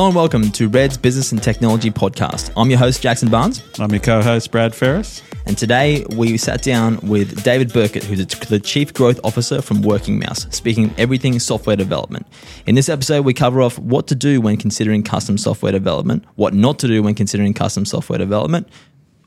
Hello 0.00 0.08
and 0.08 0.16
welcome 0.16 0.50
to 0.52 0.66
REDD's 0.66 0.96
Business 0.96 1.30
and 1.30 1.42
Technology 1.42 1.90
Podcast. 1.90 2.50
I'm 2.56 2.70
your 2.70 2.78
host, 2.78 3.02
Jackson 3.02 3.28
Barnes. 3.28 3.62
I'm 3.78 3.90
your 3.90 4.00
co 4.00 4.22
host, 4.22 4.50
Brad 4.50 4.74
Ferris. 4.74 5.22
And 5.44 5.58
today 5.58 6.06
we 6.16 6.38
sat 6.38 6.62
down 6.62 6.96
with 7.02 7.44
David 7.44 7.70
Burkett, 7.70 8.04
who's 8.04 8.24
the 8.24 8.58
Chief 8.58 8.94
Growth 8.94 9.20
Officer 9.24 9.60
from 9.60 9.82
Working 9.82 10.18
Mouse, 10.18 10.46
speaking 10.56 10.90
everything 10.96 11.38
software 11.38 11.76
development. 11.76 12.26
In 12.64 12.76
this 12.76 12.88
episode, 12.88 13.26
we 13.26 13.34
cover 13.34 13.60
off 13.60 13.78
what 13.78 14.06
to 14.06 14.14
do 14.14 14.40
when 14.40 14.56
considering 14.56 15.02
custom 15.02 15.36
software 15.36 15.70
development, 15.70 16.24
what 16.36 16.54
not 16.54 16.78
to 16.78 16.88
do 16.88 17.02
when 17.02 17.14
considering 17.14 17.52
custom 17.52 17.84
software 17.84 18.18
development. 18.18 18.70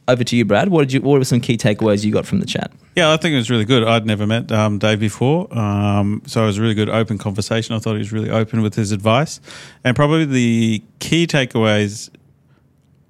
Over 0.08 0.24
to 0.24 0.36
you, 0.36 0.44
Brad. 0.44 0.70
What 0.70 0.82
did 0.82 0.94
you? 0.94 1.02
What 1.02 1.20
were 1.20 1.24
some 1.24 1.40
key 1.40 1.56
takeaways 1.56 2.04
you 2.04 2.12
got 2.12 2.26
from 2.26 2.40
the 2.40 2.48
chat? 2.48 2.72
Yeah, 2.96 3.12
I 3.12 3.18
think 3.18 3.34
it 3.34 3.38
was 3.38 3.50
really 3.50 3.66
good. 3.66 3.84
I'd 3.84 4.06
never 4.06 4.28
met 4.28 4.52
um, 4.52 4.78
Dave 4.78 5.00
before, 5.00 5.52
um, 5.58 6.22
so 6.28 6.44
it 6.44 6.46
was 6.46 6.60
a 6.60 6.62
really 6.62 6.76
good 6.76 6.90
open 6.90 7.18
conversation. 7.18 7.76
I 7.76 7.80
thought 7.80 7.94
he 7.94 8.00
was 8.00 8.12
really 8.12 8.30
open 8.30 8.62
with 8.62 8.76
his 8.76 8.92
advice, 8.92 9.42
and 9.84 9.96
probably 9.96 10.26
the 10.26 10.84
key 11.00 11.26
takeaways 11.26 12.12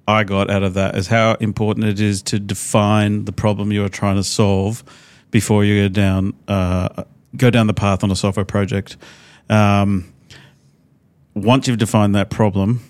I 0.06 0.24
got 0.24 0.50
out 0.50 0.62
of 0.62 0.74
that 0.74 0.96
is 0.96 1.06
how 1.06 1.34
important 1.34 1.86
it 1.86 2.00
is 2.00 2.22
to 2.24 2.38
define 2.38 3.24
the 3.24 3.32
problem 3.32 3.72
you 3.72 3.84
are 3.84 3.88
trying 3.90 4.16
to 4.16 4.24
solve 4.24 4.84
before 5.30 5.64
you 5.64 5.82
go 5.84 5.88
down 5.88 6.34
uh, 6.48 7.04
go 7.36 7.50
down 7.50 7.66
the 7.66 7.74
path 7.74 8.04
on 8.04 8.10
a 8.10 8.16
software 8.16 8.44
project. 8.44 8.96
Um, 9.50 10.12
once 11.34 11.66
you've 11.66 11.78
defined 11.78 12.14
that 12.14 12.30
problem, 12.30 12.80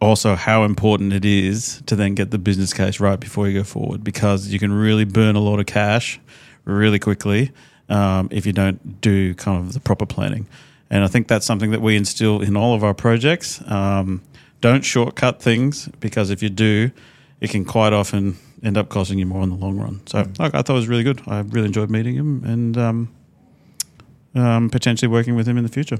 also 0.00 0.34
how 0.34 0.64
important 0.64 1.12
it 1.12 1.24
is 1.24 1.82
to 1.86 1.96
then 1.96 2.14
get 2.14 2.30
the 2.30 2.38
business 2.38 2.72
case 2.72 3.00
right 3.00 3.18
before 3.18 3.48
you 3.48 3.58
go 3.58 3.64
forward 3.64 4.04
because 4.04 4.48
you 4.48 4.58
can 4.58 4.72
really 4.72 5.04
burn 5.04 5.36
a 5.36 5.40
lot 5.40 5.58
of 5.58 5.66
cash 5.66 6.20
really 6.64 6.98
quickly 6.98 7.50
um, 7.88 8.28
if 8.30 8.44
you 8.44 8.52
don't 8.52 9.00
do 9.00 9.34
kind 9.34 9.58
of 9.58 9.72
the 9.72 9.80
proper 9.80 10.06
planning. 10.06 10.46
And 10.90 11.02
I 11.02 11.08
think 11.08 11.28
that's 11.28 11.46
something 11.46 11.70
that 11.70 11.80
we 11.80 11.96
instill 11.96 12.42
in 12.42 12.56
all 12.56 12.74
of 12.74 12.84
our 12.84 12.94
projects. 12.94 13.60
Um, 13.70 14.22
don't 14.60 14.84
shortcut 14.84 15.40
things 15.40 15.88
because 16.00 16.30
if 16.30 16.42
you 16.42 16.48
do, 16.48 16.90
it 17.40 17.50
can 17.50 17.64
quite 17.64 17.92
often 17.92 18.36
end 18.62 18.76
up 18.76 18.88
costing 18.88 19.18
you 19.18 19.26
more 19.26 19.42
in 19.42 19.50
the 19.50 19.56
long 19.56 19.78
run. 19.78 20.00
So 20.06 20.24
mm. 20.24 20.40
I 20.40 20.62
thought 20.62 20.70
it 20.70 20.72
was 20.72 20.88
really 20.88 21.02
good. 21.02 21.22
I 21.26 21.40
really 21.40 21.66
enjoyed 21.66 21.90
meeting 21.90 22.14
him 22.14 22.44
and 22.44 22.78
um, 22.78 23.14
um 24.34 24.70
potentially 24.70 25.08
working 25.08 25.34
with 25.34 25.46
him 25.48 25.56
in 25.56 25.64
the 25.64 25.70
future. 25.70 25.98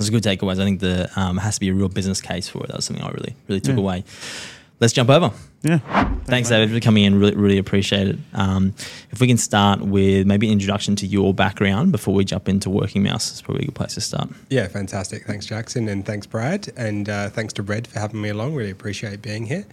That's 0.00 0.08
a 0.08 0.12
good 0.12 0.22
takeaways. 0.22 0.58
I 0.58 0.64
think 0.64 0.80
there 0.80 1.10
um, 1.14 1.36
has 1.36 1.56
to 1.56 1.60
be 1.60 1.68
a 1.68 1.74
real 1.74 1.90
business 1.90 2.22
case 2.22 2.48
for 2.48 2.64
it. 2.64 2.68
That's 2.68 2.86
something 2.86 3.04
I 3.04 3.10
really, 3.10 3.36
really 3.48 3.60
took 3.60 3.76
yeah. 3.76 3.82
away. 3.82 4.04
Let's 4.80 4.94
jump 4.94 5.10
over. 5.10 5.30
Yeah. 5.62 5.76
Thanks, 5.76 6.26
Thanks 6.26 6.48
David, 6.48 6.70
for 6.70 6.80
coming 6.80 7.04
in. 7.04 7.20
Really, 7.20 7.36
really 7.36 7.58
appreciate 7.58 8.08
it. 8.08 8.18
Um, 8.32 8.72
if 9.10 9.20
we 9.20 9.26
can 9.26 9.36
start 9.36 9.82
with 9.82 10.26
maybe 10.26 10.46
an 10.46 10.54
introduction 10.54 10.96
to 10.96 11.06
your 11.06 11.34
background 11.34 11.92
before 11.92 12.14
we 12.14 12.24
jump 12.24 12.48
into 12.48 12.70
Working 12.70 13.02
Mouse, 13.02 13.30
it's 13.30 13.42
probably 13.42 13.64
a 13.64 13.66
good 13.66 13.74
place 13.74 13.92
to 13.92 14.00
start. 14.00 14.30
Yeah, 14.48 14.68
fantastic. 14.68 15.26
Thanks, 15.26 15.44
Jackson, 15.44 15.86
and 15.86 16.06
thanks, 16.06 16.26
Brad, 16.26 16.70
and 16.78 17.06
uh, 17.06 17.28
thanks 17.28 17.52
to 17.52 17.62
REDD 17.62 17.88
for 17.88 17.98
having 17.98 18.22
me 18.22 18.30
along. 18.30 18.54
Really 18.54 18.70
appreciate 18.70 19.20
being 19.20 19.44
here. 19.44 19.66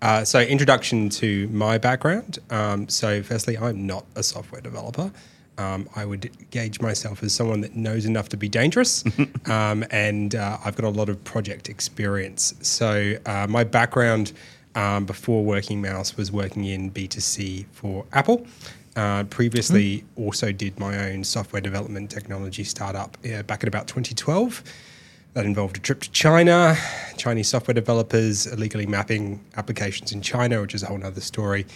Uh, 0.00 0.24
so, 0.24 0.40
introduction 0.40 1.10
to 1.10 1.48
my 1.48 1.76
background. 1.76 2.38
Um, 2.48 2.88
so, 2.88 3.22
firstly, 3.22 3.58
I'm 3.58 3.86
not 3.86 4.06
a 4.14 4.22
software 4.22 4.62
developer 4.62 5.12
um, 5.58 5.88
I 5.96 6.04
would 6.04 6.30
gauge 6.50 6.80
myself 6.80 7.22
as 7.22 7.32
someone 7.32 7.60
that 7.62 7.74
knows 7.74 8.04
enough 8.04 8.28
to 8.30 8.36
be 8.36 8.48
dangerous, 8.48 9.04
um, 9.46 9.84
and 9.90 10.34
uh, 10.34 10.58
I've 10.64 10.76
got 10.76 10.84
a 10.84 10.90
lot 10.90 11.08
of 11.08 11.22
project 11.24 11.68
experience. 11.68 12.54
So 12.60 13.14
uh, 13.26 13.46
my 13.48 13.64
background 13.64 14.32
um, 14.74 15.06
before 15.06 15.44
Working 15.44 15.80
Mouse 15.80 16.16
was 16.16 16.30
working 16.30 16.64
in 16.64 16.90
B2C 16.90 17.66
for 17.72 18.04
Apple. 18.12 18.46
Uh, 18.94 19.24
previously, 19.24 19.98
mm. 19.98 20.24
also 20.24 20.52
did 20.52 20.78
my 20.78 21.10
own 21.10 21.22
software 21.22 21.60
development 21.60 22.10
technology 22.10 22.64
startup 22.64 23.16
uh, 23.26 23.42
back 23.42 23.62
in 23.62 23.68
about 23.68 23.86
2012. 23.86 24.62
That 25.34 25.44
involved 25.44 25.76
a 25.76 25.80
trip 25.80 26.00
to 26.00 26.10
China, 26.12 26.74
Chinese 27.18 27.48
software 27.48 27.74
developers 27.74 28.46
illegally 28.46 28.86
mapping 28.86 29.44
applications 29.56 30.12
in 30.12 30.22
China, 30.22 30.62
which 30.62 30.74
is 30.74 30.82
a 30.82 30.86
whole 30.86 31.04
other 31.04 31.20
story 31.20 31.66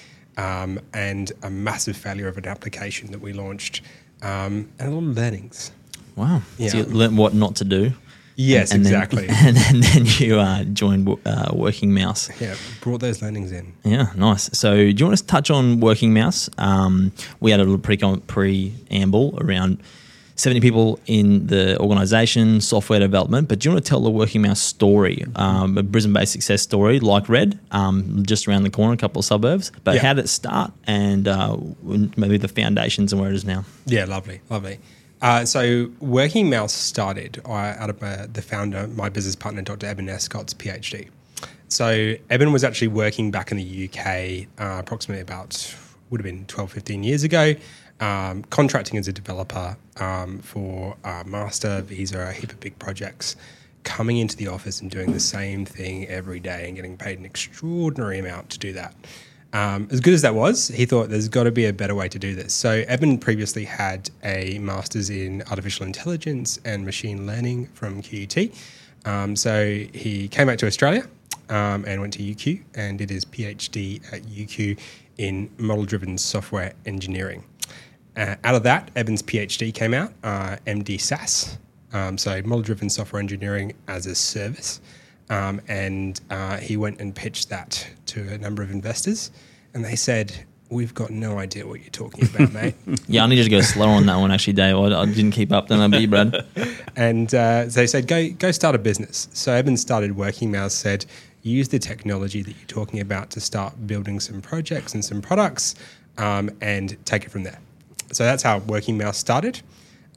um, 0.41 0.81
and 0.95 1.33
a 1.43 1.51
massive 1.51 1.97
failure 1.97 2.29
of 2.29 2.39
an 2.39 2.47
application 2.47 3.11
that 3.13 3.21
we 3.21 3.33
launched, 3.33 3.83
um, 4.23 4.69
and 4.79 4.89
a 4.89 4.91
lot 4.91 5.09
of 5.11 5.17
learnings. 5.17 5.73
Wow. 6.17 6.43
Yeah. 6.59 6.69
So 6.71 6.79
you 6.79 6.85
learned 6.85 7.19
what 7.19 7.35
not 7.35 7.57
to 7.57 7.65
do. 7.65 7.93
Yes, 8.37 8.71
and, 8.71 8.87
and 8.87 8.87
exactly. 8.87 9.27
Then, 9.43 9.57
and, 9.57 9.83
then 9.83 10.05
you 10.07 10.41
uh, 10.41 10.65
joined 10.65 11.07
uh, 11.27 11.51
Working 11.53 11.93
Mouse. 11.93 12.31
Yeah, 12.41 12.55
brought 12.81 13.01
those 13.01 13.21
learnings 13.21 13.53
in. 13.53 13.75
Yeah, 13.85 14.13
nice. 14.17 14.49
So, 14.59 14.77
do 14.77 14.95
you 14.97 15.05
want 15.05 15.19
to 15.19 15.27
touch 15.27 15.51
on 15.51 15.81
Working 15.81 16.15
Mouse? 16.15 16.49
Um, 16.57 17.13
we 17.41 17.51
had 17.51 17.61
a 17.61 17.65
little 17.65 17.79
pre 17.79 17.99
preamble 18.27 19.39
around 19.43 19.83
70 20.41 20.61
people 20.63 20.99
in 21.07 21.47
the 21.49 21.79
organization, 21.81 22.63
software 22.63 22.99
development. 22.99 23.47
But 23.49 23.59
do 23.59 23.69
you 23.69 23.75
want 23.75 23.85
to 23.85 23.89
tell 23.89 24.01
the 24.01 24.11
Working 24.11 24.41
Mouse 24.41 24.61
story, 24.61 25.27
um, 25.37 25.77
a 25.77 25.83
Brisbane 25.83 26.15
based 26.15 26.33
success 26.33 26.63
story 26.63 26.99
like 26.99 27.29
REDD, 27.29 27.59
um, 27.73 28.25
just 28.25 28.49
around 28.49 28.63
the 28.63 28.71
corner, 28.71 28.95
a 28.95 28.97
couple 28.97 29.21
of 29.21 29.27
suburbs? 29.27 29.71
But 29.85 29.97
yeah. 29.97 30.01
how 30.01 30.15
did 30.15 30.25
it 30.25 30.29
start 30.29 30.73
and 30.87 31.29
uh, 31.29 31.59
maybe 31.83 32.39
the 32.39 32.49
foundations 32.49 33.13
and 33.13 33.21
where 33.21 33.31
it 33.31 33.37
is 33.37 33.45
now? 33.45 33.65
Yeah, 33.85 34.07
lovely, 34.07 34.41
lovely. 34.49 34.81
Uh, 35.21 35.45
so, 35.45 35.91
Working 36.01 36.49
Mouse 36.49 36.73
started 36.73 37.43
uh, 37.45 37.53
out 37.53 37.91
of 37.91 38.03
uh, 38.03 38.27
the 38.33 38.41
founder, 38.41 38.87
my 38.89 39.11
business 39.11 39.37
partner, 39.37 39.61
Dr. 39.61 39.91
Eban 39.91 40.09
Escott's 40.09 40.55
PhD. 40.55 41.11
So, 41.69 42.15
Eban 42.33 42.53
was 42.53 42.65
actually 42.65 42.89
working 42.89 43.31
back 43.31 43.53
in 43.53 43.59
the 43.59 43.91
UK 43.91 44.49
uh, 44.59 44.79
approximately 44.81 45.21
about, 45.21 45.77
would 46.09 46.23
have 46.23 46.25
been 46.25 46.47
12, 46.47 46.73
15 46.73 47.05
years 47.05 47.25
ago 47.25 47.55
um, 48.01 48.43
contracting 48.45 48.99
as 48.99 49.09
a 49.09 49.13
developer 49.13 49.77
um, 49.99 50.39
for 50.41 50.97
uh, 51.05 51.23
Master, 51.27 51.83
Visa, 51.83 52.29
a 52.29 52.33
heap 52.33 52.51
of 52.51 52.61
big 52.61 52.79
projects, 52.79 53.37
coming 53.85 54.19
into 54.19 54.37
the 54.37 54.49
office 54.49 54.81
and 54.81 54.91
doing 54.91 55.13
the 55.13 55.21
same 55.21 55.65
thing 55.65 56.07
every 56.09 56.41
day 56.41 56.67
and 56.67 56.77
getting 56.77 56.97
paid 56.97 57.19
an 57.19 57.25
extraordinary 57.25 58.19
amount 58.19 58.51
to 58.51 58.59
do 58.59 58.73
that. 58.73 58.95
Um, 59.53 59.89
as 59.91 60.01
good 60.01 60.15
as 60.15 60.23
that 60.23 60.35
was, 60.35 60.69
he 60.69 60.87
thought 60.87 61.09
there's 61.09 61.29
got 61.29 61.45
to 61.45 61.51
be 61.51 61.67
a 61.67 61.73
better 61.73 61.95
way 61.95 62.09
to 62.09 62.19
do 62.19 62.35
this. 62.35 62.55
So, 62.55 62.85
Eban 62.89 63.19
previously 63.19 63.65
had 63.65 64.09
a 64.23 64.59
master's 64.61 65.11
in 65.11 65.43
artificial 65.51 65.87
intelligence 65.87 66.59
and 66.65 66.85
machine 66.85 67.27
learning 67.27 67.67
from 67.75 68.01
QUT. 68.01 68.53
Um, 69.05 69.35
so, 69.35 69.65
he 69.93 70.29
came 70.29 70.47
back 70.47 70.59
to 70.59 70.67
Australia 70.67 71.05
um, 71.49 71.85
and 71.87 72.01
went 72.01 72.13
to 72.15 72.21
UQ 72.21 72.63
and 72.75 72.99
did 72.99 73.11
his 73.11 73.25
PhD 73.25 74.01
at 74.13 74.23
UQ 74.23 74.79
in 75.19 75.51
model 75.59 75.85
driven 75.85 76.17
software 76.17 76.73
engineering. 76.87 77.43
Uh, 78.17 78.37
out 78.45 78.55
of 78.55 78.63
that, 78.65 78.91
Eban's 78.97 79.23
PhD 79.23 79.73
came 79.73 79.95
out, 79.95 80.13
uh, 80.23 80.57
MD 80.67 81.01
SaaS, 81.01 81.59
um, 81.93 82.19
so 82.19 82.41
model 82.43 82.63
driven 82.63 82.91
software 82.91 83.21
engineering 83.21 83.73
as 83.89 84.07
a 84.07 84.15
service. 84.15 84.81
Um, 85.29 85.61
and 85.69 86.21
uh, 86.29 86.57
he 86.57 86.77
went 86.77 87.01
and 87.01 87.15
pitched 87.15 87.51
that 87.51 87.89
to 88.07 88.21
a 88.29 88.39
number 88.39 88.63
of 88.63 88.71
investors, 88.71 89.31
and 89.75 89.85
they 89.85 89.97
said, 89.97 90.45
We've 90.71 90.95
got 90.95 91.11
no 91.11 91.41
idea 91.41 91.67
what 91.67 91.81
you're 91.81 91.91
talking 91.91 92.29
about, 92.29 92.53
mate. 92.55 92.77
yeah, 93.09 93.25
I 93.25 93.27
need 93.27 93.43
to 93.43 93.51
go 93.51 93.61
slower 93.61 93.89
on 93.91 94.07
that 94.07 94.17
one, 94.17 94.31
actually, 94.31 94.53
Dave. 94.53 94.77
I, 94.77 95.01
I 95.01 95.05
didn't 95.05 95.33
keep 95.33 95.51
up. 95.51 95.67
Then 95.67 95.81
I 95.81 95.89
beat 95.89 96.11
Brad. 96.11 96.47
and 96.97 97.35
uh, 97.35 97.65
they 97.67 97.89
said, 97.89 98.07
go, 98.07 98.31
go 98.31 98.53
start 98.53 98.77
a 98.77 98.79
business. 98.79 99.29
So 99.33 99.53
Evan 99.53 99.77
started 99.77 100.17
Working 100.17 100.53
Mouse, 100.53 100.75
said, 100.75 101.07
use 101.43 101.69
the 101.69 101.81
technology 101.81 102.43
that 102.43 102.53
you're 102.53 102.69
talking 102.69 103.01
about 103.01 103.31
to 103.31 103.41
start 103.41 103.85
building 103.89 104.21
some 104.21 104.41
projects 104.41 104.95
and 104.95 105.05
some 105.05 105.21
products 105.21 105.75
um, 106.19 106.51
and 106.61 107.05
take 107.05 107.25
it 107.25 107.33
from 107.33 107.43
there. 107.43 107.59
So 108.13 108.25
that's 108.25 108.43
how 108.43 108.59
Working 108.59 108.99
Mouse 108.99 109.19
started. 109.19 109.61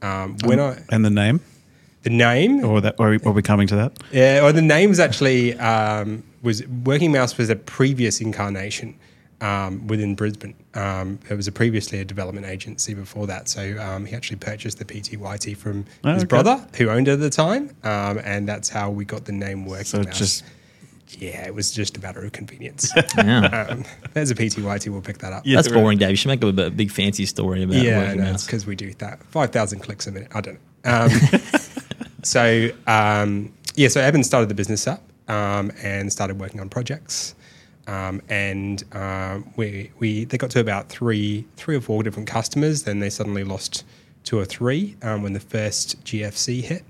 Um, 0.02 0.36
when 0.44 0.60
um, 0.60 0.76
I 0.90 0.94
and 0.94 1.04
the 1.04 1.10
name, 1.10 1.40
the 2.02 2.10
name, 2.10 2.64
or 2.64 2.80
that, 2.80 2.96
or 2.98 3.14
are 3.14 3.32
we 3.32 3.42
coming 3.42 3.66
to 3.68 3.76
that? 3.76 3.92
Yeah, 4.12 4.44
or 4.44 4.52
the 4.52 4.62
name's 4.62 5.00
actually 5.00 5.58
um, 5.58 6.22
was 6.42 6.66
Working 6.66 7.12
Mouse 7.12 7.38
was 7.38 7.50
a 7.50 7.56
previous 7.56 8.20
incarnation 8.20 8.98
um, 9.40 9.86
within 9.86 10.14
Brisbane. 10.14 10.54
Um, 10.74 11.18
it 11.30 11.34
was 11.34 11.48
a 11.48 11.52
previously 11.52 12.00
a 12.00 12.04
development 12.04 12.46
agency 12.46 12.94
before 12.94 13.26
that, 13.28 13.48
so 13.48 13.78
um, 13.80 14.04
he 14.04 14.14
actually 14.14 14.36
purchased 14.36 14.78
the 14.78 14.84
PTYT 14.84 15.56
from 15.56 15.86
oh, 16.04 16.12
his 16.12 16.24
okay. 16.24 16.28
brother, 16.28 16.66
who 16.76 16.90
owned 16.90 17.08
it 17.08 17.12
at 17.12 17.20
the 17.20 17.30
time, 17.30 17.74
um, 17.84 18.20
and 18.24 18.48
that's 18.48 18.68
how 18.68 18.90
we 18.90 19.04
got 19.04 19.24
the 19.24 19.32
name 19.32 19.64
Working 19.64 19.84
so 19.84 20.02
Mouse. 20.02 20.18
Just 20.18 20.44
yeah, 21.20 21.46
it 21.46 21.54
was 21.54 21.70
just 21.70 21.96
a 21.96 22.00
matter 22.00 22.24
of 22.24 22.32
convenience. 22.32 22.92
Yeah. 23.16 23.66
Um, 23.70 23.84
there's 24.12 24.30
a 24.30 24.34
PTYT, 24.34 24.88
we'll 24.88 25.00
pick 25.00 25.18
that 25.18 25.32
up. 25.32 25.42
Yeah, 25.46 25.56
That's 25.56 25.68
boring, 25.68 25.98
Dave. 25.98 26.10
You 26.10 26.16
should 26.16 26.28
make 26.28 26.42
a, 26.42 26.48
a 26.48 26.70
big 26.70 26.90
fancy 26.90 27.26
story 27.26 27.62
about 27.62 27.76
yeah, 27.76 28.12
no, 28.14 28.30
it's 28.30 28.44
because 28.44 28.66
we 28.66 28.74
do 28.74 28.92
that. 28.94 29.22
5,000 29.24 29.80
clicks 29.80 30.06
a 30.06 30.12
minute. 30.12 30.30
I 30.34 30.40
don't 30.40 30.58
know. 30.84 30.90
Um, 30.90 31.10
so, 32.22 32.70
um, 32.86 33.52
yeah, 33.76 33.88
so 33.88 34.06
Eban 34.06 34.24
started 34.24 34.48
the 34.48 34.54
business 34.54 34.86
up 34.86 35.02
um, 35.28 35.70
and 35.82 36.12
started 36.12 36.40
working 36.40 36.60
on 36.60 36.68
projects. 36.68 37.34
Um, 37.86 38.20
and 38.28 38.82
uh, 38.92 39.40
we, 39.56 39.90
we 39.98 40.24
they 40.24 40.38
got 40.38 40.50
to 40.50 40.60
about 40.60 40.88
three 40.88 41.46
three 41.56 41.76
or 41.76 41.80
four 41.80 42.02
different 42.02 42.28
customers. 42.28 42.84
Then 42.84 42.98
they 42.98 43.10
suddenly 43.10 43.44
lost 43.44 43.84
two 44.24 44.38
or 44.38 44.44
three 44.44 44.96
um, 45.02 45.22
when 45.22 45.34
the 45.34 45.40
first 45.40 46.02
GFC 46.04 46.62
hit, 46.62 46.84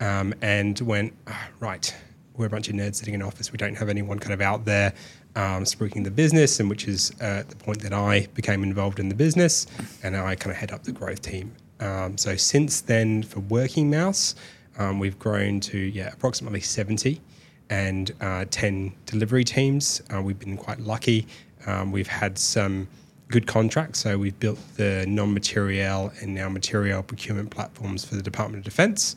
and 0.00 0.80
went 0.80 1.14
oh, 1.26 1.48
right 1.60 1.94
we're 2.36 2.46
a 2.46 2.50
bunch 2.50 2.68
of 2.68 2.74
nerds 2.74 2.96
sitting 2.96 3.14
in 3.14 3.20
an 3.22 3.26
office. 3.26 3.52
We 3.52 3.58
don't 3.58 3.76
have 3.76 3.88
anyone 3.88 4.18
kind 4.18 4.32
of 4.32 4.40
out 4.40 4.64
there 4.64 4.92
um, 5.34 5.64
spruiking 5.64 6.04
the 6.04 6.10
business, 6.10 6.60
and 6.60 6.68
which 6.68 6.88
is 6.88 7.12
uh, 7.20 7.42
the 7.48 7.56
point 7.56 7.80
that 7.82 7.92
I 7.92 8.26
became 8.34 8.62
involved 8.62 8.98
in 8.98 9.08
the 9.08 9.14
business, 9.14 9.66
and 10.02 10.16
I 10.16 10.34
kind 10.34 10.50
of 10.50 10.56
head 10.56 10.72
up 10.72 10.82
the 10.84 10.92
growth 10.92 11.22
team. 11.22 11.52
Um, 11.80 12.16
so 12.16 12.36
since 12.36 12.80
then, 12.80 13.22
for 13.22 13.40
Working 13.40 13.90
Mouse, 13.90 14.34
um, 14.78 14.98
we've 14.98 15.18
grown 15.18 15.60
to 15.60 15.78
yeah 15.78 16.10
approximately 16.12 16.60
seventy. 16.60 17.20
and 17.68 18.12
uh, 18.20 18.44
10 18.50 18.92
delivery 19.06 19.42
teams. 19.42 20.00
Uh, 20.14 20.22
we've 20.22 20.38
been 20.38 20.56
quite 20.56 20.78
lucky. 20.78 21.26
Um, 21.66 21.90
we've 21.90 22.06
had 22.06 22.38
some 22.38 22.86
good 23.28 23.46
contracts. 23.48 23.98
So 23.98 24.16
we've 24.18 24.38
built 24.38 24.58
the 24.76 25.04
non 25.08 25.34
material 25.34 26.12
and 26.20 26.32
now 26.34 26.48
material 26.48 27.02
procurement 27.02 27.50
platforms 27.50 28.04
for 28.04 28.14
the 28.14 28.22
Department 28.22 28.60
of 28.60 28.64
Defense. 28.64 29.16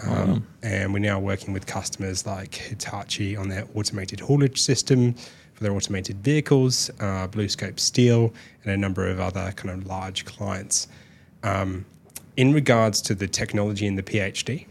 Um, 0.00 0.46
And 0.62 0.92
we're 0.92 0.98
now 0.98 1.20
working 1.20 1.52
with 1.52 1.66
customers 1.66 2.26
like 2.26 2.54
Hitachi 2.54 3.36
on 3.36 3.48
their 3.48 3.66
automated 3.74 4.20
haulage 4.20 4.60
system 4.60 5.14
for 5.52 5.62
their 5.62 5.72
automated 5.72 6.24
vehicles, 6.24 6.90
uh, 7.00 7.28
BlueScope 7.28 7.78
Steel, 7.78 8.32
and 8.64 8.72
a 8.72 8.76
number 8.76 9.08
of 9.08 9.20
other 9.20 9.52
kind 9.52 9.70
of 9.70 9.86
large 9.86 10.24
clients. 10.24 10.88
Um, 11.42 11.84
in 12.36 12.52
regards 12.52 13.00
to 13.02 13.14
the 13.14 13.28
technology 13.28 13.86
and 13.86 13.96
the 13.98 14.02
PhD, 14.02 14.66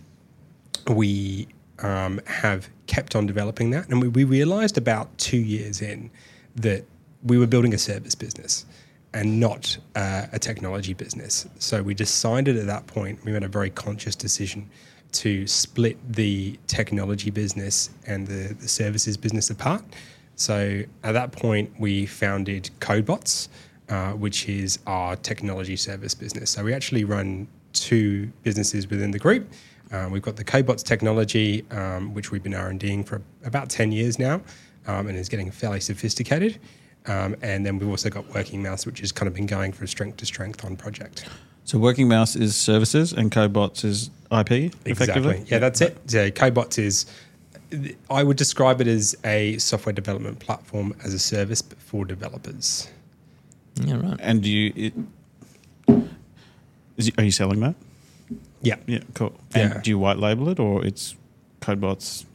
we 0.90 1.48
um, 1.80 2.19
have 2.26 2.69
kept 2.88 3.16
on 3.16 3.26
developing 3.28 3.69
that. 3.72 3.88
And 3.90 4.02
we, 4.02 4.08
we 4.08 4.24
realized 4.24 4.78
about 4.78 5.16
two 5.18 5.38
years 5.38 5.81
in 5.81 6.10
that 6.56 6.84
we 7.24 7.38
were 7.38 7.48
building 7.48 7.74
a 7.74 7.78
service 7.78 8.16
business 8.16 8.66
and 9.14 9.40
not 9.40 9.78
uh, 9.96 10.26
a 10.34 10.40
technology 10.40 10.94
business. 10.94 11.48
So 11.60 11.84
we 11.84 11.94
decided 11.94 12.58
at 12.58 12.66
that 12.66 12.88
point, 12.88 13.24
we 13.24 13.31
made 13.31 13.44
a 13.44 13.48
very 13.48 13.69
conscious 13.69 14.16
decision 14.16 14.69
to 15.13 15.48
split 15.48 15.98
the 16.12 16.57
technology 16.68 17.30
business 17.30 17.89
and 18.07 18.27
the, 18.27 18.54
the 18.54 18.68
services 18.68 19.18
business 19.18 19.50
apart. 19.50 19.83
So 20.36 20.83
at 21.04 21.12
that 21.13 21.31
point, 21.31 21.71
we 21.80 22.06
founded 22.06 22.69
CodeBots, 22.80 23.50
uh, 23.89 24.12
which 24.12 24.50
is 24.50 24.80
our 24.88 25.15
technology 25.15 25.75
service 25.75 26.15
business. 26.15 26.50
So 26.50 26.63
we 26.63 26.74
actually 26.74 27.04
run 27.04 27.48
two 27.74 28.31
businesses 28.44 28.89
within 28.89 29.12
the 29.12 29.19
group. 29.19 29.51
Uh, 29.92 30.10
we've 30.12 30.21
got 30.21 30.36
the 30.36 30.44
CodeBots 30.44 30.83
technology, 30.83 31.66
um, 31.71 32.13
which 32.13 32.31
we've 32.31 32.42
been 32.42 32.56
R&Ding 32.56 33.04
for 33.04 33.21
about 33.45 33.69
10 33.69 33.92
years 33.92 34.18
now 34.18 34.42
um, 34.88 35.07
and 35.07 35.18
is 35.18 35.30
getting 35.30 35.51
fairly 35.51 35.80
sophisticated. 35.80 36.59
Um, 37.06 37.36
and 37.42 37.66
then 37.66 37.77
we've 37.77 37.89
also 37.89 38.09
got 38.09 38.27
Working 38.33 38.63
Mouse, 38.63 38.86
which 38.86 39.01
has 39.01 39.12
kind 39.12 39.27
of 39.27 39.33
been 39.33 39.45
going 39.45 39.71
from 39.71 39.88
strength 39.88 40.18
to 40.18 40.25
strength 40.25 40.63
on 40.66 40.75
project. 40.75 41.25
So 41.65 41.77
Working 41.77 42.07
Mouse 42.07 42.36
is 42.36 42.56
services 42.56 43.13
and 43.13 43.31
CodeBots 43.31 43.86
is 43.86 44.10
IP, 44.31 44.74
effectively? 44.86 45.38
Exactly. 45.38 45.45
Yeah, 45.48 45.60
that's 45.60 45.81
it. 45.81 45.98
Yeah, 46.10 46.30
CodeBots 46.30 46.77
is, 46.77 47.06
I 48.10 48.24
would 48.24 48.38
describe 48.38 48.81
it 48.81 48.88
as 48.88 49.15
a 49.24 49.57
software 49.57 49.94
development 49.94 50.39
platform 50.39 50.94
as 51.04 51.13
a 51.13 51.19
service 51.19 51.62
but 51.62 51.77
for 51.80 52.06
developers. 52.06 52.89
Yeah, 53.81 53.95
right. 53.95 54.19
And 54.19 54.44
do 54.44 54.50
you... 54.50 54.74
It, 54.75 54.94
is, 56.98 57.12
are 57.18 57.24
you 57.24 57.31
selling 57.31 57.62
that? 57.62 57.75
Yeah. 58.62 58.75
Yeah, 58.86 59.00
cool. 59.13 59.33
And 59.56 59.74
Yeah. 59.74 59.81
do 59.81 59.89
you 59.89 59.98
white 59.98 60.18
label 60.18 60.50
it 60.50 60.59
or 60.59 60.86
it's 60.86 61.16
CodeBots 61.62 62.25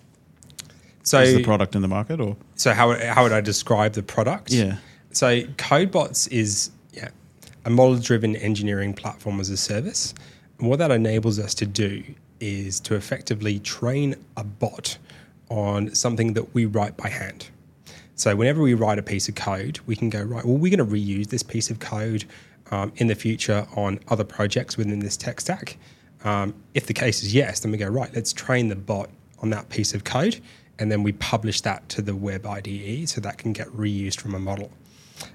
So 1.02 1.20
is 1.20 1.34
the 1.34 1.44
product 1.44 1.76
in 1.76 1.82
the 1.82 1.88
market 1.88 2.18
or... 2.20 2.36
So 2.56 2.72
how 2.72 2.94
how 3.14 3.22
would 3.22 3.32
I 3.32 3.40
describe 3.40 3.92
the 3.92 4.02
product? 4.02 4.50
Yeah. 4.50 4.78
So 5.12 5.42
CodeBots 5.42 6.30
is 6.32 6.70
a 7.68 7.70
model-driven 7.70 8.34
engineering 8.36 8.94
platform 8.94 9.38
as 9.40 9.50
a 9.50 9.56
service. 9.56 10.14
And 10.58 10.70
what 10.70 10.78
that 10.78 10.90
enables 10.90 11.38
us 11.38 11.52
to 11.56 11.66
do 11.66 12.02
is 12.40 12.80
to 12.80 12.94
effectively 12.94 13.58
train 13.58 14.16
a 14.38 14.42
bot 14.42 14.96
on 15.50 15.94
something 15.94 16.32
that 16.32 16.54
we 16.54 16.64
write 16.64 16.96
by 16.96 17.10
hand. 17.10 17.50
So 18.14 18.34
whenever 18.34 18.62
we 18.62 18.72
write 18.72 18.98
a 18.98 19.02
piece 19.02 19.28
of 19.28 19.34
code, 19.34 19.80
we 19.84 19.96
can 19.96 20.08
go 20.08 20.22
right. 20.22 20.42
Well, 20.46 20.56
we're 20.56 20.74
going 20.74 20.88
to 20.88 20.96
reuse 20.96 21.26
this 21.26 21.42
piece 21.42 21.68
of 21.68 21.78
code 21.78 22.24
um, 22.70 22.90
in 22.96 23.06
the 23.06 23.14
future 23.14 23.66
on 23.76 24.00
other 24.08 24.24
projects 24.24 24.78
within 24.78 25.00
this 25.00 25.18
tech 25.18 25.38
stack. 25.38 25.76
Um, 26.24 26.54
if 26.72 26.86
the 26.86 26.94
case 26.94 27.22
is 27.22 27.34
yes, 27.34 27.60
then 27.60 27.70
we 27.70 27.76
go 27.76 27.86
right. 27.86 28.10
Let's 28.14 28.32
train 28.32 28.68
the 28.68 28.76
bot 28.76 29.10
on 29.42 29.50
that 29.50 29.68
piece 29.68 29.92
of 29.92 30.04
code, 30.04 30.40
and 30.78 30.90
then 30.90 31.02
we 31.02 31.12
publish 31.12 31.60
that 31.60 31.86
to 31.90 32.00
the 32.00 32.16
web 32.16 32.46
IDE 32.46 33.10
so 33.10 33.20
that 33.20 33.36
can 33.36 33.52
get 33.52 33.68
reused 33.68 34.18
from 34.18 34.34
a 34.34 34.38
model. 34.38 34.70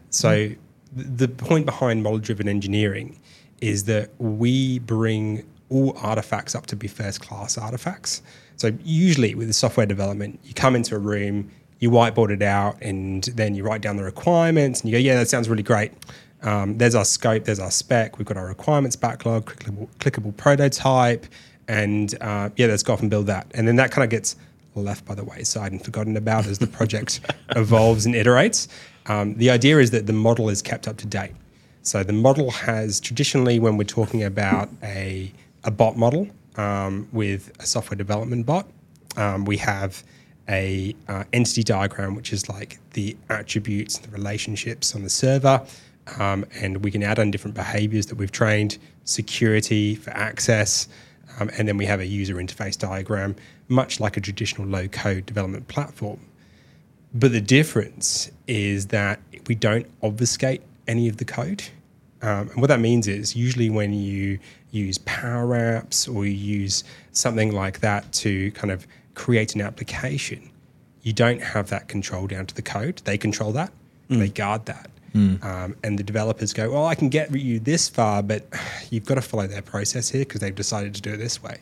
So 0.09 0.31
th- 0.31 0.57
the 0.95 1.27
point 1.27 1.65
behind 1.65 2.03
model-driven 2.03 2.47
engineering 2.47 3.19
is 3.61 3.85
that 3.85 4.09
we 4.19 4.79
bring 4.79 5.45
all 5.69 5.97
artifacts 5.97 6.55
up 6.55 6.65
to 6.67 6.75
be 6.75 6.87
first-class 6.87 7.57
artifacts. 7.57 8.21
So 8.57 8.71
usually 8.83 9.35
with 9.35 9.47
the 9.47 9.53
software 9.53 9.85
development, 9.85 10.39
you 10.43 10.53
come 10.53 10.75
into 10.75 10.95
a 10.95 10.99
room, 10.99 11.49
you 11.79 11.89
whiteboard 11.89 12.29
it 12.29 12.41
out, 12.41 12.77
and 12.81 13.23
then 13.35 13.55
you 13.55 13.63
write 13.63 13.81
down 13.81 13.97
the 13.97 14.03
requirements, 14.03 14.81
and 14.81 14.89
you 14.89 14.97
go, 14.97 15.01
"Yeah, 15.01 15.15
that 15.15 15.27
sounds 15.27 15.49
really 15.49 15.63
great." 15.63 15.91
Um, 16.43 16.77
there's 16.77 16.95
our 16.95 17.05
scope, 17.05 17.45
there's 17.45 17.59
our 17.59 17.71
spec, 17.71 18.17
we've 18.17 18.27
got 18.27 18.37
our 18.37 18.47
requirements 18.47 18.95
backlog, 18.95 19.45
clickable, 19.45 19.87
clickable 19.99 20.35
prototype, 20.35 21.25
and 21.67 22.15
uh, 22.21 22.49
yeah, 22.57 22.67
let's 22.67 22.83
go 22.83 22.93
off 22.93 23.01
and 23.01 23.09
build 23.09 23.27
that. 23.27 23.47
And 23.53 23.67
then 23.67 23.77
that 23.77 23.91
kind 23.91 24.03
of 24.03 24.09
gets 24.09 24.35
left 24.81 25.05
by 25.05 25.13
the 25.13 25.23
wayside 25.23 25.71
and 25.71 25.83
forgotten 25.83 26.17
about 26.17 26.45
as 26.47 26.59
the 26.59 26.67
project 26.67 27.19
evolves 27.55 28.05
and 28.05 28.15
iterates. 28.15 28.67
Um, 29.05 29.35
the 29.35 29.51
idea 29.51 29.79
is 29.79 29.91
that 29.91 30.07
the 30.07 30.13
model 30.13 30.49
is 30.49 30.61
kept 30.61 30.87
up 30.87 30.97
to 30.97 31.05
date. 31.05 31.33
So 31.81 32.01
the 32.03 32.13
model 32.13 32.49
has 32.51 32.99
traditionally, 32.99 33.59
when 33.59 33.77
we're 33.77 33.83
talking 33.83 34.23
about 34.23 34.69
a, 34.81 35.31
a 35.65 35.71
bot 35.71 35.97
model 35.97 36.27
um, 36.55 37.07
with 37.11 37.51
a 37.59 37.65
software 37.65 37.97
development 37.97 38.45
bot, 38.45 38.67
um, 39.17 39.45
we 39.45 39.57
have 39.57 40.03
a 40.49 40.95
uh, 41.07 41.23
entity 41.33 41.63
diagram, 41.63 42.15
which 42.15 42.33
is 42.33 42.49
like 42.49 42.79
the 42.93 43.15
attributes, 43.29 43.97
the 43.97 44.09
relationships 44.11 44.95
on 44.95 45.03
the 45.03 45.09
server, 45.09 45.61
um, 46.19 46.45
and 46.59 46.83
we 46.83 46.91
can 46.91 47.03
add 47.03 47.19
on 47.19 47.31
different 47.31 47.55
behaviors 47.55 48.07
that 48.07 48.15
we've 48.15 48.31
trained, 48.31 48.77
security 49.05 49.95
for 49.95 50.11
access, 50.11 50.87
um, 51.39 51.49
and 51.57 51.67
then 51.67 51.77
we 51.77 51.85
have 51.85 51.99
a 51.99 52.05
user 52.05 52.35
interface 52.35 52.77
diagram, 52.77 53.35
much 53.67 53.99
like 53.99 54.17
a 54.17 54.21
traditional 54.21 54.67
low 54.67 54.87
code 54.87 55.25
development 55.25 55.67
platform. 55.67 56.19
But 57.13 57.31
the 57.31 57.41
difference 57.41 58.31
is 58.47 58.87
that 58.87 59.19
we 59.47 59.55
don't 59.55 59.85
obfuscate 60.01 60.61
any 60.87 61.07
of 61.07 61.17
the 61.17 61.25
code. 61.25 61.63
Um, 62.21 62.49
and 62.49 62.61
what 62.61 62.67
that 62.67 62.79
means 62.79 63.07
is 63.07 63.35
usually 63.35 63.69
when 63.69 63.93
you 63.93 64.39
use 64.71 64.97
Power 64.99 65.49
Apps 65.49 66.13
or 66.13 66.25
you 66.25 66.31
use 66.31 66.83
something 67.11 67.51
like 67.51 67.81
that 67.81 68.11
to 68.13 68.51
kind 68.51 68.71
of 68.71 68.87
create 69.13 69.55
an 69.55 69.61
application, 69.61 70.49
you 71.03 71.13
don't 71.13 71.41
have 71.41 71.69
that 71.69 71.87
control 71.87 72.27
down 72.27 72.45
to 72.47 72.55
the 72.55 72.61
code. 72.61 73.01
They 73.03 73.17
control 73.17 73.51
that, 73.51 73.71
they 74.09 74.29
guard 74.29 74.65
that. 74.65 74.89
Um, 75.43 75.75
and 75.83 75.99
the 75.99 76.03
developers 76.03 76.53
go, 76.53 76.71
well, 76.71 76.87
I 76.87 76.95
can 76.95 77.09
get 77.09 77.31
you 77.35 77.59
this 77.59 77.87
far, 77.87 78.23
but 78.23 78.47
you've 78.89 79.05
got 79.05 79.15
to 79.15 79.21
follow 79.21 79.47
their 79.47 79.61
process 79.61 80.09
here 80.09 80.21
because 80.21 80.41
they've 80.41 80.55
decided 80.55 80.95
to 80.95 81.01
do 81.01 81.13
it 81.13 81.17
this 81.17 81.43
way. 81.43 81.59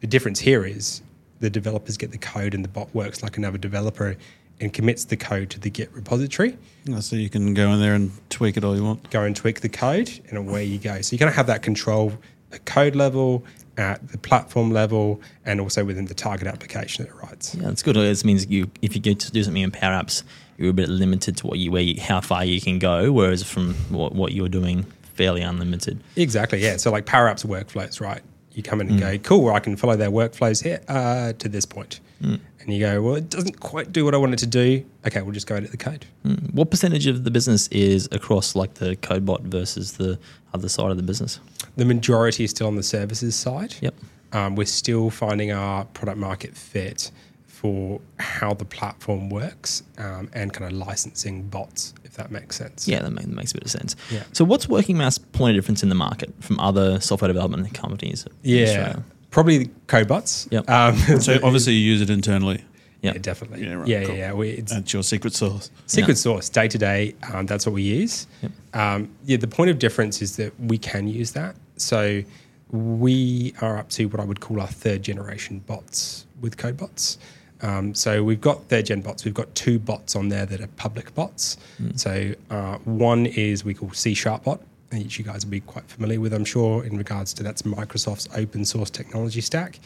The 0.00 0.06
difference 0.06 0.40
here 0.40 0.66
is 0.66 1.00
the 1.44 1.50
developers 1.50 1.98
get 1.98 2.10
the 2.10 2.16
code 2.16 2.54
and 2.54 2.64
the 2.64 2.70
bot 2.70 2.92
works 2.94 3.22
like 3.22 3.36
another 3.36 3.58
developer 3.58 4.16
and 4.60 4.72
commits 4.72 5.04
the 5.04 5.16
code 5.16 5.50
to 5.50 5.60
the 5.60 5.68
Git 5.68 5.92
repository. 5.92 6.56
Oh, 6.90 7.00
So 7.00 7.16
you 7.16 7.28
can 7.28 7.52
go 7.52 7.70
in 7.72 7.80
there 7.80 7.94
and 7.94 8.10
tweak 8.30 8.56
it 8.56 8.64
all 8.64 8.74
you 8.74 8.82
want. 8.82 9.10
Go 9.10 9.24
and 9.24 9.36
tweak 9.36 9.60
the 9.60 9.68
code, 9.68 10.10
and 10.30 10.38
away 10.38 10.64
you 10.64 10.78
go. 10.78 11.02
So 11.02 11.12
you're 11.12 11.18
going 11.18 11.30
to 11.30 11.36
have 11.36 11.48
that 11.48 11.62
control 11.62 12.14
at 12.50 12.64
code 12.64 12.96
level, 12.96 13.44
at 13.76 14.08
the 14.08 14.16
platform 14.16 14.70
level, 14.70 15.20
and 15.44 15.60
also 15.60 15.84
within 15.84 16.06
the 16.06 16.14
target 16.14 16.48
application 16.48 17.04
that 17.04 17.10
it 17.10 17.16
writes. 17.22 17.54
Yeah, 17.54 17.68
it's 17.68 17.82
good. 17.82 17.98
It 17.98 18.24
means 18.24 18.46
you 18.46 18.70
if 18.80 18.94
you 18.94 19.02
get 19.02 19.20
to 19.20 19.30
do 19.30 19.44
something 19.44 19.62
in 19.62 19.70
Power 19.70 20.02
Apps, 20.02 20.22
you're 20.56 20.70
a 20.70 20.72
bit 20.72 20.88
limited 20.88 21.36
to 21.38 21.46
what 21.46 21.58
you 21.58 21.70
where 21.70 21.82
you, 21.82 22.00
how 22.00 22.22
far 22.22 22.42
you 22.42 22.58
can 22.58 22.78
go, 22.78 23.12
whereas 23.12 23.42
from 23.42 23.74
what, 23.90 24.14
what 24.14 24.32
you're 24.32 24.48
doing, 24.48 24.84
fairly 25.02 25.42
unlimited. 25.42 26.02
Exactly, 26.16 26.62
yeah. 26.62 26.78
So 26.78 26.90
like 26.90 27.04
Power 27.04 27.26
Apps 27.28 27.44
workflows, 27.44 28.00
right? 28.00 28.22
You 28.54 28.62
come 28.62 28.80
in 28.80 28.88
and 28.88 29.00
go, 29.00 29.18
cool, 29.18 29.52
I 29.52 29.60
can 29.60 29.76
follow 29.76 29.96
their 29.96 30.10
workflows 30.10 30.62
here 30.62 30.80
uh, 30.88 31.32
to 31.34 31.48
this 31.48 31.64
point. 31.64 32.00
And 32.20 32.72
you 32.72 32.80
go, 32.80 33.02
well, 33.02 33.16
it 33.16 33.28
doesn't 33.28 33.60
quite 33.60 33.92
do 33.92 34.06
what 34.06 34.14
I 34.14 34.16
want 34.16 34.32
it 34.32 34.38
to 34.38 34.46
do. 34.46 34.84
Okay, 35.06 35.20
we'll 35.20 35.34
just 35.34 35.46
go 35.46 35.56
edit 35.56 35.70
the 35.70 35.76
code. 35.76 36.06
What 36.52 36.70
percentage 36.70 37.06
of 37.06 37.24
the 37.24 37.30
business 37.30 37.68
is 37.68 38.08
across 38.10 38.54
like 38.56 38.74
the 38.74 38.96
CodeBot 38.96 39.42
versus 39.42 39.92
the 39.92 40.18
other 40.54 40.68
side 40.68 40.90
of 40.90 40.96
the 40.96 41.02
business? 41.02 41.40
The 41.76 41.84
majority 41.84 42.44
is 42.44 42.50
still 42.50 42.68
on 42.68 42.76
the 42.76 42.82
services 42.82 43.36
side. 43.36 43.74
Yep. 43.80 43.94
Um, 44.32 44.56
we're 44.56 44.66
still 44.66 45.10
finding 45.10 45.52
our 45.52 45.84
product 45.86 46.18
market 46.18 46.56
fit 46.56 47.10
for 47.46 48.00
how 48.18 48.54
the 48.54 48.64
platform 48.64 49.30
works 49.30 49.82
um, 49.98 50.30
and 50.32 50.52
kind 50.52 50.70
of 50.70 50.76
licensing 50.76 51.42
bots, 51.42 51.94
if 52.14 52.18
that 52.18 52.30
makes 52.30 52.54
sense. 52.54 52.86
Yeah, 52.86 53.02
that, 53.02 53.10
make, 53.10 53.24
that 53.26 53.34
makes 53.34 53.50
a 53.50 53.54
bit 53.54 53.64
of 53.64 53.70
sense. 53.72 53.96
Yeah. 54.08 54.22
So, 54.32 54.44
what's 54.44 54.68
Working 54.68 54.96
Mouse 54.96 55.18
point 55.18 55.56
of 55.56 55.60
difference 55.60 55.82
in 55.82 55.88
the 55.88 55.96
market 55.96 56.32
from 56.40 56.60
other 56.60 57.00
software 57.00 57.26
development 57.26 57.74
companies? 57.74 58.24
Yeah. 58.44 58.62
Australia? 58.66 59.04
Probably 59.32 59.58
the 59.58 59.70
CodeBots. 59.88 60.46
Yep. 60.52 60.70
Um, 60.70 60.96
So 61.20 61.40
obviously 61.42 61.72
you 61.72 61.80
use 61.92 62.00
it 62.00 62.10
internally. 62.10 62.64
yeah, 63.02 63.14
definitely. 63.14 63.62
Yeah, 63.62 63.70
Yeah, 63.70 63.74
right, 63.74 63.88
yeah, 63.88 64.04
cool. 64.04 64.14
yeah. 64.16 64.32
We, 64.32 64.50
it's, 64.50 64.72
That's 64.72 64.92
your 64.92 65.02
secret 65.02 65.34
sauce. 65.34 65.72
Secret 65.86 66.10
Yeah. 66.16 66.26
source, 66.26 66.48
day 66.48 66.68
to 66.68 66.78
day, 66.78 67.16
um, 67.32 67.46
that's 67.46 67.66
what 67.66 67.72
we 67.74 67.82
use. 67.82 68.28
Um, 68.74 69.10
yeah, 69.24 69.36
the 69.38 69.48
point 69.48 69.70
of 69.70 69.80
difference 69.80 70.22
is 70.22 70.36
that 70.36 70.52
we 70.60 70.78
can 70.78 71.08
use 71.08 71.32
that. 71.32 71.56
So 71.78 72.22
we 72.70 73.54
are 73.60 73.76
up 73.76 73.88
to 73.90 74.06
what 74.06 74.20
I 74.20 74.24
would 74.24 74.38
call 74.40 74.60
our 74.60 74.68
third 74.68 75.02
generation 75.02 75.58
bots 75.66 76.26
with 76.40 76.56
CodeBots. 76.56 77.18
Um, 77.64 77.94
so 77.94 78.22
we've 78.22 78.42
got 78.42 78.62
third 78.68 78.86
gen 78.86 79.00
bots. 79.00 79.24
We've 79.24 79.32
got 79.42 79.52
two 79.54 79.78
bots 79.78 80.14
on 80.14 80.28
there 80.28 80.44
that 80.44 80.60
are 80.60 80.66
public 80.76 81.14
bots. 81.14 81.56
So 81.96 82.34
uh, 82.50 82.76
one 82.84 83.24
is 83.24 83.64
we 83.64 83.72
call 83.72 83.90
C 83.92 84.12
Sharp 84.12 84.44
bot, 84.44 84.60
which 84.92 85.18
you 85.18 85.24
guys 85.24 85.44
will 85.44 85.50
be 85.50 85.60
quite 85.60 85.88
familiar 85.88 86.20
with, 86.20 86.34
I'm 86.34 86.44
sure, 86.44 86.84
in 86.84 86.98
regards 86.98 87.32
to 87.34 87.42
that's 87.42 87.62
Microsoft's 87.62 88.28
open 88.36 88.66
source 88.66 88.90
technology 88.90 89.40
stack. 89.40 89.80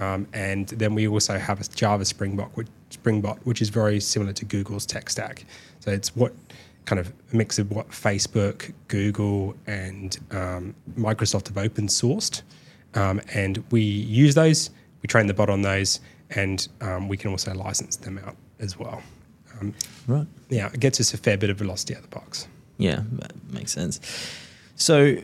Um, 0.00 0.26
and 0.32 0.68
then 0.68 0.94
we 0.94 1.06
also 1.06 1.38
have 1.38 1.60
a 1.60 1.64
Java 1.64 2.04
Springbok, 2.04 2.56
which, 2.56 2.68
Springbot, 2.90 3.38
which 3.44 3.62
is 3.62 3.68
very 3.68 4.00
similar 4.00 4.32
to 4.32 4.44
Google's 4.44 4.84
tech 4.84 5.08
stack. 5.08 5.44
So 5.78 5.92
it's 5.92 6.16
what 6.16 6.32
kind 6.84 6.98
of 6.98 7.12
a 7.32 7.36
mix 7.36 7.60
of 7.60 7.70
what 7.70 7.90
Facebook, 7.90 8.72
Google, 8.88 9.54
and 9.68 10.18
um, 10.32 10.74
Microsoft 10.98 11.46
have 11.46 11.58
open 11.58 11.86
sourced. 11.86 12.42
Um, 12.94 13.20
and 13.34 13.62
we 13.70 13.82
use 13.82 14.34
those, 14.34 14.70
we 15.02 15.06
train 15.06 15.28
the 15.28 15.34
bot 15.34 15.48
on 15.48 15.62
those, 15.62 16.00
and 16.30 16.66
um, 16.80 17.08
we 17.08 17.16
can 17.16 17.30
also 17.30 17.52
license 17.54 17.96
them 17.96 18.18
out 18.24 18.36
as 18.58 18.78
well. 18.78 19.02
Um, 19.60 19.74
Right. 20.06 20.26
yeah, 20.48 20.68
it 20.72 20.80
gets 20.80 21.00
us 21.00 21.12
a 21.14 21.18
fair 21.18 21.36
bit 21.36 21.50
of 21.50 21.58
velocity 21.58 21.94
out 21.94 22.04
of 22.04 22.10
the 22.10 22.16
box. 22.16 22.46
Yeah, 22.78 23.02
that 23.12 23.32
makes 23.52 23.72
sense. 23.72 24.00
So, 24.76 25.16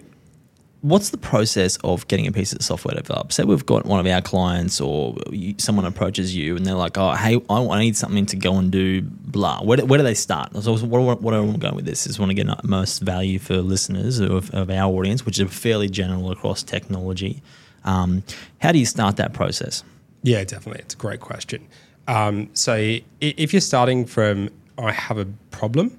what's 0.82 1.08
the 1.10 1.16
process 1.18 1.78
of 1.82 2.06
getting 2.08 2.26
a 2.26 2.32
piece 2.32 2.52
of 2.52 2.60
software 2.62 2.94
developed? 2.94 3.32
Say 3.32 3.44
we've 3.44 3.64
got 3.64 3.86
one 3.86 3.98
of 3.98 4.06
our 4.06 4.20
clients 4.20 4.80
or 4.80 5.16
you, 5.30 5.54
someone 5.58 5.84
approaches 5.86 6.36
you 6.36 6.54
and 6.56 6.66
they're 6.66 6.74
like, 6.74 6.98
"Oh, 6.98 7.12
hey, 7.14 7.40
I, 7.48 7.66
I 7.66 7.80
need 7.80 7.96
something 7.96 8.26
to 8.26 8.36
go 8.36 8.56
and 8.58 8.70
do 8.70 9.00
blah." 9.02 9.62
Where, 9.62 9.78
do- 9.78 9.86
where 9.86 9.96
do 9.98 10.04
they 10.04 10.14
start? 10.14 10.54
So, 10.62 10.76
what, 10.76 11.00
what, 11.00 11.22
what 11.22 11.58
going 11.60 11.74
with 11.74 11.86
this? 11.86 12.06
Is 12.06 12.18
want 12.18 12.30
to 12.30 12.34
get 12.34 12.46
most 12.64 13.00
value 13.00 13.38
for 13.38 13.56
listeners 13.62 14.18
of, 14.20 14.50
of 14.54 14.68
our 14.70 14.92
audience, 14.92 15.24
which 15.24 15.40
is 15.40 15.50
fairly 15.52 15.88
general 15.88 16.30
across 16.30 16.62
technology. 16.62 17.42
Um, 17.84 18.22
how 18.58 18.72
do 18.72 18.78
you 18.78 18.86
start 18.86 19.16
that 19.16 19.32
process? 19.32 19.82
Yeah, 20.26 20.42
definitely. 20.42 20.82
It's 20.82 20.94
a 20.94 20.96
great 20.96 21.20
question. 21.20 21.68
Um, 22.08 22.50
so 22.52 22.98
if 23.20 23.52
you're 23.52 23.60
starting 23.60 24.04
from 24.04 24.50
I 24.76 24.90
have 24.90 25.18
a 25.18 25.26
problem, 25.52 25.96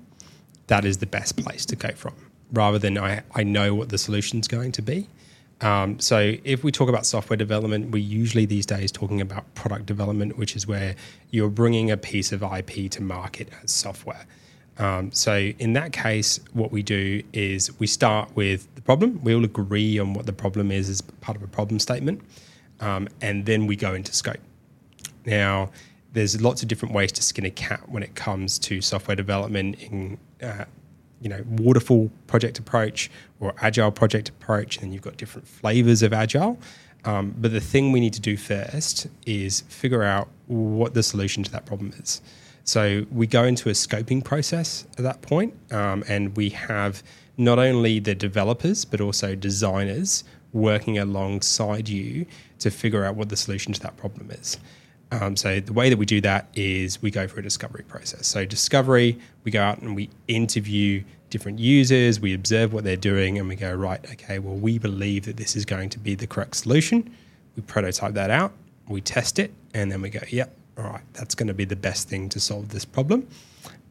that 0.68 0.84
is 0.84 0.98
the 0.98 1.06
best 1.06 1.38
place 1.38 1.66
to 1.68 1.78
go 1.78 1.92
from, 1.92 2.14
rather 2.52 2.78
than 2.78 2.98
I, 2.98 3.24
I 3.34 3.44
know 3.44 3.74
what 3.74 3.88
the 3.88 3.98
solution's 3.98 4.50
going 4.50 4.74
to 4.74 4.82
be. 4.82 5.08
Um, 5.62 5.98
so 6.02 6.34
if 6.44 6.62
we 6.62 6.74
talk 6.74 6.90
about 6.90 7.06
software 7.06 7.38
development, 7.38 7.92
we're 7.92 8.04
usually 8.04 8.46
these 8.46 8.66
days 8.66 8.92
talking 8.92 9.22
about 9.22 9.52
product 9.56 9.86
development, 9.86 10.38
which 10.38 10.58
is 10.58 10.68
where 10.68 10.98
you're 11.32 11.50
bringing 11.50 11.90
a 11.90 11.96
piece 11.96 12.34
of 12.34 12.44
IP 12.44 12.92
to 12.92 13.02
market 13.02 13.48
as 13.64 13.72
software. 13.72 14.26
Um, 14.78 15.10
so 15.14 15.54
in 15.58 15.72
that 15.74 15.94
case, 15.94 16.42
what 16.52 16.74
we 16.74 16.84
do 16.84 17.24
is 17.32 17.80
we 17.80 17.88
start 17.88 18.36
with 18.36 18.68
the 18.76 18.82
problem. 18.82 19.24
We 19.24 19.34
all 19.34 19.46
agree 19.46 19.98
on 20.00 20.14
what 20.14 20.26
the 20.26 20.34
problem 20.34 20.70
is 20.70 20.90
as 20.90 21.00
part 21.00 21.38
of 21.38 21.44
a 21.44 21.48
problem 21.48 21.80
statement, 21.80 22.22
um, 22.80 23.08
and 23.22 23.46
then 23.46 23.68
we 23.68 23.76
go 23.76 23.94
into 23.94 24.14
scope. 24.14 24.38
Now, 25.26 25.72
there's 26.14 26.42
lots 26.42 26.62
of 26.62 26.68
different 26.68 26.96
ways 26.96 27.12
to 27.14 27.22
skin 27.22 27.46
a 27.46 27.52
cat 27.52 27.90
when 27.90 28.02
it 28.04 28.16
comes 28.16 28.58
to 28.60 28.82
software 28.82 29.16
development 29.16 29.82
in, 29.84 30.18
uh, 30.42 30.66
you 31.22 31.30
know, 31.30 31.44
waterfall 31.50 32.10
project 32.28 32.60
approach 32.60 33.12
or 33.40 33.54
agile 33.62 33.92
project 33.92 34.30
approach, 34.30 34.78
and 34.78 34.84
then 34.86 34.94
you've 34.94 35.02
got 35.02 35.18
different 35.18 35.48
flavors 35.48 36.02
of 36.02 36.14
agile. 36.14 36.58
Um, 37.06 37.36
but 37.38 37.52
the 37.52 37.62
thing 37.62 37.92
we 37.92 38.00
need 38.00 38.14
to 38.14 38.22
do 38.22 38.36
first 38.38 39.08
is 39.26 39.62
figure 39.62 40.04
out 40.04 40.28
what 40.48 40.94
the 40.94 41.04
solution 41.04 41.44
to 41.44 41.52
that 41.52 41.66
problem 41.66 41.94
is. 42.00 42.22
So 42.64 43.06
we 43.12 43.28
go 43.28 43.44
into 43.44 43.70
a 43.70 43.74
scoping 43.74 44.24
process 44.24 44.86
at 44.98 45.04
that 45.04 45.22
point, 45.22 45.54
um, 45.72 46.04
and 46.08 46.36
we 46.36 46.50
have 46.50 47.04
not 47.38 47.60
only 47.60 48.00
the 48.00 48.16
developers 48.16 48.84
but 48.84 49.00
also 49.00 49.36
designers 49.36 50.24
working 50.54 50.98
alongside 50.98 51.88
you 51.88 52.26
to 52.60 52.72
figure 52.72 53.04
out 53.04 53.16
what 53.16 53.30
the 53.30 53.38
solution 53.38 53.74
to 53.74 53.80
that 53.82 53.98
problem 53.98 54.32
is. 54.32 54.58
Um, 55.12 55.36
so 55.36 55.60
the 55.60 55.74
way 55.74 55.90
that 55.90 55.98
we 55.98 56.06
do 56.06 56.20
that 56.22 56.48
is 56.54 57.02
we 57.02 57.12
go 57.12 57.28
through 57.28 57.40
a 57.40 57.44
discovery 57.44 57.84
process. 57.88 58.28
So 58.28 58.46
discovery, 58.46 59.18
we 59.44 59.52
go 59.52 59.62
out 59.62 59.80
and 59.80 59.96
we 59.96 60.10
interview 60.28 61.04
different 61.30 61.60
users, 61.60 62.20
we 62.20 62.34
observe 62.34 62.74
what 62.74 62.84
they're 62.84 62.96
doing, 62.96 63.38
and 63.38 63.48
we 63.48 63.56
go 63.56 63.74
right. 63.74 64.04
Okay, 64.12 64.40
well 64.40 64.56
we 64.56 64.80
believe 64.80 65.26
that 65.26 65.38
this 65.38 65.56
is 65.56 65.66
going 65.66 65.90
to 65.90 66.00
be 66.00 66.16
the 66.16 66.28
correct 66.28 66.56
solution. 66.56 67.10
We 67.56 67.64
prototype 67.64 68.14
that 68.14 68.30
out, 68.30 68.52
we 68.88 69.02
test 69.02 69.40
it, 69.40 69.52
and 69.74 69.92
then 69.92 70.02
we 70.02 70.10
go, 70.10 70.20
yep, 70.30 70.54
all 70.78 70.86
right, 70.86 71.02
that's 71.14 71.36
going 71.36 71.48
to 71.48 71.54
be 71.54 71.66
the 71.66 71.76
best 71.76 72.08
thing 72.08 72.30
to 72.30 72.40
solve 72.40 72.70
this 72.70 72.86
problem. 72.86 73.28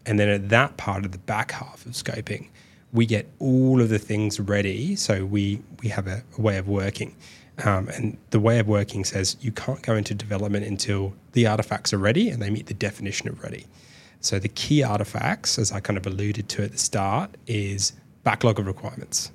And 0.04 0.20
then 0.20 0.28
at 0.28 0.48
that 0.50 0.76
part 0.76 1.04
of 1.04 1.12
the 1.12 1.18
back 1.18 1.50
half 1.50 1.84
of 1.84 1.92
scoping, 1.92 2.48
we 2.92 3.06
get 3.06 3.26
all 3.38 3.80
of 3.80 3.88
the 3.88 3.98
things 3.98 4.38
ready. 4.38 4.96
So 4.96 5.24
we 5.24 5.60
we 5.82 5.88
have 5.88 6.06
a, 6.06 6.22
a 6.38 6.40
way 6.40 6.58
of 6.58 6.68
working. 6.68 7.16
Um, 7.64 7.88
and 7.88 8.18
the 8.30 8.40
way 8.40 8.58
of 8.58 8.68
working 8.68 9.04
says 9.04 9.36
you 9.40 9.50
can't 9.50 9.80
go 9.82 9.96
into 9.96 10.14
development 10.14 10.66
until 10.66 11.14
the 11.32 11.46
artifacts 11.46 11.92
are 11.92 11.98
ready 11.98 12.28
and 12.28 12.42
they 12.42 12.50
meet 12.50 12.66
the 12.66 12.74
definition 12.74 13.28
of 13.28 13.42
ready. 13.42 13.66
So 14.20 14.38
the 14.38 14.48
key 14.48 14.82
artifacts, 14.82 15.58
as 15.58 15.72
I 15.72 15.80
kind 15.80 15.96
of 15.96 16.06
alluded 16.06 16.48
to 16.50 16.64
at 16.64 16.72
the 16.72 16.78
start, 16.78 17.30
is 17.46 17.92
backlog 18.24 18.58
of 18.58 18.66
requirements. 18.66 19.30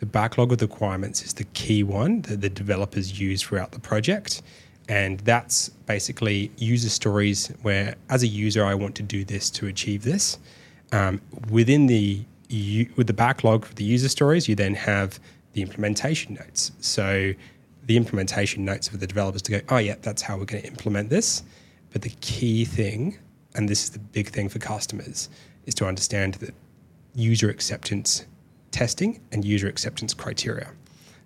The 0.00 0.06
backlog 0.06 0.52
of 0.52 0.60
requirements 0.60 1.22
is 1.22 1.34
the 1.34 1.44
key 1.54 1.82
one 1.82 2.22
that 2.22 2.40
the 2.40 2.50
developers 2.50 3.20
use 3.20 3.40
throughout 3.40 3.72
the 3.72 3.78
project. 3.78 4.42
And 4.88 5.20
that's 5.20 5.68
basically 5.86 6.50
user 6.56 6.88
stories 6.88 7.48
where, 7.62 7.94
as 8.10 8.22
a 8.22 8.26
user, 8.26 8.64
I 8.64 8.74
want 8.74 8.96
to 8.96 9.02
do 9.02 9.24
this 9.24 9.48
to 9.50 9.68
achieve 9.68 10.02
this. 10.02 10.38
Um, 10.90 11.20
within 11.50 11.86
the 11.86 12.24
u- 12.48 12.90
with 12.96 13.06
the 13.06 13.12
backlog 13.12 13.64
for 13.64 13.74
the 13.74 13.84
user 13.84 14.08
stories, 14.08 14.48
you 14.48 14.56
then 14.56 14.74
have 14.74 15.20
the 15.52 15.62
implementation 15.62 16.34
notes. 16.34 16.72
So 16.80 17.32
the 17.86 17.96
implementation 17.96 18.64
notes 18.64 18.88
for 18.88 18.96
the 18.96 19.06
developers 19.06 19.42
to 19.42 19.52
go, 19.52 19.60
oh 19.68 19.78
yeah, 19.78 19.96
that's 20.00 20.22
how 20.22 20.36
we're 20.36 20.44
going 20.44 20.62
to 20.62 20.68
implement 20.68 21.10
this. 21.10 21.42
But 21.92 22.02
the 22.02 22.10
key 22.20 22.64
thing, 22.64 23.18
and 23.54 23.68
this 23.68 23.84
is 23.84 23.90
the 23.90 23.98
big 23.98 24.28
thing 24.28 24.48
for 24.48 24.58
customers, 24.58 25.28
is 25.66 25.74
to 25.76 25.86
understand 25.86 26.34
that 26.34 26.54
user 27.14 27.50
acceptance 27.50 28.24
testing 28.70 29.20
and 29.32 29.44
user 29.44 29.68
acceptance 29.68 30.14
criteria. 30.14 30.70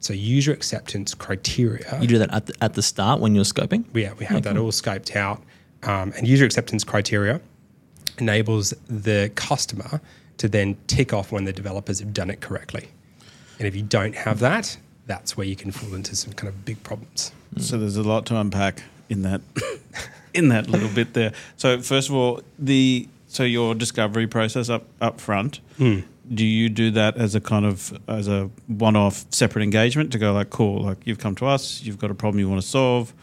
So 0.00 0.12
user 0.12 0.52
acceptance 0.52 1.14
criteria. 1.14 1.98
You 2.00 2.06
do 2.06 2.18
that 2.18 2.32
at 2.32 2.46
the, 2.46 2.54
at 2.60 2.74
the 2.74 2.82
start 2.82 3.20
when 3.20 3.34
you're 3.34 3.44
scoping. 3.44 3.84
Yeah, 3.94 4.12
we 4.14 4.24
have 4.26 4.42
that 4.42 4.56
all 4.56 4.72
scoped 4.72 5.16
out. 5.16 5.42
Um, 5.82 6.12
and 6.16 6.26
user 6.26 6.44
acceptance 6.44 6.84
criteria 6.84 7.40
enables 8.18 8.74
the 8.88 9.30
customer 9.34 10.00
to 10.38 10.48
then 10.48 10.76
tick 10.86 11.12
off 11.12 11.32
when 11.32 11.44
the 11.44 11.52
developers 11.52 12.00
have 12.00 12.12
done 12.12 12.30
it 12.30 12.40
correctly. 12.40 12.88
And 13.58 13.66
if 13.66 13.74
you 13.74 13.82
don't 13.82 14.14
have 14.14 14.40
that, 14.40 14.76
that's 15.06 15.36
where 15.36 15.46
you 15.46 15.56
can 15.56 15.70
fall 15.70 15.94
into 15.94 16.16
some 16.16 16.32
kind 16.32 16.48
of 16.48 16.64
big 16.64 16.82
problems. 16.82 17.32
So 17.58 17.78
there's 17.78 17.96
a 17.96 18.02
lot 18.02 18.26
to 18.26 18.36
unpack 18.38 18.82
in 19.08 19.22
that 19.22 19.40
in 20.34 20.48
that 20.48 20.68
little 20.68 20.88
bit 20.88 21.14
there. 21.14 21.32
So 21.56 21.80
first 21.80 22.08
of 22.08 22.14
all, 22.14 22.40
the 22.58 23.08
so 23.28 23.44
your 23.44 23.74
discovery 23.74 24.26
process 24.26 24.68
up 24.68 24.84
up 25.00 25.20
front. 25.20 25.60
Hmm. 25.78 26.00
Do 26.32 26.44
you 26.44 26.68
do 26.68 26.90
that 26.90 27.16
as 27.16 27.36
a 27.36 27.40
kind 27.40 27.64
of 27.64 27.96
as 28.08 28.26
a 28.26 28.50
one-off 28.66 29.26
separate 29.30 29.62
engagement 29.62 30.10
to 30.12 30.18
go 30.18 30.32
like, 30.32 30.50
cool, 30.50 30.82
like 30.82 30.98
you've 31.04 31.18
come 31.20 31.36
to 31.36 31.46
us, 31.46 31.82
you've 31.82 31.98
got 31.98 32.10
a 32.10 32.14
problem 32.14 32.40
you 32.40 32.48
want 32.48 32.60
to 32.60 32.66
solve. 32.66 33.14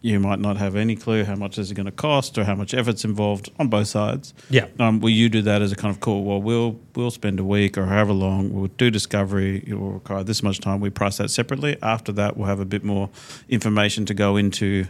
You 0.00 0.20
might 0.20 0.38
not 0.38 0.56
have 0.58 0.76
any 0.76 0.94
clue 0.94 1.24
how 1.24 1.34
much 1.34 1.58
is 1.58 1.70
it 1.72 1.74
going 1.74 1.86
to 1.86 1.92
cost 1.92 2.38
or 2.38 2.44
how 2.44 2.54
much 2.54 2.72
effort's 2.72 3.04
involved 3.04 3.50
on 3.58 3.68
both 3.68 3.88
sides. 3.88 4.32
Yeah. 4.48 4.66
Um, 4.78 5.00
will 5.00 5.10
you 5.10 5.28
do 5.28 5.42
that 5.42 5.60
as 5.60 5.72
a 5.72 5.76
kind 5.76 5.92
of 5.92 6.00
cool? 6.00 6.22
Well, 6.22 6.40
we'll 6.40 6.78
we'll 6.94 7.10
spend 7.10 7.40
a 7.40 7.44
week 7.44 7.76
or 7.76 7.86
however 7.86 8.12
long. 8.12 8.52
We'll 8.52 8.68
do 8.68 8.90
discovery. 8.90 9.64
It 9.66 9.74
will 9.74 9.90
require 9.90 10.22
this 10.22 10.42
much 10.42 10.60
time. 10.60 10.80
We 10.80 10.90
price 10.90 11.16
that 11.16 11.30
separately. 11.30 11.76
After 11.82 12.12
that, 12.12 12.36
we'll 12.36 12.46
have 12.46 12.60
a 12.60 12.64
bit 12.64 12.84
more 12.84 13.10
information 13.48 14.06
to 14.06 14.14
go 14.14 14.36
into 14.36 14.86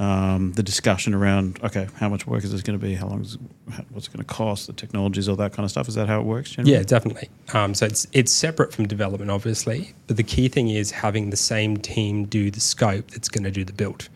um, 0.00 0.52
the 0.52 0.62
discussion 0.62 1.14
around. 1.14 1.58
Okay, 1.62 1.86
how 1.96 2.08
much 2.08 2.26
work 2.26 2.42
is 2.42 2.52
this 2.52 2.62
going 2.62 2.78
to 2.78 2.84
be? 2.84 2.94
How 2.94 3.06
long 3.06 3.20
is 3.20 3.36
how, 3.70 3.84
what's 3.90 4.08
it 4.08 4.12
going 4.12 4.24
to 4.24 4.34
cost? 4.34 4.66
The 4.66 4.72
technologies, 4.72 5.28
all 5.28 5.36
that 5.36 5.52
kind 5.52 5.64
of 5.64 5.70
stuff. 5.70 5.88
Is 5.88 5.94
that 5.94 6.08
how 6.08 6.20
it 6.20 6.24
works? 6.24 6.50
Generally? 6.50 6.72
Yeah, 6.72 6.82
definitely. 6.82 7.28
Um, 7.52 7.74
so 7.74 7.86
it's 7.86 8.06
it's 8.12 8.32
separate 8.32 8.72
from 8.72 8.88
development, 8.88 9.30
obviously, 9.30 9.94
but 10.06 10.16
the 10.16 10.22
key 10.22 10.48
thing 10.48 10.68
is 10.68 10.90
having 10.90 11.30
the 11.30 11.36
same 11.36 11.76
team 11.76 12.24
do 12.24 12.50
the 12.50 12.60
scope 12.60 13.10
that's 13.10 13.28
going 13.28 13.44
to 13.44 13.50
do 13.50 13.64
the 13.64 13.74
build. 13.74 14.08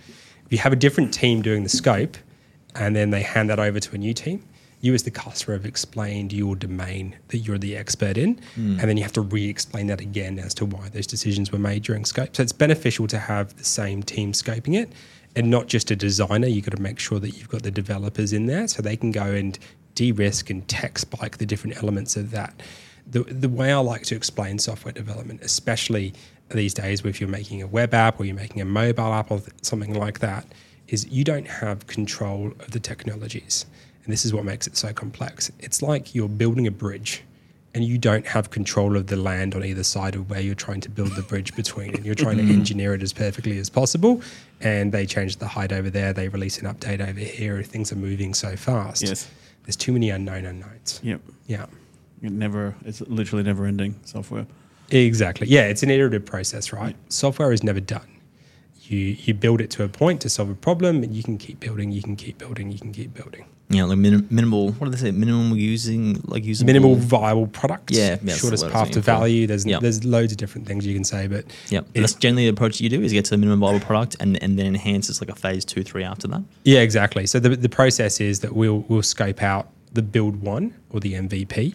If 0.46 0.52
you 0.52 0.58
have 0.58 0.72
a 0.72 0.76
different 0.76 1.14
team 1.14 1.42
doing 1.42 1.62
the 1.62 1.68
scope, 1.68 2.16
and 2.74 2.94
then 2.94 3.10
they 3.10 3.22
hand 3.22 3.50
that 3.50 3.58
over 3.58 3.80
to 3.80 3.94
a 3.94 3.98
new 3.98 4.14
team, 4.14 4.44
you 4.80 4.92
as 4.92 5.04
the 5.04 5.10
customer 5.10 5.56
have 5.56 5.64
explained 5.64 6.32
your 6.32 6.54
domain 6.56 7.16
that 7.28 7.38
you're 7.38 7.56
the 7.56 7.76
expert 7.76 8.18
in, 8.18 8.34
hmm. 8.54 8.78
and 8.78 8.80
then 8.80 8.98
you 8.98 9.02
have 9.02 9.12
to 9.12 9.22
re-explain 9.22 9.86
that 9.86 10.00
again 10.00 10.38
as 10.38 10.52
to 10.54 10.66
why 10.66 10.88
those 10.90 11.06
decisions 11.06 11.50
were 11.50 11.58
made 11.58 11.82
during 11.84 12.04
scope. 12.04 12.36
So 12.36 12.42
it's 12.42 12.52
beneficial 12.52 13.06
to 13.06 13.18
have 13.18 13.56
the 13.56 13.64
same 13.64 14.02
team 14.02 14.32
scoping 14.32 14.74
it, 14.74 14.92
and 15.34 15.50
not 15.50 15.68
just 15.68 15.90
a 15.90 15.96
designer. 15.96 16.46
You've 16.46 16.66
got 16.66 16.76
to 16.76 16.82
make 16.82 16.98
sure 16.98 17.18
that 17.18 17.30
you've 17.30 17.48
got 17.48 17.62
the 17.62 17.70
developers 17.70 18.32
in 18.32 18.46
there 18.46 18.68
so 18.68 18.82
they 18.82 18.96
can 18.96 19.10
go 19.10 19.24
and 19.24 19.58
de-risk 19.94 20.50
and 20.50 20.66
tech 20.68 20.98
spike 20.98 21.38
the 21.38 21.46
different 21.46 21.76
elements 21.78 22.16
of 22.16 22.30
that. 22.32 22.60
The, 23.06 23.22
the 23.24 23.48
way 23.48 23.72
I 23.72 23.78
like 23.78 24.02
to 24.04 24.16
explain 24.16 24.58
software 24.58 24.92
development, 24.92 25.40
especially 25.42 26.14
these 26.50 26.74
days, 26.74 27.04
if 27.04 27.20
you're 27.20 27.30
making 27.30 27.62
a 27.62 27.66
web 27.66 27.94
app 27.94 28.20
or 28.20 28.24
you're 28.24 28.34
making 28.34 28.60
a 28.60 28.66
mobile 28.66 29.12
app 29.12 29.30
or 29.30 29.40
something 29.62 29.94
like 29.94 30.20
that, 30.20 30.46
is 30.88 31.06
you 31.08 31.24
don't 31.24 31.48
have 31.48 31.86
control 31.86 32.52
of 32.60 32.70
the 32.70 32.80
technologies. 32.80 33.66
And 34.04 34.12
this 34.12 34.24
is 34.24 34.34
what 34.34 34.44
makes 34.44 34.66
it 34.66 34.76
so 34.76 34.92
complex. 34.92 35.50
It's 35.58 35.80
like 35.80 36.14
you're 36.14 36.28
building 36.28 36.66
a 36.66 36.70
bridge 36.70 37.22
and 37.74 37.82
you 37.82 37.98
don't 37.98 38.26
have 38.26 38.50
control 38.50 38.96
of 38.96 39.08
the 39.08 39.16
land 39.16 39.54
on 39.54 39.64
either 39.64 39.82
side 39.82 40.14
of 40.14 40.30
where 40.30 40.40
you're 40.40 40.54
trying 40.54 40.80
to 40.82 40.90
build 40.90 41.16
the 41.16 41.22
bridge 41.22 41.56
between. 41.56 41.94
And 41.94 42.06
you're 42.06 42.14
trying 42.14 42.36
to 42.36 42.42
mm-hmm. 42.42 42.52
engineer 42.52 42.94
it 42.94 43.02
as 43.02 43.12
perfectly 43.12 43.58
as 43.58 43.68
possible. 43.68 44.22
And 44.60 44.92
they 44.92 45.06
change 45.06 45.36
the 45.36 45.48
height 45.48 45.72
over 45.72 45.90
there, 45.90 46.12
they 46.12 46.28
release 46.28 46.58
an 46.58 46.72
update 46.72 47.00
over 47.00 47.18
here. 47.18 47.62
Things 47.62 47.90
are 47.90 47.96
moving 47.96 48.34
so 48.34 48.54
fast. 48.54 49.02
Yes. 49.02 49.28
There's 49.64 49.76
too 49.76 49.92
many 49.92 50.10
unknown 50.10 50.44
unknowns. 50.44 51.00
Yep. 51.02 51.20
Yeah. 51.46 51.66
It 52.22 52.32
never. 52.32 52.74
It's 52.84 53.00
literally 53.00 53.42
never 53.42 53.66
ending 53.66 53.98
software. 54.04 54.46
Exactly. 55.02 55.46
Yeah, 55.48 55.62
it's 55.66 55.82
an 55.82 55.90
iterative 55.90 56.24
process, 56.24 56.72
right? 56.72 56.96
Software 57.08 57.52
is 57.52 57.62
never 57.62 57.80
done. 57.80 58.06
you 58.86 58.98
you 58.98 59.32
build 59.34 59.60
it 59.60 59.70
to 59.70 59.82
a 59.82 59.88
point 59.88 60.20
to 60.22 60.28
solve 60.28 60.50
a 60.50 60.54
problem, 60.54 61.02
and 61.02 61.14
you 61.14 61.22
can 61.22 61.38
keep 61.38 61.58
building, 61.60 61.90
you 61.90 62.02
can 62.02 62.16
keep 62.16 62.38
building, 62.38 62.70
you 62.70 62.78
can 62.78 62.92
keep 62.92 63.14
building. 63.14 63.46
Know, 63.70 63.86
like 63.86 63.96
minim- 63.98 64.26
minimal. 64.30 64.72
What 64.72 64.84
do 64.84 64.90
they 64.90 64.98
say? 64.98 65.10
Minimal 65.10 65.56
using, 65.56 66.20
like 66.26 66.44
using 66.44 66.66
Minimal 66.66 66.96
viable 66.96 67.46
product. 67.46 67.90
Yeah, 67.90 68.18
yeah, 68.22 68.34
shortest 68.34 68.62
the 68.62 68.68
word 68.68 68.74
I 68.76 68.80
was 68.80 68.88
path 68.88 68.90
to 68.92 69.00
value. 69.00 69.46
There's 69.46 69.64
Yeah. 69.64 69.78
there's 69.80 70.04
loads 70.04 70.32
of 70.32 70.38
different 70.38 70.66
things 70.68 70.86
you 70.86 70.94
can 70.94 71.02
say, 71.02 71.26
but 71.28 71.46
Yeah, 71.70 71.80
that's 71.94 72.12
generally 72.14 72.44
the 72.44 72.50
approach 72.50 72.80
you 72.82 72.90
do 72.90 73.00
is 73.02 73.10
get 73.12 73.24
to 73.24 73.30
the 73.30 73.38
minimum 73.38 73.60
viable 73.60 73.80
product 73.84 74.16
and 74.20 74.40
and 74.42 74.58
then 74.58 74.66
enhance 74.66 75.08
it's 75.08 75.20
like 75.22 75.30
a 75.30 75.34
phase 75.34 75.64
two, 75.64 75.82
three 75.82 76.04
after 76.04 76.28
that. 76.28 76.42
Yeah, 76.64 76.80
exactly. 76.80 77.26
So 77.26 77.40
the, 77.40 77.56
the 77.56 77.70
process 77.70 78.20
is 78.20 78.40
that 78.40 78.52
we'll 78.54 78.84
we'll 78.88 79.02
scope 79.02 79.42
out 79.42 79.70
the 79.94 80.02
build 80.02 80.42
one 80.42 80.74
or 80.90 81.00
the 81.00 81.14
MVP. 81.14 81.74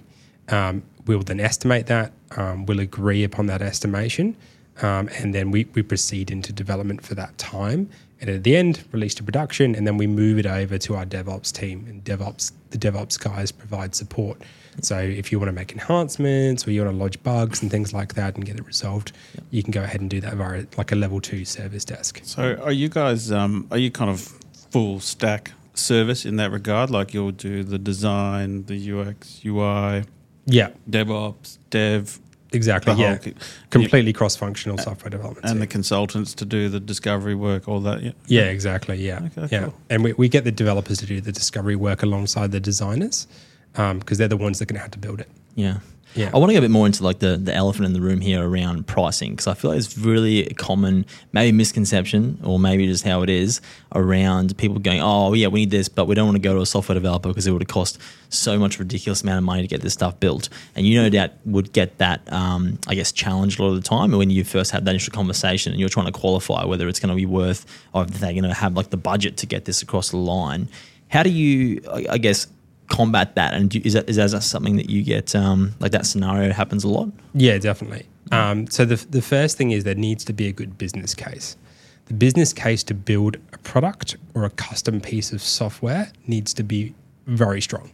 Um, 0.49 0.83
we'll 1.09 1.23
then 1.23 1.39
estimate 1.39 1.87
that. 1.87 2.11
Um, 2.37 2.67
we'll 2.67 2.79
agree 2.79 3.23
upon 3.23 3.47
that 3.47 3.63
estimation, 3.63 4.37
um, 4.83 5.09
and 5.17 5.33
then 5.33 5.49
we, 5.49 5.65
we 5.73 5.81
proceed 5.81 6.29
into 6.29 6.53
development 6.53 7.01
for 7.01 7.15
that 7.15 7.35
time. 7.39 7.89
And 8.21 8.29
at 8.29 8.43
the 8.43 8.55
end, 8.55 8.83
release 8.91 9.15
to 9.15 9.23
production, 9.23 9.75
and 9.75 9.87
then 9.87 9.97
we 9.97 10.05
move 10.05 10.37
it 10.37 10.45
over 10.45 10.77
to 10.77 10.95
our 10.95 11.05
DevOps 11.05 11.51
team. 11.51 11.85
And 11.89 12.03
DevOps, 12.03 12.51
the 12.69 12.77
DevOps 12.77 13.19
guys 13.19 13.51
provide 13.51 13.95
support. 13.95 14.41
So 14.81 14.99
if 14.99 15.31
you 15.31 15.39
want 15.39 15.47
to 15.47 15.53
make 15.53 15.71
enhancements 15.71 16.67
or 16.67 16.71
you 16.71 16.83
want 16.83 16.95
to 16.95 17.01
lodge 17.01 17.21
bugs 17.23 17.61
and 17.61 17.71
things 17.71 17.91
like 17.91 18.13
that 18.13 18.35
and 18.35 18.45
get 18.45 18.57
it 18.57 18.65
resolved, 18.67 19.13
you 19.49 19.63
can 19.63 19.71
go 19.71 19.81
ahead 19.81 20.01
and 20.01 20.09
do 20.09 20.21
that 20.21 20.35
via 20.35 20.65
like 20.77 20.91
a 20.91 20.95
level 20.95 21.19
two 21.19 21.43
service 21.43 21.85
desk. 21.85 22.21
So, 22.23 22.55
are 22.61 22.71
you 22.71 22.87
guys? 22.87 23.31
Um, 23.31 23.67
are 23.71 23.79
you 23.79 23.89
kind 23.89 24.11
of 24.11 24.31
full 24.69 24.99
stack 24.99 25.53
service 25.73 26.25
in 26.25 26.35
that 26.35 26.51
regard? 26.51 26.91
Like 26.91 27.13
you'll 27.15 27.31
do 27.31 27.63
the 27.63 27.79
design, 27.79 28.65
the 28.65 28.91
UX, 28.91 29.41
UI, 29.43 30.03
Yeah, 30.49 30.69
DevOps, 30.89 31.57
Dev, 31.69 32.19
exactly. 32.51 32.93
Yeah, 32.95 33.17
whole, 33.17 33.33
completely 33.69 34.13
cross-functional 34.13 34.77
software 34.79 35.09
development. 35.09 35.45
and 35.45 35.53
team. 35.53 35.59
the 35.59 35.67
consultants 35.67 36.33
to 36.35 36.45
do 36.45 36.69
the 36.69 36.79
discovery 36.79 37.35
work, 37.35 37.67
all 37.67 37.79
that. 37.81 38.01
Yeah. 38.01 38.11
yeah, 38.27 38.41
exactly. 38.45 38.97
Yeah, 38.97 39.29
Okay, 39.37 39.47
yeah. 39.51 39.63
cool. 39.65 39.73
And 39.89 40.03
we, 40.03 40.13
we 40.13 40.27
get 40.29 40.43
the 40.43 40.51
developers 40.51 40.97
to 40.99 41.05
do 41.05 41.21
the 41.21 41.31
discovery 41.31 41.75
work 41.75 42.01
alongside 42.03 42.51
the 42.51 42.59
designers 42.59 43.27
um, 43.75 43.99
because 43.99 44.17
they're 44.17 44.27
the 44.27 44.37
ones 44.37 44.57
that 44.59 44.63
are 44.63 44.73
going 44.73 44.77
to 44.79 44.81
have 44.81 44.91
to 44.91 44.99
build 44.99 45.19
it. 45.21 45.29
Yeah. 45.55 45.77
Yeah. 46.15 46.31
I 46.33 46.37
want 46.37 46.49
to 46.49 46.53
get 46.53 46.59
a 46.59 46.61
bit 46.61 46.71
more 46.71 46.87
into 46.87 47.03
like 47.03 47.19
the, 47.19 47.37
the 47.37 47.53
elephant 47.53 47.85
in 47.85 47.93
the 47.93 48.01
room 48.01 48.19
here 48.19 48.47
around 48.47 48.87
pricing 48.87 49.31
because 49.31 49.47
I 49.47 49.53
feel 49.53 49.71
like 49.71 49.77
it's 49.77 49.97
really 49.97 50.45
a 50.45 50.53
common 50.53 51.05
maybe 51.33 51.55
misconception 51.55 52.39
or 52.43 52.59
maybe 52.59 52.87
just 52.87 53.03
how 53.03 53.21
it 53.21 53.29
is 53.29 53.61
around 53.93 54.57
people 54.57 54.79
going, 54.79 55.01
oh 55.01 55.33
yeah, 55.33 55.47
we 55.47 55.61
need 55.61 55.71
this, 55.71 55.87
but 55.87 56.05
we 56.05 56.15
don't 56.15 56.25
want 56.25 56.35
to 56.35 56.41
go 56.41 56.55
to 56.55 56.61
a 56.61 56.65
software 56.65 56.95
developer 56.95 57.29
because 57.29 57.45
it 57.45 57.51
would 57.51 57.67
cost 57.67 57.99
so 58.29 58.57
much 58.57 58.79
ridiculous 58.79 59.21
amount 59.21 59.37
of 59.37 59.43
money 59.43 59.61
to 59.61 59.67
get 59.67 59.81
this 59.81 59.93
stuff 59.93 60.19
built. 60.19 60.49
And 60.75 60.85
you 60.85 60.99
no 61.01 61.09
doubt 61.09 61.31
would 61.45 61.73
get 61.73 61.97
that, 61.99 62.21
um, 62.33 62.79
I 62.87 62.95
guess, 62.95 63.11
challenged 63.11 63.59
a 63.59 63.63
lot 63.63 63.69
of 63.69 63.75
the 63.75 63.87
time 63.87 64.11
when 64.11 64.29
you 64.31 64.43
first 64.43 64.71
have 64.71 64.85
that 64.85 64.91
initial 64.91 65.13
conversation 65.13 65.71
and 65.73 65.79
you're 65.79 65.89
trying 65.89 66.07
to 66.07 66.11
qualify 66.11 66.65
whether 66.65 66.87
it's 66.87 66.99
going 66.99 67.09
to 67.09 67.15
be 67.15 67.27
worth 67.27 67.65
or 67.93 68.03
if 68.03 68.09
they're 68.09 68.33
going 68.33 68.43
to 68.43 68.53
have 68.53 68.75
like 68.75 68.89
the 68.89 68.97
budget 68.97 69.37
to 69.37 69.45
get 69.45 69.65
this 69.65 69.81
across 69.81 70.09
the 70.09 70.17
line. 70.17 70.69
How 71.09 71.23
do 71.23 71.29
you, 71.29 71.81
I 72.09 72.17
guess, 72.17 72.47
combat 72.89 73.35
that? 73.35 73.53
And 73.53 73.69
do, 73.69 73.81
is 73.83 73.93
that 73.93 74.09
is 74.09 74.17
that 74.17 74.43
something 74.43 74.75
that 74.75 74.89
you 74.89 75.03
get 75.03 75.35
um, 75.35 75.73
like 75.79 75.91
that 75.91 76.05
scenario 76.05 76.51
happens 76.51 76.83
a 76.83 76.89
lot? 76.89 77.09
Yeah, 77.33 77.57
definitely. 77.57 78.05
Um, 78.31 78.67
so 78.67 78.85
the 78.85 78.95
the 79.09 79.21
first 79.21 79.57
thing 79.57 79.71
is 79.71 79.83
there 79.83 79.95
needs 79.95 80.23
to 80.25 80.33
be 80.33 80.47
a 80.47 80.51
good 80.51 80.77
business 80.77 81.15
case. 81.15 81.57
The 82.05 82.13
business 82.13 82.53
case 82.53 82.83
to 82.83 82.93
build 82.93 83.37
a 83.53 83.57
product 83.59 84.17
or 84.33 84.43
a 84.43 84.49
custom 84.49 84.99
piece 84.99 85.31
of 85.31 85.41
software 85.41 86.11
needs 86.27 86.53
to 86.55 86.63
be 86.63 86.93
very 87.27 87.61
strong, 87.61 87.91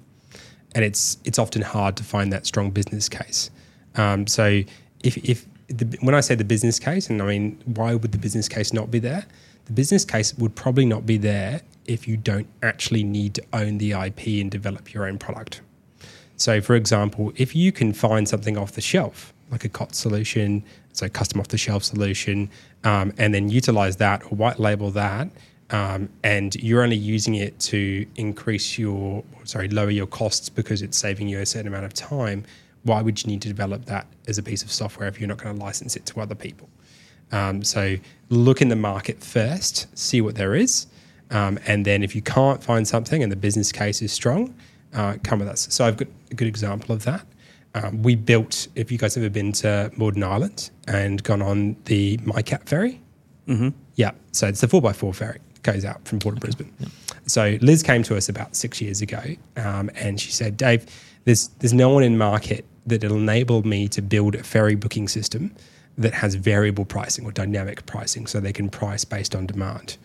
and 0.73 0.83
it's 0.83 1.17
it's 1.23 1.39
often 1.39 1.61
hard 1.61 1.95
to 1.97 2.03
find 2.03 2.31
that 2.33 2.45
strong 2.45 2.71
business 2.71 3.09
case. 3.09 3.51
Um, 3.95 4.27
so 4.27 4.61
if 5.03 5.17
if 5.17 5.45
the, 5.67 5.97
when 6.01 6.15
I 6.15 6.21
say 6.21 6.35
the 6.35 6.45
business 6.45 6.79
case, 6.79 7.09
and 7.09 7.21
I 7.21 7.25
mean 7.25 7.61
why 7.65 7.95
would 7.95 8.11
the 8.11 8.17
business 8.17 8.47
case 8.47 8.73
not 8.73 8.91
be 8.91 8.99
there? 8.99 9.25
The 9.65 9.73
business 9.73 10.05
case 10.05 10.37
would 10.37 10.55
probably 10.55 10.85
not 10.85 11.05
be 11.05 11.17
there 11.17 11.61
if 11.85 12.07
you 12.07 12.17
don't 12.17 12.47
actually 12.63 13.03
need 13.03 13.35
to 13.35 13.43
own 13.53 13.77
the 13.77 13.91
IP 13.91 14.27
and 14.41 14.49
develop 14.49 14.93
your 14.93 15.05
own 15.05 15.17
product. 15.17 15.61
So, 16.37 16.61
for 16.61 16.75
example, 16.75 17.31
if 17.35 17.55
you 17.55 17.71
can 17.71 17.93
find 17.93 18.27
something 18.27 18.57
off 18.57 18.73
the 18.73 18.81
shelf, 18.81 19.33
like 19.51 19.63
a 19.63 19.69
COT 19.69 19.95
solution, 19.95 20.63
so 20.91 21.07
custom 21.07 21.39
off 21.39 21.47
the 21.47 21.57
shelf 21.57 21.83
solution, 21.83 22.49
um, 22.83 23.13
and 23.17 23.33
then 23.33 23.49
utilize 23.49 23.97
that 23.97 24.23
or 24.23 24.35
white 24.35 24.59
label 24.59 24.91
that, 24.91 25.29
um, 25.71 26.09
and 26.23 26.55
you're 26.55 26.83
only 26.83 26.95
using 26.95 27.35
it 27.35 27.57
to 27.59 28.05
increase 28.15 28.77
your, 28.77 29.23
sorry, 29.45 29.67
lower 29.69 29.89
your 29.89 30.07
costs 30.07 30.49
because 30.49 30.81
it's 30.81 30.97
saving 30.97 31.27
you 31.27 31.39
a 31.39 31.45
certain 31.45 31.67
amount 31.67 31.85
of 31.85 31.93
time, 31.93 32.43
why 32.83 33.01
would 33.01 33.23
you 33.23 33.29
need 33.29 33.41
to 33.41 33.47
develop 33.47 33.85
that 33.85 34.05
as 34.27 34.37
a 34.37 34.43
piece 34.43 34.61
of 34.61 34.71
software 34.71 35.07
if 35.07 35.19
you're 35.19 35.27
not 35.27 35.41
going 35.41 35.55
to 35.55 35.61
license 35.61 35.95
it 35.95 36.05
to 36.05 36.21
other 36.21 36.35
people? 36.35 36.69
Um, 37.31 37.63
so 37.63 37.97
look 38.29 38.61
in 38.61 38.69
the 38.69 38.75
market 38.75 39.23
first, 39.23 39.87
see 39.97 40.21
what 40.21 40.35
there 40.35 40.53
is, 40.53 40.85
um, 41.31 41.59
and 41.65 41.85
then 41.85 42.03
if 42.03 42.15
you 42.15 42.21
can't 42.21 42.63
find 42.63 42.87
something 42.87 43.23
and 43.23 43.31
the 43.31 43.35
business 43.35 43.71
case 43.71 44.01
is 44.01 44.11
strong, 44.11 44.53
uh, 44.93 45.17
come 45.23 45.39
with 45.39 45.47
us. 45.47 45.67
So 45.69 45.85
I've 45.85 45.97
got 45.97 46.07
a 46.31 46.35
good 46.35 46.47
example 46.47 46.95
of 46.95 47.03
that. 47.05 47.25
Um, 47.73 48.01
we 48.03 48.15
built. 48.15 48.67
If 48.75 48.91
you 48.91 48.97
guys 48.97 49.15
have 49.15 49.23
ever 49.23 49.29
been 49.29 49.51
to 49.53 49.91
Moreton 49.97 50.23
Island 50.23 50.69
and 50.87 51.21
gone 51.23 51.41
on 51.41 51.75
the 51.85 52.17
Micat 52.19 52.67
ferry, 52.69 53.01
mm-hmm. 53.47 53.69
yeah. 53.95 54.11
So 54.31 54.47
it's 54.47 54.61
the 54.61 54.67
four 54.67 54.87
x 54.87 54.97
four 54.97 55.13
ferry 55.13 55.39
goes 55.61 55.83
out 55.83 56.07
from 56.07 56.19
Port 56.19 56.35
of 56.35 56.41
Brisbane. 56.41 56.71
So 57.25 57.57
Liz 57.61 57.83
came 57.83 58.03
to 58.03 58.15
us 58.15 58.29
about 58.29 58.55
six 58.55 58.79
years 58.79 59.01
ago, 59.01 59.21
um, 59.57 59.89
and 59.95 60.21
she 60.21 60.31
said, 60.31 60.55
"Dave, 60.55 60.85
there's 61.25 61.49
there's 61.59 61.73
no 61.73 61.89
one 61.89 62.03
in 62.03 62.17
market 62.17 62.63
that'll 62.85 63.17
enable 63.17 63.63
me 63.63 63.89
to 63.89 64.01
build 64.01 64.35
a 64.35 64.43
ferry 64.43 64.75
booking 64.75 65.09
system 65.09 65.53
that 65.97 66.13
has 66.13 66.35
variable 66.35 66.85
pricing 66.85 67.25
or 67.25 67.31
dynamic 67.31 67.85
pricing, 67.85 68.27
so 68.27 68.39
they 68.39 68.53
can 68.53 68.69
price 68.69 69.03
based 69.03 69.35
on 69.35 69.45
demand." 69.45 69.97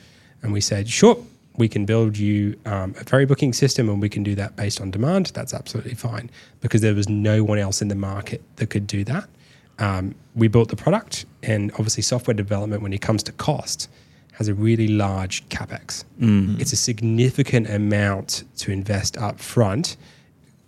And 0.42 0.52
we 0.52 0.60
said, 0.60 0.88
"Sure, 0.88 1.16
we 1.56 1.68
can 1.68 1.84
build 1.84 2.16
you 2.16 2.58
um, 2.64 2.94
a 3.00 3.04
ferry 3.04 3.26
booking 3.26 3.52
system, 3.52 3.88
and 3.88 4.00
we 4.00 4.08
can 4.08 4.22
do 4.22 4.34
that 4.36 4.56
based 4.56 4.80
on 4.80 4.90
demand. 4.90 5.26
That's 5.34 5.52
absolutely 5.52 5.94
fine 5.94 6.30
because 6.60 6.80
there 6.80 6.94
was 6.94 7.08
no 7.08 7.44
one 7.44 7.58
else 7.58 7.82
in 7.82 7.88
the 7.88 7.94
market 7.94 8.42
that 8.56 8.70
could 8.70 8.86
do 8.86 9.04
that." 9.04 9.28
Um, 9.78 10.14
we 10.34 10.48
built 10.48 10.68
the 10.68 10.76
product, 10.76 11.24
and 11.42 11.70
obviously, 11.72 12.02
software 12.02 12.34
development 12.34 12.82
when 12.82 12.92
it 12.92 13.00
comes 13.00 13.22
to 13.24 13.32
cost 13.32 13.88
has 14.32 14.48
a 14.48 14.54
really 14.54 14.88
large 14.88 15.46
capex. 15.48 16.04
It's 16.60 16.72
a 16.72 16.76
significant 16.76 17.68
amount 17.68 18.44
to 18.58 18.72
invest 18.72 19.18
up 19.18 19.38
front, 19.38 19.96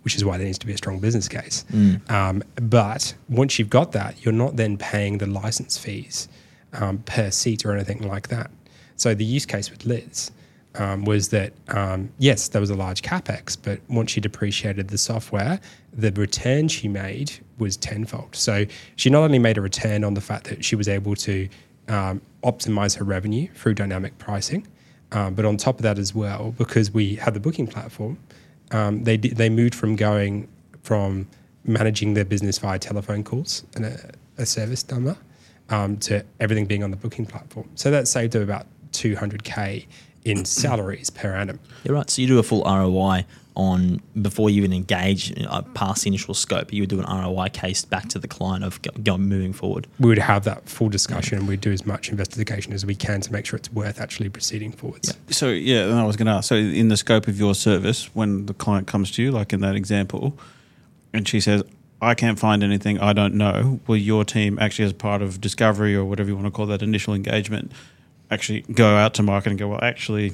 which 0.03 0.15
is 0.15 0.23
why 0.23 0.37
there 0.37 0.45
needs 0.45 0.59
to 0.59 0.67
be 0.67 0.73
a 0.73 0.77
strong 0.77 0.99
business 0.99 1.27
case. 1.27 1.65
Um, 2.09 2.43
but 2.55 3.15
once 3.29 3.57
you've 3.57 3.69
got 3.71 3.91
that, 3.93 4.23
you're 4.23 4.33
not 4.33 4.57
then 4.57 4.77
paying 4.77 5.17
the 5.17 5.25
license 5.25 5.77
fees 5.77 6.27
um, 6.73 6.99
per 6.99 7.31
seat 7.31 7.65
or 7.65 7.71
anything 7.73 8.07
like 8.07 8.27
that. 8.27 8.51
So 8.95 9.13
the 9.13 9.25
use 9.25 9.45
case 9.45 9.69
with 9.69 9.85
Liz 9.85 10.31
um, 10.75 11.05
was 11.05 11.29
that 11.29 11.53
um, 11.69 12.09
yes, 12.17 12.47
there 12.47 12.61
was 12.61 12.69
a 12.69 12.75
large 12.75 13.01
capex, 13.01 13.57
but 13.61 13.79
once 13.89 14.11
she 14.11 14.21
depreciated 14.21 14.89
the 14.89 14.97
software, 14.97 15.59
the 15.91 16.11
return 16.13 16.67
she 16.67 16.87
made 16.87 17.31
was 17.57 17.77
tenfold. 17.77 18.35
So 18.35 18.65
she 18.95 19.09
not 19.09 19.23
only 19.23 19.39
made 19.39 19.57
a 19.57 19.61
return 19.61 20.03
on 20.03 20.13
the 20.13 20.21
fact 20.21 20.45
that 20.45 20.65
she 20.65 20.75
was 20.75 20.87
able 20.87 21.15
to 21.17 21.47
um, 21.87 22.21
optimize 22.43 22.97
her 22.97 23.03
revenue 23.03 23.47
through 23.53 23.75
dynamic 23.75 24.17
pricing, 24.17 24.67
um, 25.11 25.35
but 25.35 25.45
on 25.45 25.57
top 25.57 25.75
of 25.75 25.83
that 25.83 25.99
as 25.99 26.15
well, 26.15 26.53
because 26.57 26.91
we 26.91 27.15
had 27.15 27.33
the 27.33 27.39
booking 27.39 27.67
platform, 27.67 28.17
um, 28.71 29.03
they 29.03 29.17
they 29.17 29.49
moved 29.49 29.75
from 29.75 29.95
going 29.95 30.47
from 30.81 31.27
managing 31.65 32.13
their 32.13 32.25
business 32.25 32.57
via 32.57 32.79
telephone 32.79 33.23
calls 33.23 33.63
and 33.75 33.85
a, 33.85 34.11
a 34.37 34.45
service 34.45 34.89
number 34.89 35.15
um, 35.69 35.97
to 35.97 36.25
everything 36.39 36.65
being 36.65 36.83
on 36.83 36.91
the 36.91 36.97
booking 36.97 37.25
platform. 37.25 37.69
So 37.75 37.91
that 37.91 38.07
saved 38.07 38.33
them 38.33 38.41
about 38.41 38.65
200k 38.93 39.85
in 40.25 40.45
salaries 40.45 41.09
per 41.09 41.33
annum. 41.33 41.59
You're 41.83 41.95
right. 41.95 42.09
So 42.09 42.21
you 42.21 42.27
do 42.27 42.39
a 42.39 42.43
full 42.43 42.63
ROI 42.63 43.25
on 43.55 44.01
before 44.19 44.49
you 44.49 44.57
even 44.57 44.73
engage 44.73 45.33
uh, 45.47 45.61
past 45.73 46.03
the 46.03 46.07
initial 46.07 46.33
scope. 46.33 46.73
You 46.73 46.81
would 46.81 46.89
do 46.89 46.99
an 46.99 47.05
ROI 47.05 47.49
case 47.49 47.85
back 47.85 48.09
to 48.09 48.19
the 48.19 48.27
client 48.27 48.63
of 48.63 48.81
go, 48.81 48.91
go, 49.03 49.17
moving 49.17 49.53
forward. 49.53 49.87
We 49.99 50.09
would 50.09 50.17
have 50.17 50.43
that 50.45 50.67
full 50.67 50.89
discussion 50.89 51.37
and 51.37 51.47
we'd 51.47 51.61
do 51.61 51.71
as 51.71 51.85
much 51.85 52.09
investigation 52.09 52.73
as 52.73 52.85
we 52.85 52.95
can 52.95 53.21
to 53.21 53.31
make 53.31 53.45
sure 53.45 53.57
it's 53.57 53.71
worth 53.71 53.99
actually 53.99 54.29
proceeding 54.29 54.71
forwards. 54.71 55.15
So 55.29 55.49
yeah, 55.49 55.83
and 55.83 55.93
I 55.93 56.05
was 56.05 56.15
going 56.15 56.27
to 56.27 56.33
ask. 56.33 56.49
So 56.49 56.55
in 56.55 56.87
the 56.87 56.97
scope 56.97 57.27
of 57.27 57.37
your 57.37 57.55
service, 57.55 58.09
when 58.15 58.47
the 58.47 58.53
client 58.53 58.87
comes 58.87 59.11
to 59.11 59.23
you, 59.23 59.31
like 59.31 59.53
in 59.53 59.61
that 59.61 59.75
example, 59.75 60.37
and 61.13 61.27
she 61.27 61.39
says, 61.39 61.63
"I 62.01 62.15
can't 62.15 62.39
find 62.39 62.63
anything. 62.63 62.99
I 62.99 63.13
don't 63.13 63.35
know," 63.35 63.79
will 63.85 63.97
your 63.97 64.25
team 64.25 64.57
actually, 64.59 64.85
as 64.85 64.93
part 64.93 65.21
of 65.21 65.39
discovery 65.39 65.95
or 65.95 66.05
whatever 66.05 66.29
you 66.29 66.35
want 66.35 66.47
to 66.47 66.51
call 66.51 66.65
that 66.67 66.81
initial 66.81 67.13
engagement, 67.13 67.71
actually 68.31 68.61
go 68.61 68.95
out 68.95 69.13
to 69.15 69.23
market 69.23 69.49
and 69.51 69.59
go, 69.59 69.67
"Well, 69.69 69.79
actually, 69.83 70.33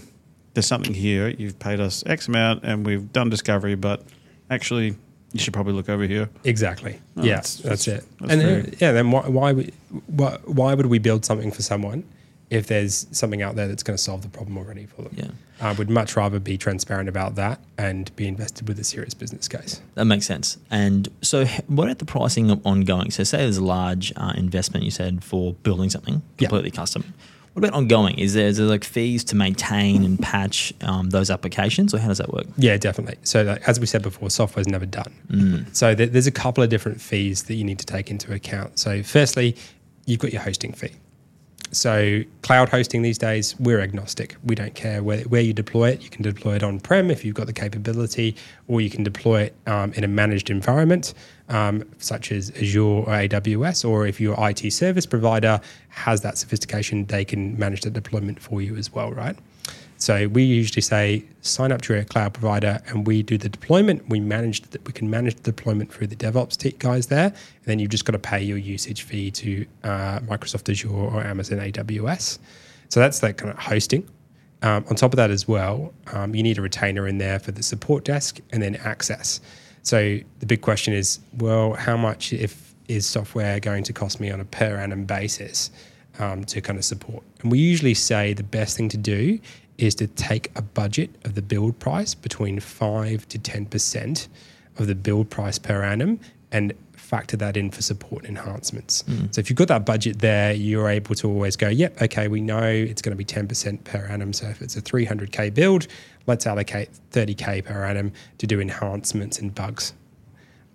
there's 0.53 0.67
something 0.67 0.93
here. 0.93 1.29
You've 1.29 1.59
paid 1.59 1.79
us 1.79 2.03
X 2.05 2.27
amount, 2.27 2.63
and 2.63 2.85
we've 2.85 3.11
done 3.13 3.29
discovery, 3.29 3.75
but 3.75 4.03
actually." 4.49 4.95
You 5.31 5.39
should 5.39 5.53
probably 5.53 5.73
look 5.73 5.89
over 5.89 6.05
here. 6.07 6.27
Exactly. 6.43 6.99
Oh, 7.15 7.21
yeah, 7.23 7.35
that's- 7.35 7.57
that's, 7.57 7.85
that's- 7.85 7.87
it. 8.03 8.09
that's 8.19 8.31
and 8.33 8.41
very- 8.41 8.61
then, 8.63 8.75
yeah, 8.79 8.91
then 8.93 9.11
why 9.11 9.27
why, 9.27 9.51
would- 9.51 9.73
why 10.07 10.37
why 10.45 10.73
would 10.73 10.87
we 10.87 10.97
build 10.97 11.23
something 11.23 11.51
for 11.51 11.61
someone 11.61 12.03
if 12.49 12.65
there's 12.65 13.05
something 13.11 13.43
out 13.43 13.55
there 13.55 13.67
that's 13.67 13.83
going 13.83 13.95
to 13.95 14.01
solve 14.01 14.23
the 14.23 14.27
problem 14.27 14.57
already 14.57 14.87
for 14.87 15.03
them? 15.03 15.13
Yeah. 15.15 15.27
I 15.61 15.73
would 15.73 15.87
much 15.87 16.15
rather 16.15 16.39
be 16.39 16.57
transparent 16.57 17.09
about 17.09 17.35
that 17.35 17.59
and 17.77 18.09
be 18.15 18.27
invested 18.27 18.67
with 18.67 18.79
a 18.79 18.83
serious 18.83 19.13
business 19.13 19.47
case. 19.47 19.81
That 19.93 20.05
makes 20.05 20.25
sense. 20.25 20.57
And 20.71 21.07
so, 21.21 21.45
what 21.67 21.83
about 21.83 21.99
the 21.99 22.05
pricing 22.05 22.49
of 22.49 22.65
ongoing? 22.65 23.11
So, 23.11 23.23
say 23.23 23.37
there's 23.37 23.57
a 23.57 23.63
large 23.63 24.11
uh, 24.17 24.33
investment 24.35 24.83
you 24.83 24.89
said 24.89 25.23
for 25.23 25.53
building 25.61 25.91
something 25.91 26.23
Yeah. 26.39 26.47
completely 26.47 26.71
custom. 26.71 27.13
What 27.53 27.65
about 27.65 27.75
ongoing? 27.75 28.17
Is 28.19 28.33
there, 28.35 28.47
is 28.47 28.57
there 28.57 28.67
like 28.67 28.83
fees 28.83 29.23
to 29.25 29.35
maintain 29.35 30.05
and 30.05 30.19
patch 30.19 30.73
um, 30.81 31.09
those 31.09 31.29
applications, 31.29 31.93
or 31.93 31.99
how 31.99 32.07
does 32.07 32.19
that 32.19 32.31
work? 32.31 32.45
Yeah, 32.57 32.77
definitely. 32.77 33.17
So, 33.23 33.43
like, 33.43 33.67
as 33.67 33.79
we 33.79 33.85
said 33.85 34.01
before, 34.01 34.29
software's 34.29 34.67
never 34.67 34.85
done. 34.85 35.67
So, 35.73 35.95
there, 35.95 36.07
there's 36.07 36.27
a 36.27 36.31
couple 36.31 36.63
of 36.63 36.69
different 36.69 37.01
fees 37.01 37.43
that 37.43 37.55
you 37.55 37.63
need 37.63 37.79
to 37.79 37.85
take 37.85 38.11
into 38.11 38.33
account. 38.33 38.79
So, 38.79 39.03
firstly, 39.03 39.55
you've 40.05 40.19
got 40.19 40.31
your 40.31 40.41
hosting 40.41 40.73
fee. 40.73 40.91
So, 41.71 42.23
cloud 42.41 42.69
hosting 42.69 43.03
these 43.03 43.19
days, 43.19 43.55
we're 43.59 43.79
agnostic. 43.79 44.35
We 44.43 44.55
don't 44.55 44.73
care 44.73 45.03
where, 45.03 45.21
where 45.21 45.41
you 45.41 45.53
deploy 45.53 45.89
it. 45.89 46.01
You 46.01 46.09
can 46.09 46.23
deploy 46.23 46.55
it 46.55 46.63
on 46.63 46.79
prem 46.79 47.11
if 47.11 47.23
you've 47.23 47.35
got 47.35 47.45
the 47.45 47.53
capability, 47.53 48.35
or 48.67 48.81
you 48.81 48.89
can 48.89 49.03
deploy 49.03 49.41
it 49.43 49.55
um, 49.67 49.93
in 49.93 50.03
a 50.03 50.07
managed 50.07 50.49
environment, 50.49 51.13
um, 51.49 51.83
such 51.99 52.31
as 52.31 52.51
Azure 52.51 52.81
or 52.81 53.05
AWS. 53.05 53.87
Or 53.87 54.07
if 54.07 54.19
your 54.19 54.35
IT 54.39 54.71
service 54.71 55.05
provider 55.05 55.61
has 55.89 56.21
that 56.21 56.39
sophistication, 56.39 57.05
they 57.05 57.23
can 57.23 57.57
manage 57.59 57.81
the 57.81 57.91
deployment 57.91 58.41
for 58.41 58.61
you 58.61 58.75
as 58.75 58.91
well, 58.91 59.11
right? 59.11 59.37
So 59.99 60.29
we 60.29 60.43
usually 60.43 60.81
say 60.81 61.25
sign 61.41 61.73
up 61.73 61.81
to 61.83 61.93
your 61.93 62.05
cloud 62.05 62.33
provider, 62.33 62.81
and 62.87 63.05
we 63.05 63.21
do 63.21 63.37
the 63.37 63.49
deployment. 63.49 64.07
We 64.07 64.21
manage 64.21 64.61
that 64.61 64.85
we 64.87 64.93
can 64.93 65.09
manage 65.09 65.35
the 65.35 65.51
deployment 65.51 65.93
through 65.93 66.07
the 66.07 66.15
DevOps 66.15 66.79
guys 66.79 67.07
there, 67.07 67.25
and 67.25 67.65
then 67.65 67.79
you've 67.79 67.91
just 67.91 68.05
got 68.05 68.13
to 68.13 68.19
pay 68.19 68.41
your 68.41 68.57
usage 68.57 69.03
fee 69.03 69.29
to 69.31 69.65
uh, 69.83 70.19
Microsoft 70.21 70.69
Azure 70.69 70.89
or 70.89 71.21
Amazon 71.21 71.59
AWS. 71.59 72.39
So 72.87 73.01
that's 73.01 73.19
that 73.19 73.37
kind 73.37 73.51
of 73.51 73.59
hosting. 73.59 74.07
Um, 74.61 74.85
on 74.89 74.95
top 74.95 75.11
of 75.11 75.17
that 75.17 75.31
as 75.31 75.47
well, 75.47 75.93
um, 76.13 76.33
you 76.33 76.43
need 76.43 76.57
a 76.57 76.61
retainer 76.61 77.05
in 77.07 77.17
there 77.17 77.39
for 77.39 77.51
the 77.51 77.63
support 77.63 78.05
desk 78.05 78.39
and 78.51 78.61
then 78.63 78.77
access. 78.77 79.41
So 79.83 80.19
the 80.39 80.45
big 80.45 80.61
question 80.61 80.93
is, 80.93 81.19
well, 81.37 81.73
how 81.73 81.97
much 81.97 82.33
if 82.33 82.73
is 82.87 83.05
software 83.05 83.59
going 83.59 83.83
to 83.83 83.93
cost 83.93 84.19
me 84.19 84.31
on 84.31 84.39
a 84.39 84.45
per 84.45 84.77
annum 84.77 85.05
basis 85.05 85.71
um, 86.19 86.43
to 86.45 86.61
kind 86.61 86.79
of 86.79 86.85
support? 86.85 87.23
And 87.41 87.51
we 87.51 87.59
usually 87.59 87.93
say 87.93 88.33
the 88.33 88.43
best 88.43 88.75
thing 88.75 88.89
to 88.89 88.97
do 88.97 89.39
is 89.79 89.95
to 89.95 90.07
take 90.07 90.51
a 90.55 90.61
budget 90.61 91.09
of 91.23 91.35
the 91.35 91.41
build 91.41 91.79
price 91.79 92.13
between 92.13 92.59
five 92.59 93.27
to 93.29 93.37
ten 93.39 93.65
percent 93.65 94.27
of 94.77 94.87
the 94.87 94.95
build 94.95 95.29
price 95.29 95.59
per 95.59 95.83
annum 95.83 96.19
and 96.51 96.73
factor 96.95 97.35
that 97.37 97.57
in 97.57 97.71
for 97.71 97.81
support 97.81 98.23
enhancements. 98.25 99.03
So 99.31 99.39
if 99.39 99.49
you've 99.49 99.57
got 99.57 99.67
that 99.69 99.85
budget 99.85 100.19
there, 100.19 100.53
you're 100.53 100.89
able 100.89 101.15
to 101.15 101.27
always 101.27 101.55
go, 101.55 101.67
yep, 101.67 101.99
okay, 102.01 102.27
we 102.27 102.39
know 102.39 102.63
it's 102.63 103.01
going 103.01 103.11
to 103.11 103.17
be 103.17 103.25
10% 103.25 103.83
per 103.83 104.05
annum. 104.05 104.31
So 104.31 104.47
if 104.47 104.61
it's 104.61 104.75
a 104.77 104.81
300K 104.81 105.53
build, 105.53 105.87
let's 106.27 106.45
allocate 106.45 106.89
30K 107.11 107.65
per 107.65 107.83
annum 107.83 108.11
to 108.37 108.45
do 108.45 108.59
enhancements 108.61 109.39
and 109.39 109.53
bugs. 109.53 109.93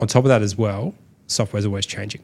On 0.00 0.08
top 0.08 0.24
of 0.24 0.28
that 0.28 0.42
as 0.42 0.56
well, 0.56 0.94
software 1.28 1.58
is 1.58 1.66
always 1.66 1.86
changing. 1.86 2.22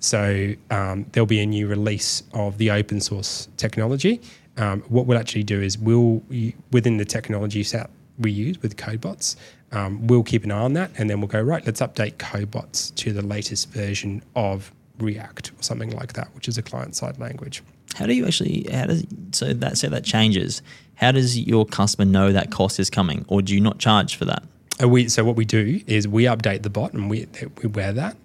So 0.00 0.54
um, 0.70 1.06
there'll 1.12 1.26
be 1.26 1.40
a 1.40 1.46
new 1.46 1.66
release 1.66 2.22
of 2.32 2.56
the 2.56 2.70
open 2.70 3.00
source 3.00 3.48
technology. 3.56 4.20
Um, 4.56 4.82
what 4.82 5.06
we'll 5.06 5.18
actually 5.18 5.44
do 5.44 5.60
is 5.60 5.78
we'll 5.78 6.22
within 6.70 6.98
the 6.98 7.04
technology 7.04 7.62
set 7.62 7.90
we 8.18 8.30
use 8.30 8.60
with 8.60 8.76
CodeBots, 8.76 9.36
um, 9.72 10.06
we'll 10.06 10.22
keep 10.22 10.44
an 10.44 10.50
eye 10.50 10.60
on 10.60 10.74
that, 10.74 10.90
and 10.98 11.08
then 11.08 11.20
we'll 11.20 11.28
go 11.28 11.40
right. 11.40 11.64
Let's 11.64 11.80
update 11.80 12.14
CodeBots 12.14 12.94
to 12.96 13.12
the 13.12 13.22
latest 13.22 13.70
version 13.70 14.22
of 14.36 14.72
React 14.98 15.52
or 15.52 15.62
something 15.62 15.90
like 15.90 16.12
that, 16.12 16.28
which 16.34 16.48
is 16.48 16.58
a 16.58 16.62
client-side 16.62 17.18
language. 17.18 17.62
How 17.94 18.06
do 18.06 18.14
you 18.14 18.26
actually? 18.26 18.66
How 18.72 18.86
does 18.86 19.04
so 19.32 19.52
that 19.52 19.78
say 19.78 19.88
that 19.88 20.04
changes? 20.04 20.62
How 20.94 21.12
does 21.12 21.38
your 21.38 21.66
customer 21.66 22.04
know 22.04 22.32
that 22.32 22.50
cost 22.50 22.78
is 22.78 22.90
coming, 22.90 23.24
or 23.28 23.42
do 23.42 23.54
you 23.54 23.60
not 23.60 23.78
charge 23.78 24.16
for 24.16 24.24
that? 24.26 24.42
We 24.86 25.08
so 25.08 25.24
what 25.24 25.36
we 25.36 25.44
do 25.44 25.80
is 25.86 26.08
we 26.08 26.24
update 26.24 26.62
the 26.62 26.70
bot 26.70 26.92
and 26.92 27.10
we 27.10 27.26
we 27.62 27.68
wear 27.68 27.92
that, 27.92 28.16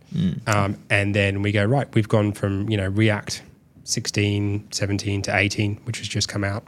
um, 0.48 0.78
and 0.90 1.16
then 1.16 1.42
we 1.42 1.52
go 1.52 1.66
right. 1.66 1.88
We've 1.94 2.08
gone 2.08 2.32
from 2.32 2.70
you 2.70 2.78
know 2.78 2.88
React 2.88 3.42
16, 3.88 4.68
17 4.72 5.22
to 5.24 5.36
18, 5.36 5.78
which 5.86 6.00
has 6.00 6.08
just 6.08 6.28
come 6.28 6.44
out, 6.44 6.68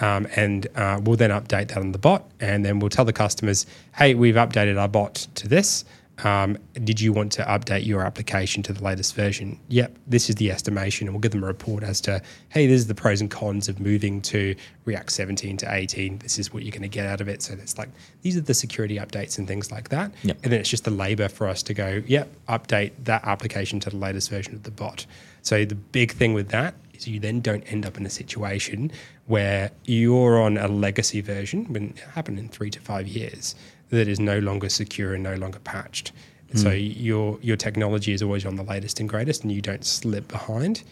um, 0.00 0.28
and 0.36 0.66
uh, 0.76 1.00
we'll 1.02 1.16
then 1.16 1.30
update 1.30 1.68
that 1.68 1.78
on 1.78 1.92
the 1.92 1.98
bot, 1.98 2.30
and 2.40 2.64
then 2.64 2.78
we'll 2.78 2.90
tell 2.90 3.06
the 3.06 3.12
customers, 3.12 3.64
hey, 3.96 4.14
we've 4.14 4.34
updated 4.34 4.78
our 4.78 4.88
bot 4.88 5.14
to 5.34 5.48
this. 5.48 5.84
Um, 6.24 6.58
did 6.74 7.00
you 7.00 7.12
want 7.12 7.32
to 7.32 7.44
update 7.44 7.86
your 7.86 8.02
application 8.02 8.62
to 8.64 8.72
the 8.72 8.82
latest 8.82 9.14
version? 9.14 9.58
Yep, 9.68 9.96
this 10.06 10.28
is 10.28 10.36
the 10.36 10.50
estimation, 10.50 11.06
and 11.06 11.14
we'll 11.14 11.20
give 11.20 11.32
them 11.32 11.44
a 11.44 11.46
report 11.46 11.82
as 11.82 12.00
to, 12.02 12.20
hey, 12.48 12.66
this 12.66 12.80
is 12.80 12.86
the 12.86 12.94
pros 12.94 13.20
and 13.20 13.30
cons 13.30 13.68
of 13.68 13.80
moving 13.80 14.20
to 14.22 14.54
React 14.84 15.10
17 15.10 15.56
to 15.58 15.72
18. 15.72 16.18
This 16.18 16.38
is 16.38 16.52
what 16.52 16.64
you're 16.64 16.72
going 16.72 16.82
to 16.82 16.88
get 16.88 17.06
out 17.06 17.20
of 17.20 17.28
it. 17.28 17.42
So 17.42 17.54
it's 17.54 17.78
like 17.78 17.88
these 18.22 18.36
are 18.36 18.40
the 18.40 18.54
security 18.54 18.96
updates 18.96 19.38
and 19.38 19.46
things 19.46 19.70
like 19.70 19.90
that. 19.90 20.12
Yep. 20.24 20.38
And 20.42 20.52
then 20.52 20.60
it's 20.60 20.68
just 20.68 20.84
the 20.84 20.90
labor 20.90 21.28
for 21.28 21.46
us 21.46 21.62
to 21.64 21.74
go, 21.74 22.02
yep, 22.06 22.28
update 22.48 22.92
that 23.04 23.24
application 23.24 23.80
to 23.80 23.90
the 23.90 23.96
latest 23.96 24.28
version 24.30 24.54
of 24.54 24.64
the 24.64 24.70
bot. 24.70 25.06
So 25.48 25.64
the 25.64 25.76
big 25.76 26.12
thing 26.12 26.34
with 26.34 26.50
that 26.50 26.74
is 26.92 27.08
you 27.08 27.20
then 27.20 27.40
don't 27.40 27.64
end 27.72 27.86
up 27.86 27.96
in 27.96 28.04
a 28.04 28.10
situation 28.10 28.92
where 29.26 29.70
you're 29.86 30.42
on 30.42 30.58
a 30.58 30.68
legacy 30.68 31.22
version, 31.22 31.64
when 31.72 31.84
it 31.96 32.00
happened 32.00 32.38
in 32.38 32.48
three 32.50 32.70
to 32.70 32.80
five 32.80 33.08
years, 33.08 33.54
that 33.88 34.08
is 34.08 34.20
no 34.20 34.40
longer 34.40 34.68
secure 34.68 35.14
and 35.14 35.22
no 35.22 35.36
longer 35.36 35.58
patched. 35.60 36.12
So 36.54 36.70
your 36.70 37.38
your 37.42 37.56
technology 37.56 38.12
is 38.12 38.22
always 38.22 38.44
on 38.46 38.56
the 38.56 38.62
latest 38.62 39.00
and 39.00 39.08
greatest, 39.08 39.42
and 39.42 39.52
you 39.52 39.60
don't 39.60 39.84
slip 39.84 40.28
behind. 40.28 40.82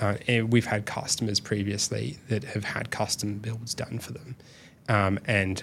Uh, 0.00 0.16
and 0.28 0.52
we've 0.52 0.70
had 0.74 0.84
customers 0.84 1.38
previously 1.40 2.18
that 2.28 2.44
have 2.44 2.64
had 2.64 2.90
custom 2.90 3.38
builds 3.38 3.74
done 3.74 3.98
for 3.98 4.12
them, 4.12 4.36
um, 4.88 5.18
and 5.26 5.62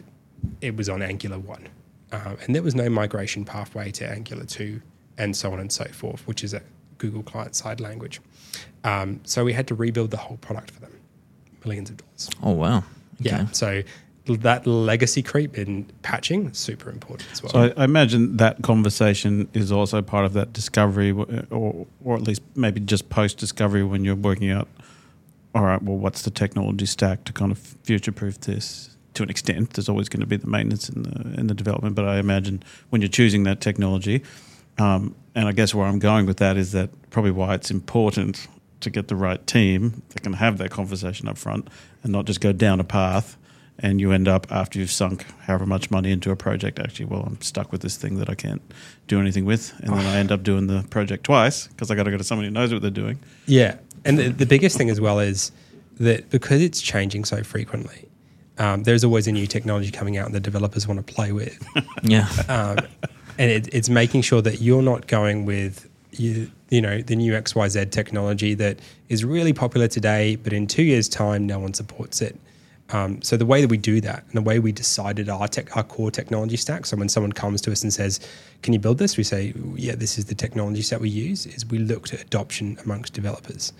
it 0.61 0.75
was 0.75 0.89
on 0.89 1.01
Angular 1.01 1.39
one, 1.39 1.69
um, 2.11 2.37
and 2.41 2.55
there 2.55 2.63
was 2.63 2.75
no 2.75 2.89
migration 2.89 3.45
pathway 3.45 3.91
to 3.91 4.09
Angular 4.09 4.45
two, 4.45 4.81
and 5.17 5.35
so 5.35 5.53
on 5.53 5.59
and 5.59 5.71
so 5.71 5.85
forth, 5.85 6.27
which 6.27 6.43
is 6.43 6.53
a 6.53 6.61
Google 6.97 7.21
client 7.21 7.55
side 7.55 7.79
language. 7.79 8.21
Um, 8.83 9.21
so 9.23 9.43
we 9.43 9.53
had 9.53 9.67
to 9.67 9.75
rebuild 9.75 10.11
the 10.11 10.17
whole 10.17 10.37
product 10.37 10.71
for 10.71 10.81
them, 10.81 10.91
millions 11.63 11.89
of 11.89 11.97
dollars. 11.97 12.29
Oh 12.41 12.51
wow. 12.51 12.77
Okay. 13.21 13.29
Yeah. 13.29 13.47
So 13.51 13.83
that 14.25 14.65
legacy 14.65 15.21
creep 15.21 15.57
in 15.57 15.85
patching 16.01 16.47
is 16.47 16.57
super 16.57 16.89
important 16.89 17.29
as 17.31 17.43
well. 17.43 17.51
So 17.51 17.59
I, 17.59 17.81
I 17.81 17.83
imagine 17.83 18.37
that 18.37 18.61
conversation 18.61 19.49
is 19.53 19.71
also 19.71 20.01
part 20.01 20.25
of 20.25 20.33
that 20.33 20.53
discovery, 20.53 21.11
or 21.11 21.87
or 22.03 22.15
at 22.15 22.21
least 22.21 22.41
maybe 22.55 22.79
just 22.79 23.09
post 23.09 23.37
discovery 23.37 23.83
when 23.83 24.03
you're 24.03 24.15
working 24.15 24.49
out. 24.49 24.67
All 25.55 25.63
right, 25.63 25.81
well, 25.81 25.97
what's 25.97 26.23
the 26.23 26.31
technology 26.31 26.85
stack 26.85 27.25
to 27.25 27.33
kind 27.33 27.51
of 27.51 27.59
future 27.83 28.11
proof 28.11 28.39
this? 28.39 28.89
To 29.15 29.23
an 29.23 29.29
extent, 29.29 29.73
there's 29.73 29.87
always 29.89 30.09
going 30.09 30.21
to 30.21 30.25
be 30.25 30.37
the 30.37 30.47
maintenance 30.47 30.89
and 30.89 31.05
the 31.05 31.39
and 31.39 31.49
the 31.49 31.53
development, 31.53 31.95
but 31.95 32.05
I 32.05 32.17
imagine 32.17 32.63
when 32.89 33.01
you're 33.01 33.09
choosing 33.09 33.43
that 33.43 33.61
technology, 33.61 34.23
um, 34.79 35.15
and 35.35 35.47
I 35.47 35.51
guess 35.51 35.75
where 35.75 35.85
I'm 35.85 35.99
going 35.99 36.25
with 36.25 36.37
that 36.37 36.57
is 36.57 36.71
that 36.71 36.89
probably 37.11 37.31
why 37.31 37.53
it's 37.53 37.69
important 37.69 38.47
to 38.83 38.89
get 38.89 39.07
the 39.07 39.15
right 39.15 39.45
team 39.47 40.01
that 40.09 40.21
can 40.23 40.33
have 40.33 40.57
that 40.59 40.71
conversation 40.71 41.27
up 41.27 41.37
front 41.37 41.67
and 42.03 42.11
not 42.11 42.25
just 42.25 42.39
go 42.41 42.51
down 42.53 42.79
a 42.79 42.83
path 42.83 43.37
and 43.79 43.99
you 43.99 44.11
end 44.11 44.27
up 44.27 44.45
after 44.51 44.77
you've 44.77 44.91
sunk 44.91 45.25
however 45.47 45.65
much 45.65 45.89
money 45.89 46.11
into 46.11 46.29
a 46.29 46.35
project 46.35 46.77
actually 46.79 47.05
well 47.05 47.23
i'm 47.25 47.41
stuck 47.41 47.71
with 47.71 47.81
this 47.81 47.97
thing 47.97 48.17
that 48.19 48.29
i 48.29 48.35
can't 48.35 48.61
do 49.07 49.19
anything 49.19 49.45
with. 49.45 49.73
And 49.79 49.89
then 49.93 50.05
i 50.05 50.17
end 50.17 50.31
up 50.31 50.43
doing 50.43 50.67
the 50.67 50.83
project 50.89 51.23
twice 51.23 51.67
because 51.67 51.89
i 51.89 51.95
got 51.95 52.03
to 52.03 52.11
go 52.11 52.17
to 52.17 52.23
somebody 52.23 52.47
who 52.47 52.53
knows 52.53 52.71
what 52.71 52.81
they're 52.83 52.91
doing. 52.91 53.17
Yeah, 53.47 53.77
and 54.05 54.17
the, 54.19 54.29
the 54.29 54.45
biggest 54.45 54.77
thing 54.77 54.89
as 54.89 55.01
well 55.01 55.19
is 55.19 55.51
that 55.99 56.29
because 56.29 56.61
it's 56.61 56.81
changing 56.81 57.25
so 57.25 57.43
frequently, 57.43 58.07
um, 58.57 58.83
there's 58.83 59.03
always 59.03 59.27
a 59.27 59.31
new 59.31 59.47
technology 59.47 59.89
coming 59.91 60.17
out, 60.17 60.25
and 60.27 60.35
the 60.35 60.39
developers 60.39 60.87
want 60.87 61.05
to 61.05 61.13
play 61.13 61.31
with, 61.31 61.57
Yeah. 62.03 62.27
um, 62.49 62.77
and 63.39 63.49
it, 63.51 63.73
it's 63.73 63.89
making 63.89 64.21
sure 64.21 64.41
that 64.43 64.61
you're 64.61 64.81
not 64.83 65.07
going 65.07 65.45
with 65.45 65.89
you, 66.19 66.52
you 66.69 66.82
know 66.82 67.02
the 67.02 67.15
new 67.15 67.36
X 67.36 67.56
Y 67.56 67.67
Z 67.67 67.86
technology 67.86 68.54
that 68.56 68.80
is 69.10 69.23
really 69.23 69.54
popular 69.54 69.88
today, 69.88 70.36
but 70.36 70.54
in 70.54 70.67
two 70.67 70.84
years' 70.84 71.10
time, 71.10 71.45
no 71.45 71.60
one 71.60 71.73
supports 71.73 72.21
it. 72.21 72.39
Um, 72.89 73.21
so 73.21 73.38
the 73.38 73.45
way 73.45 73.62
that 73.62 73.69
we 73.69 73.78
do 73.78 74.02
that, 74.02 74.23
and 74.23 74.34
the 74.34 74.41
way 74.41 74.60
we 74.60 74.71
decided 74.71 75.30
our 75.30 75.47
tech, 75.47 75.76
our 75.76 75.84
core 75.84 76.12
technology 76.12 76.58
stack. 76.58 76.86
So 76.86 76.97
when 76.97 77.10
someone 77.10 77.32
comes 77.32 77.62
to 77.62 77.71
us 77.71 77.82
and 77.84 77.93
says, 77.93 78.19
"Can 78.62 78.73
you 78.73 78.80
build 78.80 78.97
this?" 78.97 79.17
we 79.17 79.23
say, 79.23 79.54
"Yeah, 79.76 79.95
this 79.95 80.17
is 80.17 80.26
the 80.26 80.36
technology 80.36 80.82
set 80.82 81.02
we 81.02 81.10
use." 81.10 81.45
Is 81.45 81.65
we 81.65 81.80
looked 81.80 82.13
at 82.13 82.21
adoption 82.21 82.78
amongst 82.84 83.13
developers 83.13 83.73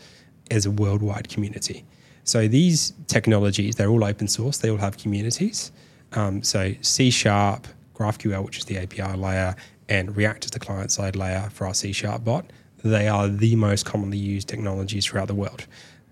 as 0.50 0.66
a 0.66 0.72
worldwide 0.72 1.30
community. 1.30 1.86
So 2.24 2.48
these 2.48 2.94
technologies, 3.08 3.76
they're 3.76 3.90
all 3.90 4.04
open 4.04 4.28
source. 4.28 4.58
They 4.58 4.70
all 4.70 4.78
have 4.78 4.98
communities. 4.98 5.72
Um, 6.14 6.42
so 6.42 6.74
C 6.82 7.10
Sharp, 7.10 7.68
GraphQL, 7.96 8.46
which 8.46 8.58
is 8.60 8.66
the 8.66 8.78
API 8.78 9.18
layer, 9.18 9.56
and 9.94 10.16
React 10.18 10.46
is 10.46 10.52
the 10.52 10.60
client 10.60 10.92
side 10.92 11.16
layer 11.16 11.50
for 11.54 11.68
our 11.68 11.74
C 11.74 11.92
Sharp 11.92 12.24
bot. 12.24 12.46
They 12.84 13.08
are 13.08 13.28
the 13.28 13.56
most 13.56 13.86
commonly 13.86 14.18
used 14.18 14.48
technologies 14.48 15.06
throughout 15.06 15.28
the 15.28 15.36
world. 15.36 15.66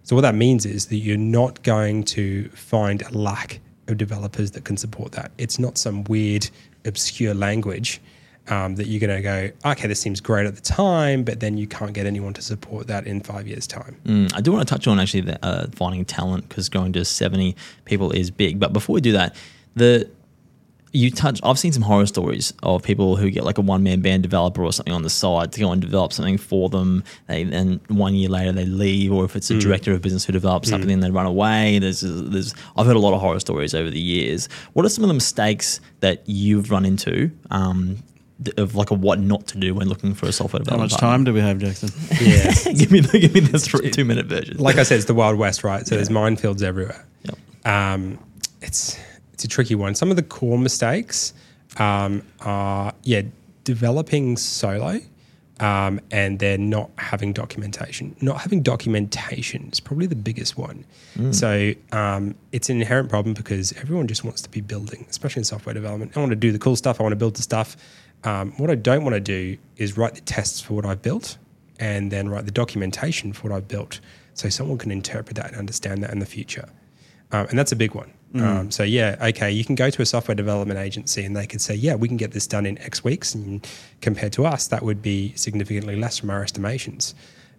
So 0.04 0.16
what 0.16 0.22
that 0.22 0.36
means 0.36 0.66
is 0.66 0.88
that 0.88 0.98
you're 0.98 1.18
not 1.18 1.64
going 1.64 2.04
to 2.06 2.48
find 2.50 3.02
a 3.02 3.12
lack 3.12 3.60
of 3.88 3.98
developers 3.98 4.52
that 4.52 4.64
can 4.64 4.78
support 4.78 5.12
that. 5.14 5.32
It's 5.38 5.60
not 5.60 5.78
some 5.78 6.04
weird, 6.06 6.50
obscure 6.86 7.34
language 7.34 8.02
um, 8.48 8.76
that 8.76 8.88
you're 8.88 9.00
going 9.00 9.16
to 9.16 9.22
go, 9.22 9.70
okay, 9.72 9.88
this 9.88 10.00
seems 10.00 10.20
great 10.20 10.46
at 10.46 10.56
the 10.56 10.62
time, 10.62 11.24
but 11.24 11.40
then 11.40 11.58
you 11.58 11.68
can't 11.68 11.94
get 11.94 12.06
anyone 12.06 12.34
to 12.34 12.42
support 12.42 12.88
that 12.88 13.06
in 13.06 13.22
five 13.22 13.48
years' 13.48 13.68
time. 13.68 13.98
Mm, 14.06 14.34
I 14.36 14.42
do 14.42 14.52
want 14.52 14.68
to 14.68 14.74
touch 14.74 14.88
on 14.88 15.00
actually 15.00 15.22
the, 15.22 15.46
uh, 15.46 15.68
finding 15.76 16.06
talent 16.06 16.50
because 16.50 16.70
going 16.70 16.94
to 16.94 17.06
70 17.06 17.56
people 17.86 18.12
is 18.12 18.32
big. 18.32 18.60
But 18.60 18.74
before 18.74 18.96
we 18.96 19.02
do 19.02 19.12
that, 19.12 19.36
the 19.76 20.10
you 20.94 21.10
touch 21.10 21.40
i've 21.44 21.58
seen 21.58 21.72
some 21.72 21.82
horror 21.82 22.06
stories 22.06 22.54
of 22.64 22.84
people 22.84 23.16
who 23.16 23.30
get 23.30 23.44
like 23.44 23.58
a 23.58 23.62
one-man 23.62 24.02
band 24.02 24.24
developer 24.24 24.64
or 24.64 24.74
something 24.74 24.94
on 24.94 25.04
the 25.04 25.10
side 25.10 25.52
to 25.52 25.60
go 25.60 25.72
and 25.72 25.82
develop 25.82 26.12
something 26.12 26.38
for 26.38 26.70
them 26.70 27.04
they 27.28 27.44
then 27.44 27.80
one 27.88 28.14
year 28.14 28.30
later 28.30 28.52
they 28.52 28.66
leave 28.66 29.12
or 29.12 29.24
if 29.24 29.36
it's 29.36 29.50
a 29.50 29.58
director 29.58 29.94
of 29.94 30.02
business 30.02 30.26
who 30.26 30.34
develops 30.34 30.70
something 30.70 30.90
then 30.90 31.00
they 31.00 31.12
run 31.12 31.26
away 31.26 31.80
there's 31.80 32.02
there's 32.02 32.54
i've 32.78 32.86
heard 32.86 32.96
a 32.96 33.00
lot 33.00 33.14
of 33.14 33.22
horror 33.22 33.40
stories 33.40 33.74
over 33.74 33.90
the 33.90 34.00
years 34.00 34.50
what 34.74 34.86
are 34.86 34.90
some 34.90 35.04
of 35.04 35.08
the 35.08 35.14
mistakes 35.14 35.80
that 36.02 36.22
you've 36.26 36.72
run 36.72 36.86
into 36.86 37.32
um, 37.52 37.98
of 38.58 38.76
like 38.76 38.90
a 38.90 38.94
what 38.94 39.20
not 39.20 39.46
to 39.48 39.58
do 39.60 39.76
when 39.76 39.88
looking 39.88 40.14
for 40.14 40.26
a 40.28 40.32
software 40.32 40.60
developer. 40.60 40.80
How 40.80 40.84
much 40.84 40.98
time 40.98 41.24
do 41.24 41.34
we 41.34 41.42
have, 41.42 41.60
Jackson? 41.60 41.90
Yes. 42.22 42.68
give 42.78 42.92
me 42.92 43.00
the 43.00 43.20
give 43.20 43.34
me 43.34 43.40
the 43.42 43.60
three, 43.60 43.92
two 43.92 44.06
minute 44.06 44.26
version 44.26 44.58
like 44.58 44.78
I 44.78 44.84
said, 44.84 44.98
it's 44.98 45.06
the 45.06 45.14
Wild 45.14 45.38
West, 45.38 45.64
right? 45.64 45.86
So 45.86 45.96
there's 45.96 46.10
minefields 46.10 46.64
everywhere. 46.64 47.06
Yep. 47.24 47.38
Um, 47.66 48.20
it's 48.62 48.98
it's 49.42 49.46
a 49.52 49.56
tricky 49.56 49.74
one. 49.74 49.96
Some 49.96 50.12
of 50.12 50.18
the 50.18 50.24
core 50.24 50.60
mistakes 50.60 51.34
um, 51.78 52.22
are 52.42 52.94
yeah, 53.02 53.24
developing 53.64 54.38
solo, 54.38 55.00
um, 55.60 56.00
and 56.12 56.38
then 56.38 56.70
not 56.70 56.92
having 57.00 57.34
documentation. 57.34 58.16
Not 58.22 58.42
having 58.42 58.62
documentation 58.62 59.70
is 59.72 59.80
probably 59.80 60.06
the 60.06 60.16
biggest 60.16 60.60
one. 60.60 60.86
So 61.32 61.74
um, 61.92 62.36
it's 62.52 62.70
an 62.70 62.82
inherent 62.82 63.10
problem 63.10 63.34
because 63.34 63.74
everyone 63.74 64.08
just 64.08 64.24
wants 64.24 64.44
to 64.44 64.50
be 64.50 64.62
building, 64.62 65.08
especially 65.10 65.40
in 65.40 65.46
software 65.46 65.74
development. 65.74 66.16
I 66.16 66.20
want 66.20 66.32
to 66.32 66.36
do 66.36 66.52
the 66.52 66.60
cool 66.60 66.76
stuff. 66.76 67.00
I 67.00 67.04
want 67.04 67.14
to 67.14 67.18
build 67.18 67.36
the 67.36 67.42
stuff. 67.42 67.76
Um, 68.24 68.52
what 68.58 68.70
I 68.70 68.76
don't 68.76 69.04
want 69.04 69.16
to 69.16 69.20
do 69.20 69.58
is 69.78 69.98
write 69.98 70.14
the 70.14 70.22
tests 70.22 70.62
for 70.62 70.76
what 70.76 70.86
I've 70.86 71.02
built 71.02 71.38
and 71.80 72.12
then 72.12 72.30
write 72.30 72.46
the 72.46 72.52
documentation 72.52 73.34
for 73.34 73.50
what 73.50 73.56
I've 73.58 73.68
built 73.68 74.02
so 74.36 74.50
someone 74.50 74.78
can 74.78 74.92
interpret 74.92 75.36
that 75.38 75.48
and 75.48 75.56
understand 75.56 76.04
that 76.04 76.12
in 76.12 76.20
the 76.20 76.28
future. 76.28 76.70
Um, 77.32 77.48
and 77.50 77.58
that's 77.58 77.72
a 77.72 77.76
big 77.76 77.96
one. 77.96 78.14
Um, 78.40 78.72
so, 78.72 78.84
yeah, 78.84 79.18
okay, 79.22 79.52
you 79.52 79.66
can 79.66 79.76
go 79.76 79.90
to 79.90 80.02
a 80.02 80.06
software 80.06 80.36
development 80.36 80.80
agency 80.80 81.26
and 81.26 81.36
they 81.36 81.46
could 81.46 81.60
say, 81.60 81.76
yeah, 81.76 81.96
we 81.96 82.08
can 82.08 82.18
get 82.18 82.32
this 82.32 82.48
done 82.48 82.66
in 82.66 82.78
X 82.78 83.04
weeks. 83.04 83.36
And 83.36 83.68
compared 84.00 84.32
to 84.34 84.46
us, 84.46 84.68
that 84.68 84.84
would 84.84 85.02
be 85.02 85.34
significantly 85.36 85.96
less 85.98 86.18
from 86.18 86.30
our 86.30 86.42
estimations. 86.42 87.14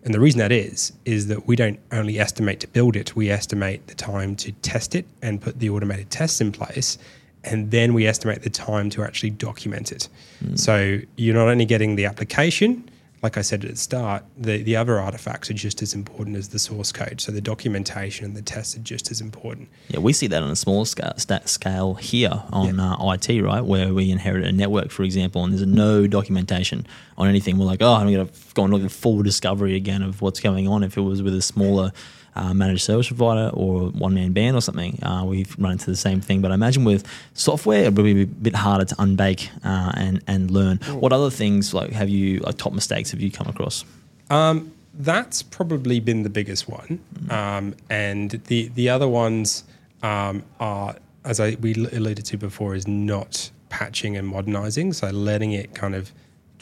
And 0.04 0.14
the 0.14 0.20
reason 0.20 0.38
that 0.38 0.50
is, 0.50 0.92
is 1.04 1.28
that 1.28 1.46
we 1.46 1.56
don't 1.56 1.78
only 1.92 2.18
estimate 2.18 2.58
to 2.60 2.68
build 2.68 2.96
it, 2.96 3.14
we 3.14 3.30
estimate 3.30 3.86
the 3.86 3.94
time 3.94 4.34
to 4.36 4.52
test 4.52 4.94
it 4.94 5.06
and 5.20 5.40
put 5.40 5.60
the 5.60 5.70
automated 5.70 6.10
tests 6.10 6.40
in 6.40 6.52
place. 6.52 6.98
And 7.44 7.70
then 7.70 7.92
we 7.92 8.06
estimate 8.06 8.42
the 8.42 8.50
time 8.50 8.88
to 8.90 9.02
actually 9.02 9.30
document 9.30 9.92
it. 9.92 10.08
So 10.56 10.98
you're 11.16 11.34
not 11.34 11.48
only 11.48 11.64
getting 11.66 11.96
the 11.96 12.06
application, 12.06 12.88
like 13.22 13.36
I 13.36 13.42
said 13.42 13.64
at 13.64 13.70
the 13.70 13.76
start, 13.76 14.24
the, 14.36 14.62
the 14.62 14.74
other 14.74 14.98
artifacts 14.98 15.48
are 15.48 15.54
just 15.54 15.80
as 15.80 15.94
important 15.94 16.36
as 16.36 16.48
the 16.48 16.58
source 16.58 16.90
code. 16.90 17.20
So 17.20 17.30
the 17.30 17.40
documentation 17.40 18.26
and 18.26 18.36
the 18.36 18.42
tests 18.42 18.76
are 18.76 18.80
just 18.80 19.12
as 19.12 19.20
important. 19.20 19.68
Yeah, 19.88 20.00
we 20.00 20.12
see 20.12 20.26
that 20.26 20.42
on 20.42 20.50
a 20.50 20.56
small 20.56 20.84
scale, 20.84 21.12
stat 21.18 21.48
scale 21.48 21.94
here 21.94 22.42
on 22.50 22.80
uh, 22.80 22.96
IT, 23.12 23.42
right? 23.42 23.64
Where 23.64 23.94
we 23.94 24.10
inherit 24.10 24.44
a 24.44 24.50
network, 24.50 24.90
for 24.90 25.04
example, 25.04 25.44
and 25.44 25.52
there's 25.52 25.64
no 25.64 26.08
documentation 26.08 26.84
on 27.18 27.28
anything. 27.28 27.58
We're 27.58 27.66
like, 27.66 27.82
oh, 27.82 27.94
I'm 27.94 28.10
going 28.12 28.26
to 28.26 28.32
go 28.54 28.64
and 28.64 28.72
look 28.72 28.82
at 28.82 28.90
full 28.90 29.22
discovery 29.22 29.76
again 29.76 30.02
of 30.02 30.22
what's 30.22 30.40
going 30.40 30.68
on. 30.68 30.82
If 30.82 30.96
it 30.96 31.02
was 31.02 31.22
with 31.22 31.34
a 31.34 31.42
smaller 31.42 31.92
uh, 32.34 32.54
managed 32.54 32.82
service 32.82 33.08
provider 33.08 33.50
or 33.54 33.88
one 33.90 34.14
man 34.14 34.32
band 34.32 34.56
or 34.56 34.60
something, 34.60 35.02
uh, 35.02 35.24
we've 35.24 35.54
run 35.58 35.72
into 35.72 35.86
the 35.86 35.96
same 35.96 36.20
thing. 36.20 36.40
But 36.40 36.50
I 36.50 36.54
imagine 36.54 36.84
with 36.84 37.06
software, 37.34 37.84
it 37.84 37.94
would 37.94 38.04
be 38.04 38.22
a 38.22 38.26
bit 38.26 38.54
harder 38.54 38.84
to 38.84 38.94
unbake 38.98 39.50
uh, 39.64 39.92
and 39.96 40.22
and 40.26 40.50
learn. 40.50 40.78
What 40.88 41.12
other 41.12 41.30
things 41.30 41.74
like 41.74 41.92
have 41.92 42.08
you 42.08 42.40
like 42.40 42.56
top 42.56 42.72
mistakes 42.72 43.10
have 43.10 43.20
you 43.20 43.30
come 43.30 43.48
across? 43.48 43.84
Um, 44.30 44.72
that's 44.94 45.42
probably 45.42 46.00
been 46.00 46.22
the 46.22 46.30
biggest 46.30 46.68
one, 46.68 47.00
um, 47.30 47.74
and 47.90 48.30
the 48.46 48.68
the 48.68 48.88
other 48.88 49.08
ones 49.08 49.64
um, 50.02 50.42
are, 50.60 50.96
as 51.24 51.40
I 51.40 51.56
we 51.60 51.74
alluded 51.74 52.24
to 52.26 52.36
before, 52.36 52.74
is 52.74 52.86
not 52.86 53.50
patching 53.68 54.16
and 54.16 54.28
modernizing. 54.28 54.92
So 54.92 55.10
letting 55.10 55.52
it 55.52 55.74
kind 55.74 55.94
of 55.94 56.12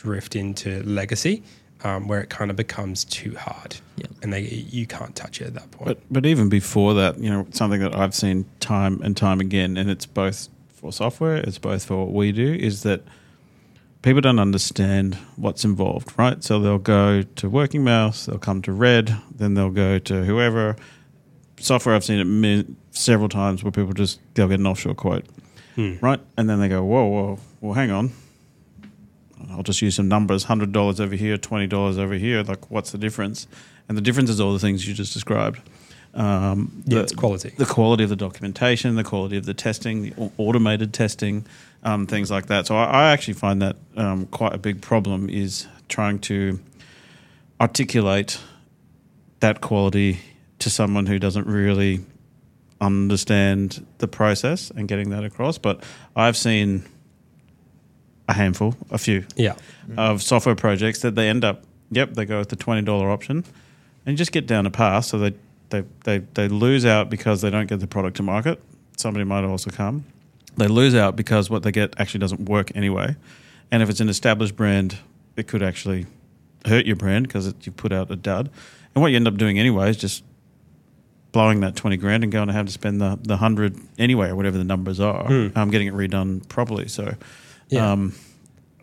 drift 0.03 0.35
into 0.37 0.83
legacy, 0.85 1.43
um, 1.85 2.09
where 2.09 2.21
it 2.21 2.31
kind 2.31 2.51
of 2.51 2.57
becomes 2.57 3.05
too 3.05 3.35
hard, 3.37 3.77
Yeah. 3.97 4.07
and 4.23 4.33
they 4.33 4.43
you 4.43 4.87
can't 4.87 5.15
touch 5.15 5.41
it 5.41 5.47
at 5.49 5.55
that 5.55 5.71
point. 5.71 5.87
But 5.89 5.99
but 6.11 6.27
even 6.27 6.49
before 6.49 6.95
that, 6.95 7.19
you 7.19 7.29
know, 7.31 7.47
something 7.51 7.81
that 7.81 7.95
I've 7.95 8.15
seen 8.15 8.45
time 8.61 9.01
and 9.03 9.17
time 9.17 9.41
again, 9.41 9.77
and 9.77 9.91
it's 9.91 10.07
both 10.07 10.49
for 10.69 10.93
software, 10.93 11.37
it's 11.37 11.59
both 11.59 11.85
for 11.85 11.97
what 12.05 12.13
we 12.15 12.33
do, 12.33 12.55
is 12.55 12.83
that 12.85 13.03
people 14.03 14.21
don't 14.23 14.39
understand 14.39 15.17
what's 15.37 15.65
involved, 15.65 16.13
right? 16.19 16.43
So 16.43 16.59
they'll 16.59 16.79
go 16.79 17.23
to 17.23 17.49
Working 17.51 17.85
Mouse, 17.85 18.25
they'll 18.27 18.39
come 18.39 18.63
to 18.63 18.73
REDD, 18.73 19.15
then 19.37 19.53
they'll 19.55 19.71
go 19.71 19.99
to 19.99 20.25
whoever. 20.25 20.77
Software, 21.59 21.95
I've 21.95 22.05
seen 22.05 22.19
it 22.21 22.25
min- 22.25 22.77
several 22.91 23.29
times 23.29 23.63
where 23.63 23.71
people 23.71 23.93
just 23.93 24.19
they'll 24.35 24.49
get 24.49 24.61
an 24.61 24.67
offshore 24.67 24.95
quote, 24.95 25.27
right? 26.01 26.21
And 26.39 26.49
then 26.49 26.59
they 26.61 26.69
go, 26.69 26.83
whoa, 26.83 27.05
whoa, 27.07 27.39
well, 27.61 27.75
hang 27.75 27.91
on. 27.91 28.13
I'll 29.50 29.62
just 29.62 29.81
use 29.83 29.96
some 29.96 30.09
numbers: 30.09 30.44
hundred 30.44 30.72
dollars 30.72 31.00
over 31.00 31.14
here, 31.14 31.37
twenty 31.38 31.66
dollars 31.66 31.98
over 31.98 32.14
here. 32.14 32.42
Like, 32.42 32.70
what's 32.70 32.90
the 32.92 32.98
difference? 32.98 33.46
And 33.88 33.96
the 33.96 34.03
difference 34.03 34.31
is 34.31 34.40
all 34.40 34.53
the 34.53 34.59
things 34.59 34.87
you 34.87 34.94
just 34.94 35.12
described. 35.12 35.61
Um, 36.14 36.83
yeah, 36.87 36.96
the- 36.96 37.03
it's 37.05 37.12
quality. 37.14 37.53
the 37.57 37.66
quality 37.66 38.03
of 38.05 38.11
the 38.11 38.16
documentation, 38.16 38.96
the 38.96 39.05
quality 39.05 39.37
of 39.37 39.46
the 39.46 39.55
testing, 39.55 40.03
the 40.03 40.31
automated 40.38 40.92
testing, 40.92 41.46
um, 41.85 42.07
things 42.07 42.31
like 42.31 42.46
that. 42.46 42.66
So 42.66 42.76
I, 42.76 42.85
I 42.85 43.11
actually 43.12 43.35
find 43.35 43.62
that 43.62 43.76
um, 43.96 44.26
quite 44.26 44.53
a 44.53 44.59
big 44.59 44.83
problem 44.83 45.29
is 45.29 45.66
trying 45.88 46.18
to 46.20 46.59
articulate 47.61 48.38
that 49.40 49.61
quality 49.61 50.18
to 50.59 50.68
someone 50.70 51.07
who 51.07 51.18
doesn't 51.18 51.46
really 51.46 52.00
understand 52.81 53.87
the 53.98 54.09
process 54.09 54.70
and 54.70 54.88
getting 54.88 55.11
that 55.11 55.24
across. 55.24 55.59
But 55.59 55.83
I've 56.16 56.37
seen 56.37 56.85
a 58.31 58.33
handful, 58.33 58.75
a 58.90 58.99
few 58.99 59.27
yeah, 59.37 59.57
of 59.97 60.23
software 60.23 60.55
projects 60.55 61.01
that 61.01 61.16
they 61.16 61.29
end 61.29 61.45
up, 61.45 61.64
yep, 61.90 62.14
they 62.14 62.25
go 62.25 62.38
with 62.38 62.49
the 62.49 62.57
twenty 62.57 62.83
dollar 62.83 63.11
option, 63.11 63.45
and 64.07 64.16
just 64.16 64.33
get 64.33 64.47
down 64.47 64.66
a 64.66 64.71
path. 64.71 65.07
So 65.07 65.19
they, 65.19 65.35
they 65.71 65.85
they 66.05 66.19
they 66.35 66.49
lose 66.49 66.87
out 66.87 67.11
because 67.11 67.43
they 67.43 67.51
don't 67.51 67.66
get 67.66 67.81
the 67.81 67.88
product 67.88 68.16
to 68.19 68.23
market. 68.23 68.62
Somebody 68.97 69.25
might 69.25 69.45
also 69.45 69.71
come. 69.71 70.05
They 70.57 70.69
lose 70.69 70.95
out 70.95 71.16
because 71.16 71.51
what 71.51 71.62
they 71.64 71.73
get 71.73 71.95
actually 71.99 72.21
doesn't 72.21 72.49
work 72.49 72.75
anyway. 72.77 73.16
And 73.71 73.83
if 73.83 73.90
it's 73.90 74.01
an 74.01 74.09
established 74.09 74.57
brand, 74.57 74.99
it 75.37 75.49
could 75.49 75.62
actually 75.62 76.07
hurt 76.66 76.87
your 76.87 76.97
brand 76.97 77.27
because 77.27 77.53
you 77.62 77.73
put 77.73 77.93
out 77.93 78.11
a 78.11 78.16
dud. 78.16 78.51
And 78.95 79.03
what 79.03 79.09
you 79.09 79.16
end 79.16 79.29
up 79.29 79.37
doing 79.37 79.59
anyway 79.59 79.90
is 79.90 79.97
just 79.97 80.25
blowing 81.33 81.61
that 81.61 81.77
20 81.77 81.97
grand 81.97 82.25
and 82.25 82.33
going 82.33 82.49
to 82.49 82.53
have 82.53 82.66
to 82.66 82.73
spend 82.73 83.01
the, 83.01 83.19
the 83.23 83.35
100 83.35 83.77
anyway 83.99 84.29
or 84.31 84.37
whatever 84.37 84.59
the 84.59 84.64
numbers 84.64 84.99
are. 85.01 85.31
Um, 85.55 85.71
getting 85.71 85.87
it 85.87 85.95
redone 85.95 86.47
properly. 86.49 86.88
So 86.88 87.14
Yeah. 87.70 87.92
um, 87.92 88.14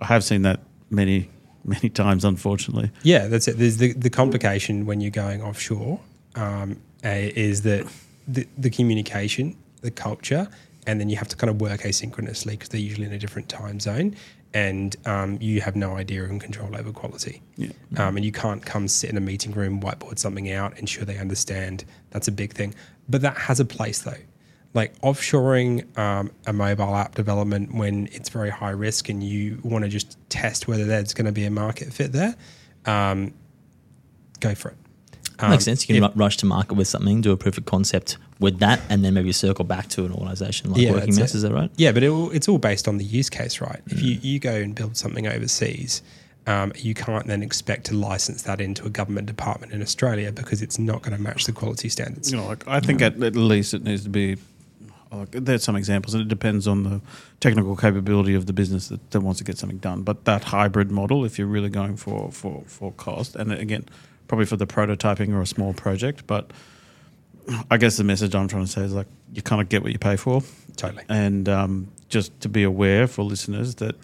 I 0.02 0.06
have 0.06 0.23
seen 0.23 0.41
that 0.43 0.62
many, 0.89 1.30
many 1.63 1.89
times, 1.89 2.26
unfortunately. 2.26 2.91
Yeah, 3.04 3.28
that's 3.28 3.47
it. 3.47 3.58
There's 3.58 3.78
the, 3.78 3.93
the 3.93 4.10
complication 4.10 4.86
when 4.86 5.02
you're 5.02 5.12
going 5.12 5.41
offshore 5.41 6.00
um, 6.36 6.80
is 7.04 7.62
that 7.63 7.88
the, 8.28 8.47
the 8.58 8.69
communication, 8.69 9.56
the 9.82 9.91
culture, 9.91 10.47
and 10.86 11.00
then 11.00 11.10
you 11.10 11.17
have 11.17 11.28
to 11.28 11.36
kind 11.36 11.50
of 11.50 11.60
work 11.60 11.82
asynchronously 11.82 12.52
because 12.52 12.69
they're 12.69 12.80
usually 12.80 13.06
in 13.06 13.13
a 13.13 13.19
different 13.19 13.50
time 13.50 13.80
zone, 13.80 14.15
and 14.54 14.95
um, 15.06 15.38
you 15.41 15.60
have 15.62 15.76
no 15.76 15.97
idea 15.97 16.23
and 16.23 16.39
control 16.39 16.76
over 16.76 16.91
quality. 16.91 17.41
Yeah. 17.58 17.69
Um, 17.97 18.15
and 18.15 18.26
you 18.26 18.32
can't 18.32 18.65
come 18.65 18.88
sit 18.88 19.10
in 19.10 19.17
a 19.17 19.21
meeting 19.21 19.52
room, 19.52 19.82
whiteboard 19.82 20.17
something 20.17 20.52
out, 20.52 20.78
ensure 20.80 21.04
they 21.04 21.17
understand. 21.17 21.84
That's 22.12 22.28
a 22.28 22.32
big 22.32 22.54
thing. 22.54 22.73
But 23.10 23.21
that 23.21 23.38
has 23.38 23.60
a 23.60 23.65
place 23.65 24.00
though. 24.00 24.13
Like 24.78 25.02
offshoring 25.02 25.98
um, 25.98 26.30
a 26.46 26.54
mobile 26.54 26.94
app 26.96 27.16
development 27.16 27.74
when 27.74 28.08
it's 28.12 28.30
very 28.30 28.52
high 28.52 28.70
risk 28.70 29.10
and 29.10 29.24
you 29.24 29.60
want 29.63 29.84
to 29.86 29.90
just 29.90 30.18
test 30.30 30.68
whether 30.68 30.86
there's 30.86 31.16
going 31.16 31.26
to 31.26 31.32
be 31.32 31.46
a 31.46 31.50
market 31.50 31.92
fit 31.92 32.12
there, 32.12 32.36
um, 32.86 33.34
go 34.40 34.54
for 34.54 34.70
it. 34.70 34.78
Um, 35.40 35.50
Makes 35.50 35.66
sense. 35.66 35.90
You 35.90 35.96
can 35.96 36.04
if- 36.04 36.12
rush 36.16 36.38
to 36.38 36.46
market 36.46 36.76
with 36.76 36.88
something, 36.88 37.22
do 37.22 37.32
a 37.32 37.38
proof 37.38 37.58
of 37.58 37.66
concept 37.66 38.18
with 38.40 38.60
that, 38.60 38.80
and 38.88 39.04
then 39.04 39.16
maybe 39.16 39.32
circle 39.32 39.66
back 39.66 39.88
to 39.90 40.06
an 40.06 40.12
organization 40.12 40.72
like 40.72 40.80
Yeah, 40.80 40.92
Working 40.92 41.16
that's 41.16 41.34
Is 41.34 41.34
it. 41.34 41.38
Is 41.38 41.42
that 41.44 41.54
right? 41.54 41.72
Yeah, 41.76 41.92
but 41.92 42.04
it, 42.04 42.10
all- 42.10 42.30
it's 42.30 42.48
all 42.48 42.60
based 42.60 42.88
on 42.88 42.98
the 42.98 43.04
use 43.04 43.32
case, 43.32 43.60
right? 43.60 43.82
If 43.88 44.02
you, 44.04 44.20
you 44.22 44.40
go 44.40 44.54
and 44.54 44.76
build 44.76 44.96
something 44.96 45.26
overseas, 45.26 46.04
um, 46.46 46.72
you 46.76 46.94
can't 46.94 47.26
then 47.26 47.42
expect 47.42 47.88
to 47.88 47.96
license 47.96 48.44
that 48.44 48.62
into 48.62 48.86
a 48.86 48.92
government 48.92 49.26
department 49.26 49.74
in 49.74 49.82
Australia 49.82 50.32
because 50.32 50.62
it's 50.62 50.78
not 50.78 51.02
going 51.02 51.18
to 51.18 51.22
match 51.22 51.46
the 51.46 51.52
quality 51.52 51.90
standards. 51.90 52.32
You 52.32 52.38
know, 52.38 52.48
like 52.48 52.68
I 52.68 52.80
think 52.80 53.02
at, 53.02 53.22
at 53.24 53.36
least 53.36 53.74
it 53.74 53.84
needs 53.84 54.04
to 54.04 54.10
be. 54.10 54.38
Like, 55.12 55.32
there's 55.32 55.63
some 55.63 55.76
examples, 55.76 56.13
and 56.13 56.22
it 56.22 56.28
depends 56.28 56.67
on 56.67 56.84
the 56.84 57.02
technical 57.39 57.76
capability 57.76 58.34
of 58.36 58.46
the 58.46 58.54
business 58.54 58.89
that, 58.89 59.12
that 59.12 59.22
wants 59.22 59.38
to 59.39 59.43
get 59.43 59.58
something 59.58 59.78
done. 59.78 60.04
But 60.04 60.26
that 60.26 60.43
hybrid 60.43 60.91
model, 60.91 61.24
if 61.26 61.38
you're 61.38 61.48
really 61.48 61.70
going 61.70 61.98
for 61.98 62.32
for 62.32 62.63
for 62.67 62.91
cost, 62.93 63.36
and 63.36 63.52
again, 63.52 63.86
probably 64.28 64.46
for 64.46 64.58
the 64.58 64.67
prototyping 64.67 65.34
or 65.34 65.41
a 65.41 65.48
small 65.48 65.74
project, 65.74 66.28
but 66.28 66.52
I 67.72 67.78
guess 67.78 67.98
the 67.98 68.04
message 68.04 68.36
I'm 68.36 68.48
trying 68.48 68.65
to 68.65 68.72
say 68.72 68.82
is 68.82 68.93
like 68.93 69.08
you 69.34 69.41
kind 69.41 69.62
of 69.62 69.70
get 69.70 69.84
what 69.84 69.91
you 69.93 70.00
pay 70.00 70.17
for, 70.17 70.43
Totally. 70.76 71.04
and 71.10 71.48
um, 71.48 71.88
just 72.10 72.38
to 72.41 72.50
be 72.50 72.63
aware 72.63 73.08
for 73.08 73.24
listeners 73.24 73.76
that 73.76 73.96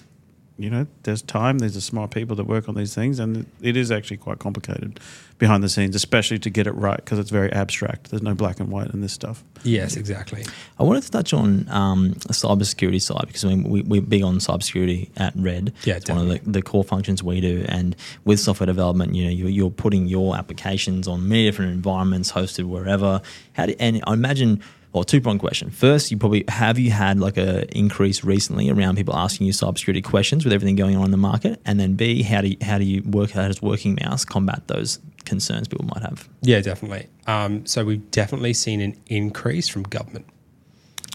you 0.58 0.70
know, 0.70 0.86
there's 1.04 1.22
time, 1.22 1.60
there's 1.60 1.76
a 1.76 1.82
smart 1.82 2.12
people 2.12 2.36
that 2.36 2.46
work 2.46 2.70
on 2.70 2.76
these 2.76 2.94
things, 2.94 3.20
and 3.20 3.46
it 3.62 3.76
is 3.76 3.92
actually 3.92 4.18
quite 4.18 4.40
complicated 4.40 5.00
behind 5.40 5.64
the 5.64 5.70
scenes, 5.70 5.96
especially 5.96 6.38
to 6.40 6.50
get 6.50 6.68
it 6.68 6.74
right 6.74 6.98
because 6.98 7.18
it's 7.18 7.32
very 7.32 7.52
abstract. 7.52 8.12
There's 8.12 8.22
no 8.22 8.36
black 8.36 8.60
and 8.60 8.70
white 8.70 8.92
in 8.92 9.02
this 9.02 9.14
stuff. 9.14 9.44
Yes, 9.64 9.96
exactly. 9.96 10.46
I 10.80 10.84
wanted 10.84 11.04
to 11.04 11.12
touch 11.12 11.34
on 11.34 11.68
um, 11.70 12.12
the 12.14 12.34
cybersecurity 12.34 13.02
side 13.02 13.26
because 13.28 13.44
I 13.44 13.50
mean, 13.50 13.64
we, 13.64 13.82
we're 13.82 14.02
big 14.02 14.24
on 14.24 14.38
cybersecurity 14.38 15.10
at 15.18 15.34
REDD. 15.36 15.74
Yeah, 15.86 15.96
it's 15.96 16.10
one 16.10 16.20
of 16.20 16.28
the, 16.28 16.40
the 16.50 16.62
core 16.62 16.84
functions 16.84 17.24
we 17.24 17.42
do. 17.42 17.66
And 17.68 17.96
with 18.24 18.40
software 18.40 18.68
development, 18.68 19.16
you 19.16 19.26
know, 19.26 19.32
you're, 19.32 19.50
you're 19.50 19.72
putting 19.72 20.08
your 20.08 20.36
applications 20.36 21.08
on 21.08 21.28
many 21.28 21.46
different 21.46 21.72
environments, 21.72 22.32
hosted 22.32 22.66
wherever. 22.66 23.22
How 23.54 23.66
do, 23.66 23.76
and 23.80 24.04
I 24.06 24.14
imagine 24.14 24.62
well, 24.94 25.04
two 25.04 25.20
prong 25.20 25.40
question. 25.40 25.72
First, 25.72 26.12
you 26.12 26.18
probably 26.18 26.46
have 26.48 26.78
you 26.78 26.92
had 26.92 27.20
like 27.20 27.36
a 27.36 27.66
increase 27.76 28.24
recently 28.24 28.70
around 28.70 28.96
people 28.96 29.16
asking 29.16 29.48
you 29.48 29.54
cybersecurity 29.54 30.04
questions 30.04 30.46
with 30.46 30.54
everything 30.54 30.76
going 30.76 30.96
on 30.96 31.06
in 31.06 31.12
the 31.12 31.18
market, 31.18 31.60
and 31.66 31.80
then 31.80 31.96
B, 31.96 32.22
how 32.22 32.42
do 32.42 32.50
you, 32.50 32.58
how 32.62 32.78
do 32.78 32.86
you 32.86 33.02
work 33.04 33.32
how 33.32 33.48
does 33.48 33.62
Working 33.62 33.98
Mouse 34.02 34.24
combat 34.24 34.68
those 34.68 35.00
concerns 35.26 35.68
people 35.68 35.86
might 35.86 36.04
have? 36.04 36.30
Yeah, 36.42 36.62
definitely. 36.62 37.08
Um, 37.26 37.66
so 37.66 37.84
we've 37.84 38.10
definitely 38.12 38.54
seen 38.54 38.82
an 38.82 38.96
increase 39.08 39.68
from 39.68 39.84
government. 39.84 40.28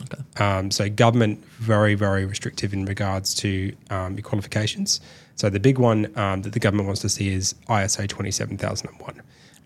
Okay. 0.03 0.45
Um, 0.45 0.71
so 0.71 0.89
government 0.89 1.45
very 1.59 1.95
very 1.95 2.25
restrictive 2.25 2.73
in 2.73 2.85
regards 2.85 3.33
to 3.37 3.73
um, 3.91 4.15
your 4.15 4.23
qualifications. 4.23 5.01
So 5.37 5.51
the 5.51 5.61
big 5.61 5.79
one 5.79 6.11
um, 6.19 6.43
that 6.43 6.53
the 6.53 6.61
government 6.61 6.87
wants 6.87 7.01
to 7.03 7.09
see 7.09 7.33
is 7.33 7.55
ISO 7.69 8.09
twenty 8.09 8.33
seven 8.33 8.59
thousand 8.59 8.89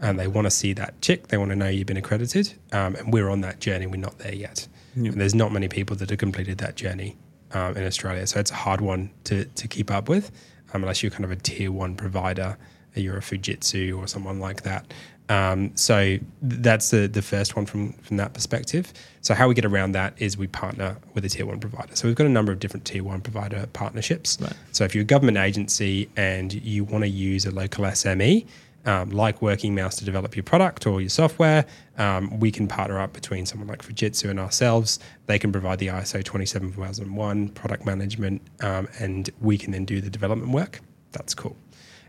and 0.02 0.18
they 0.18 0.26
want 0.26 0.46
to 0.46 0.50
see 0.50 0.72
that 0.74 1.00
check. 1.00 1.28
They 1.28 1.38
want 1.38 1.50
to 1.50 1.56
know 1.56 1.68
you've 1.68 1.86
been 1.86 1.96
accredited, 1.96 2.52
um, 2.72 2.96
and 2.96 3.12
we're 3.12 3.30
on 3.30 3.40
that 3.42 3.60
journey. 3.60 3.86
We're 3.86 3.96
not 3.96 4.18
there 4.18 4.34
yet. 4.34 4.68
Yep. 4.94 5.14
there's 5.14 5.34
not 5.34 5.52
many 5.52 5.68
people 5.68 5.96
that 5.96 6.10
have 6.10 6.18
completed 6.18 6.58
that 6.58 6.76
journey 6.76 7.16
um, 7.52 7.74
in 7.78 7.86
Australia, 7.86 8.26
so 8.26 8.38
it's 8.38 8.50
a 8.50 8.56
hard 8.56 8.82
one 8.82 9.10
to 9.24 9.44
to 9.46 9.68
keep 9.68 9.90
up 9.90 10.08
with, 10.08 10.30
um, 10.74 10.82
unless 10.82 11.02
you're 11.02 11.10
kind 11.10 11.24
of 11.24 11.30
a 11.30 11.36
tier 11.36 11.72
one 11.72 11.94
provider, 11.94 12.58
you're 12.94 13.16
a 13.16 13.20
Fujitsu 13.20 13.96
or 13.96 14.06
someone 14.06 14.38
like 14.38 14.62
that. 14.62 14.92
Um, 15.28 15.74
so 15.76 16.18
that's 16.42 16.90
the 16.90 17.06
the 17.06 17.22
first 17.22 17.56
one 17.56 17.64
from 17.64 17.92
from 17.94 18.16
that 18.18 18.34
perspective. 18.34 18.92
So 19.20 19.34
how 19.34 19.48
we 19.48 19.54
get 19.54 19.64
around 19.64 19.92
that 19.92 20.14
is 20.18 20.36
we 20.36 20.48
partner 20.48 20.96
with 21.14 21.24
a 21.24 21.28
tier 21.28 21.46
one 21.46 21.60
provider. 21.60 21.94
So 21.94 22.08
we've 22.08 22.16
got 22.16 22.26
a 22.26 22.30
number 22.30 22.52
of 22.52 22.58
different 22.58 22.84
tier 22.84 23.04
one 23.04 23.20
provider 23.20 23.66
partnerships. 23.72 24.38
Right. 24.40 24.52
So 24.72 24.84
if 24.84 24.94
you're 24.94 25.02
a 25.02 25.06
government 25.06 25.38
agency 25.38 26.10
and 26.16 26.52
you 26.52 26.84
want 26.84 27.04
to 27.04 27.08
use 27.08 27.46
a 27.46 27.50
local 27.50 27.84
SME, 27.84 28.46
um, 28.84 29.10
like 29.10 29.42
Working 29.42 29.74
Mouse 29.74 29.96
to 29.96 30.04
develop 30.04 30.34
your 30.36 30.42
product 30.42 30.86
or 30.86 31.00
your 31.00 31.10
software, 31.10 31.64
um, 31.98 32.38
we 32.40 32.50
can 32.50 32.66
partner 32.66 32.98
up 32.98 33.12
between 33.12 33.46
someone 33.46 33.68
like 33.68 33.82
Fujitsu 33.82 34.28
and 34.30 34.40
ourselves. 34.40 34.98
They 35.26 35.38
can 35.38 35.52
provide 35.52 35.78
the 35.78 35.88
ISO 35.88 36.24
27001 36.24 37.48
product 37.50 37.86
management, 37.86 38.42
um, 38.60 38.88
and 38.98 39.30
we 39.40 39.58
can 39.58 39.72
then 39.72 39.84
do 39.84 40.00
the 40.00 40.10
development 40.10 40.52
work. 40.52 40.80
That's 41.12 41.34
cool. 41.34 41.56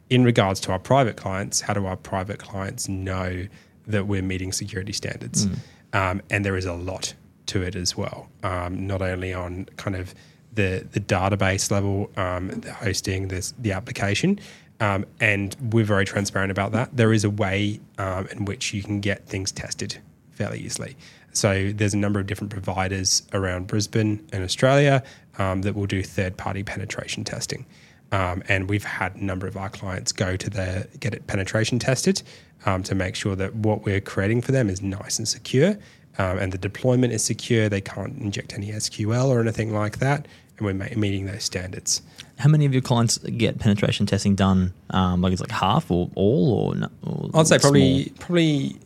In 0.09 0.23
regards 0.23 0.59
to 0.61 0.71
our 0.71 0.79
private 0.79 1.15
clients, 1.17 1.61
how 1.61 1.73
do 1.73 1.85
our 1.85 1.97
private 1.97 2.39
clients 2.39 2.87
know 2.89 3.47
that 3.87 4.07
we're 4.07 4.21
meeting 4.21 4.51
security 4.51 4.93
standards? 4.93 5.47
Mm. 5.93 6.21
and 6.31 6.43
there 6.43 6.57
is 6.57 6.65
a 6.65 6.73
lot 6.73 7.13
to 7.45 7.61
it 7.61 7.75
as 7.75 7.95
well, 7.95 8.29
um, 8.43 8.87
not 8.87 9.01
only 9.01 9.33
on 9.33 9.65
kind 9.77 9.95
of 9.95 10.13
the 10.53 10.87
the 10.91 10.99
database 10.99 11.71
level, 11.71 12.11
um, 12.17 12.47
the 12.49 12.71
hosting, 12.73 13.27
this, 13.27 13.53
the 13.59 13.71
application, 13.71 14.39
um, 14.79 15.05
and 15.19 15.55
we're 15.71 15.85
very 15.85 16.05
transparent 16.05 16.51
about 16.51 16.71
that. 16.73 16.95
There 16.95 17.13
is 17.13 17.23
a 17.23 17.29
way 17.29 17.79
um, 17.97 18.27
in 18.27 18.45
which 18.45 18.73
you 18.73 18.83
can 18.83 18.99
get 18.99 19.27
things 19.27 19.51
tested 19.51 19.97
fairly 20.31 20.59
easily. 20.59 20.95
So 21.31 21.71
there's 21.73 21.93
a 21.93 21.97
number 21.97 22.19
of 22.19 22.27
different 22.27 22.51
providers 22.51 23.23
around 23.33 23.67
Brisbane 23.67 24.25
and 24.31 24.43
Australia 24.43 25.03
um, 25.37 25.61
that 25.63 25.75
will 25.75 25.87
do 25.87 26.03
third-party 26.03 26.63
penetration 26.63 27.23
testing. 27.23 27.65
Um, 28.11 28.43
and 28.47 28.69
we've 28.69 28.83
had 28.83 29.15
a 29.15 29.23
number 29.23 29.47
of 29.47 29.57
our 29.57 29.69
clients 29.69 30.11
go 30.11 30.37
to 30.37 30.49
the 30.49 30.87
get 30.99 31.15
it 31.15 31.25
penetration 31.25 31.79
tested 31.79 32.21
um, 32.65 32.83
to 32.83 32.93
make 32.93 33.15
sure 33.15 33.35
that 33.35 33.55
what 33.55 33.83
we're 33.83 34.01
creating 34.01 34.41
for 34.41 34.51
them 34.51 34.69
is 34.69 34.83
nice 34.83 35.17
and 35.17 35.27
secure, 35.27 35.71
um, 36.19 36.37
and 36.37 36.51
the 36.51 36.59
deployment 36.59 37.11
is 37.11 37.23
secure. 37.23 37.69
They 37.69 37.81
can't 37.81 38.15
inject 38.19 38.53
any 38.53 38.69
SQL 38.69 39.29
or 39.29 39.41
anything 39.41 39.73
like 39.73 39.97
that, 39.97 40.27
and 40.57 40.65
we're 40.65 40.95
meeting 40.95 41.25
those 41.25 41.43
standards. 41.43 42.03
How 42.39 42.49
many 42.49 42.65
of 42.65 42.73
your 42.73 42.81
clients 42.81 43.17
get 43.19 43.59
penetration 43.59 44.05
testing 44.05 44.35
done? 44.35 44.73
Um, 44.89 45.21
like 45.21 45.33
it's 45.33 45.41
like 45.41 45.51
half 45.51 45.89
or 45.91 46.09
all, 46.15 46.53
or, 46.53 46.75
no, 46.75 46.89
or 47.03 47.29
I'd 47.33 47.47
say 47.47 47.59
probably 47.59 48.05
small? 48.05 48.17
probably 48.19 48.79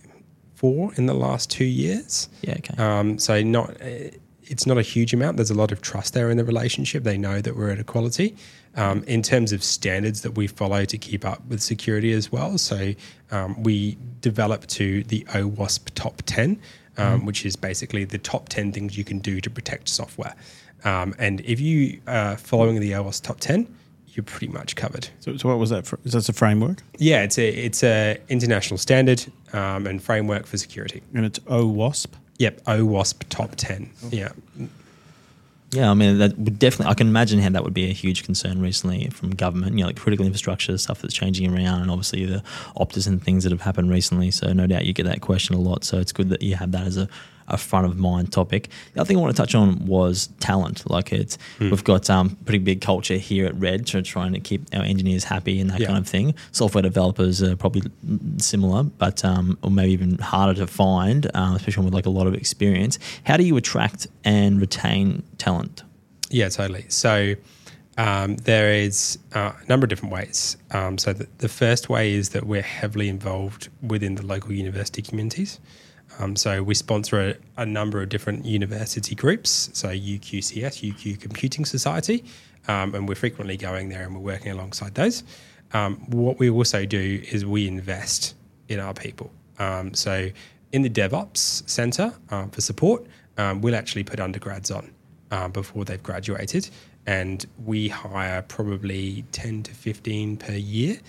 four 0.55 0.93
in 0.95 1.05
the 1.05 1.13
last 1.13 1.49
two 1.49 1.65
years. 1.65 2.29
Yeah. 2.41 2.55
Okay. 2.57 2.75
Um, 2.77 3.19
so 3.19 3.41
not 3.41 3.77
it's 4.49 4.65
not 4.65 4.77
a 4.77 4.81
huge 4.81 5.13
amount. 5.13 5.37
There's 5.37 5.51
a 5.51 5.55
lot 5.55 5.71
of 5.71 5.81
trust 5.81 6.13
there 6.13 6.29
in 6.29 6.37
the 6.37 6.43
relationship. 6.43 7.03
They 7.03 7.17
know 7.17 7.41
that 7.41 7.55
we're 7.55 7.69
at 7.69 7.79
equality. 7.79 8.35
Um, 8.75 9.03
in 9.05 9.23
terms 9.23 9.53
of 9.53 9.63
standards 9.63 10.21
that 10.21 10.31
we 10.31 10.45
follow 10.45 10.85
to 10.85 10.97
keep 10.99 11.25
up 11.25 11.43
with 11.47 11.63
security 11.63 12.11
as 12.13 12.31
well. 12.31 12.59
So 12.59 12.93
um, 13.31 13.63
we 13.63 13.97
develop 14.21 14.67
to 14.67 15.03
the 15.05 15.23
OWASP 15.29 15.89
Top 15.95 16.21
10, 16.27 16.61
um, 16.97 17.21
mm. 17.21 17.25
which 17.25 17.43
is 17.43 17.55
basically 17.55 18.05
the 18.05 18.19
top 18.19 18.49
10 18.49 18.71
things 18.71 18.95
you 18.95 19.03
can 19.03 19.17
do 19.17 19.41
to 19.41 19.49
protect 19.49 19.89
software. 19.89 20.35
Um, 20.87 21.13
and 21.19 21.41
if 21.41 21.59
you 21.59 21.99
are 22.07 22.37
following 22.37 22.79
the 22.79 22.91
OWASP 22.91 23.23
top 23.23 23.39
10, 23.39 23.67
you're 24.13 24.23
pretty 24.23 24.47
much 24.47 24.75
covered. 24.75 25.09
So, 25.19 25.35
so 25.37 25.49
what 25.49 25.59
was 25.59 25.69
that? 25.69 25.85
For, 25.85 25.99
is 26.05 26.13
that 26.13 26.27
a 26.29 26.33
framework? 26.33 26.81
Yeah, 26.97 27.23
it's 27.23 27.37
a 27.37 27.49
it's 27.49 27.83
a 27.83 28.19
international 28.29 28.77
standard 28.77 29.23
um, 29.53 29.85
and 29.85 30.01
framework 30.01 30.45
for 30.47 30.57
security. 30.57 31.03
And 31.13 31.25
it's 31.25 31.39
OWASP. 31.39 32.07
Yep, 32.39 32.63
OWASP 32.63 33.23
top 33.29 33.55
ten. 33.55 33.91
Okay. 34.05 34.17
Yeah. 34.17 34.29
Yeah, 35.71 35.91
I 35.91 35.93
mean 35.95 36.17
that 36.19 36.37
would 36.37 36.57
definitely. 36.57 36.91
I 36.91 36.93
can 36.93 37.07
imagine 37.07 37.39
how 37.39 37.49
that 37.49 37.63
would 37.63 37.73
be 37.73 37.89
a 37.89 37.93
huge 37.93 38.23
concern 38.23 38.61
recently 38.61 39.09
from 39.09 39.31
government. 39.31 39.73
You 39.73 39.81
know, 39.81 39.87
like 39.87 39.97
critical 39.97 40.25
infrastructure 40.25 40.77
stuff 40.77 41.01
that's 41.01 41.13
changing 41.13 41.53
around, 41.53 41.81
and 41.81 41.91
obviously 41.91 42.25
the 42.25 42.41
Optus 42.77 43.05
and 43.05 43.21
things 43.21 43.43
that 43.43 43.51
have 43.51 43.61
happened 43.61 43.91
recently. 43.91 44.31
So 44.31 44.53
no 44.53 44.65
doubt 44.65 44.85
you 44.85 44.93
get 44.93 45.05
that 45.05 45.19
question 45.19 45.55
a 45.55 45.59
lot. 45.59 45.83
So 45.83 45.99
it's 45.99 46.13
good 46.13 46.29
that 46.29 46.41
you 46.41 46.55
have 46.55 46.71
that 46.71 46.87
as 46.87 46.95
a 46.95 47.09
a 47.47 47.57
front 47.57 47.85
of 47.85 47.97
mind 47.97 48.31
topic. 48.31 48.69
The 48.93 49.01
other 49.01 49.07
thing 49.07 49.17
I 49.17 49.21
want 49.21 49.35
to 49.35 49.41
touch 49.41 49.55
on 49.55 49.85
was 49.85 50.27
talent. 50.39 50.89
Like 50.89 51.13
it's 51.13 51.37
mm. 51.59 51.71
we've 51.71 51.83
got 51.83 52.09
um, 52.09 52.37
pretty 52.45 52.59
big 52.59 52.81
culture 52.81 53.17
here 53.17 53.45
at 53.45 53.55
REDD 53.55 53.87
to 53.87 54.01
trying 54.01 54.33
to 54.33 54.39
keep 54.39 54.63
our 54.73 54.83
engineers 54.83 55.23
happy 55.23 55.59
and 55.59 55.69
that 55.69 55.79
yeah. 55.79 55.87
kind 55.87 55.99
of 55.99 56.07
thing. 56.07 56.35
Software 56.51 56.81
developers 56.81 57.41
are 57.41 57.55
probably 57.55 57.83
similar, 58.37 58.83
but 58.83 59.23
um, 59.23 59.57
or 59.61 59.71
maybe 59.71 59.91
even 59.93 60.17
harder 60.17 60.53
to 60.59 60.67
find, 60.67 61.25
uh, 61.33 61.53
especially 61.55 61.85
with 61.85 61.93
like 61.93 62.05
a 62.05 62.11
lot 62.11 62.27
of 62.27 62.33
experience. 62.33 62.99
How 63.23 63.37
do 63.37 63.43
you 63.43 63.55
attract 63.57 64.07
and 64.23 64.59
retain 64.59 65.23
talent? 65.37 65.83
Yeah, 66.29 66.49
totally. 66.49 66.85
So. 66.89 67.35
Um, 67.99 68.35
there 68.35 68.71
is 68.71 69.17
uh, 69.33 69.53
a 69.59 69.67
number 69.67 69.85
of 69.85 69.89
different 69.89 70.13
ways. 70.13 70.55
Um, 70.69 70.99
so 70.99 71.13
the, 71.13 71.27
the, 71.39 71.49
first 71.49 71.89
way 71.89 72.13
is 72.13 72.29
that 72.29 72.45
we're 72.45 72.61
heavily 72.61 73.09
involved 73.09 73.69
within 73.81 74.13
the 74.13 74.23
local 74.23 74.51
university 74.51 75.01
communities. 75.01 75.59
Um, 76.19 76.35
so 76.35 76.63
we 76.63 76.73
sponsor 76.73 77.19
a, 77.57 77.61
a, 77.61 77.65
number 77.65 78.01
of 78.01 78.09
different 78.09 78.45
university 78.45 79.15
groups, 79.15 79.69
so 79.73 79.89
UQCS, 79.89 80.91
UQ 80.93 81.19
Computing 81.19 81.65
Society, 81.65 82.23
um, 82.67 82.95
and 82.95 83.07
we're 83.07 83.15
frequently 83.15 83.57
going 83.57 83.89
there 83.89 84.03
and 84.03 84.15
we're 84.15 84.21
working 84.21 84.51
alongside 84.51 84.95
those. 84.95 85.23
Um, 85.73 85.97
what 86.07 86.39
we 86.39 86.49
also 86.49 86.85
do 86.85 87.21
is 87.31 87.45
we 87.45 87.67
invest 87.67 88.35
in 88.67 88.79
our 88.79 88.93
people. 88.93 89.31
Um, 89.59 89.93
so 89.93 90.29
in 90.71 90.81
the 90.81 90.89
DevOps 90.89 91.67
Center 91.69 92.13
uh, 92.29 92.47
for 92.47 92.61
support, 92.61 93.05
um, 93.37 93.61
we'll 93.61 93.75
actually 93.75 94.03
put 94.03 94.19
undergrads 94.19 94.71
on 94.71 94.91
uh, 95.31 95.47
before 95.49 95.85
they've 95.85 96.01
graduated, 96.01 96.69
and 97.05 97.45
we 97.63 97.87
hire 97.89 98.41
probably 98.41 99.23
10 99.31 99.63
to 99.63 99.71
15 99.73 100.37
per 100.37 100.53
year 100.53 100.99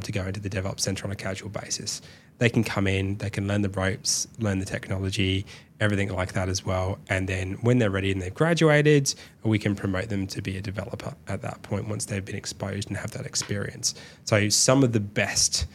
to 0.00 0.12
go 0.12 0.22
into 0.24 0.38
the 0.38 0.48
DevOps 0.48 0.80
Center 0.80 1.06
on 1.06 1.10
a 1.10 1.16
casual 1.16 1.48
basis 1.48 2.02
they 2.42 2.50
can 2.50 2.64
come 2.64 2.88
in, 2.88 3.16
they 3.18 3.30
can 3.30 3.46
learn 3.46 3.62
the 3.62 3.68
ropes, 3.68 4.26
learn 4.40 4.58
the 4.58 4.64
technology, 4.64 5.46
everything 5.78 6.12
like 6.12 6.32
that 6.32 6.48
as 6.48 6.66
well. 6.66 6.98
And 7.08 7.28
then 7.28 7.52
when 7.60 7.78
they're 7.78 7.88
ready 7.88 8.10
and 8.10 8.20
they've 8.20 8.34
graduated, 8.34 9.14
we 9.44 9.60
can 9.60 9.76
promote 9.76 10.08
them 10.08 10.26
to 10.26 10.42
be 10.42 10.56
a 10.56 10.60
developer 10.60 11.14
at 11.28 11.40
that 11.42 11.62
point 11.62 11.88
once 11.88 12.06
they've 12.06 12.24
been 12.24 12.34
exposed 12.34 12.88
and 12.88 12.96
have 12.96 13.12
that 13.12 13.26
experience. 13.26 13.94
So 14.24 14.48
some 14.48 14.82
of 14.82 14.92
the 14.92 14.98
best 14.98 15.66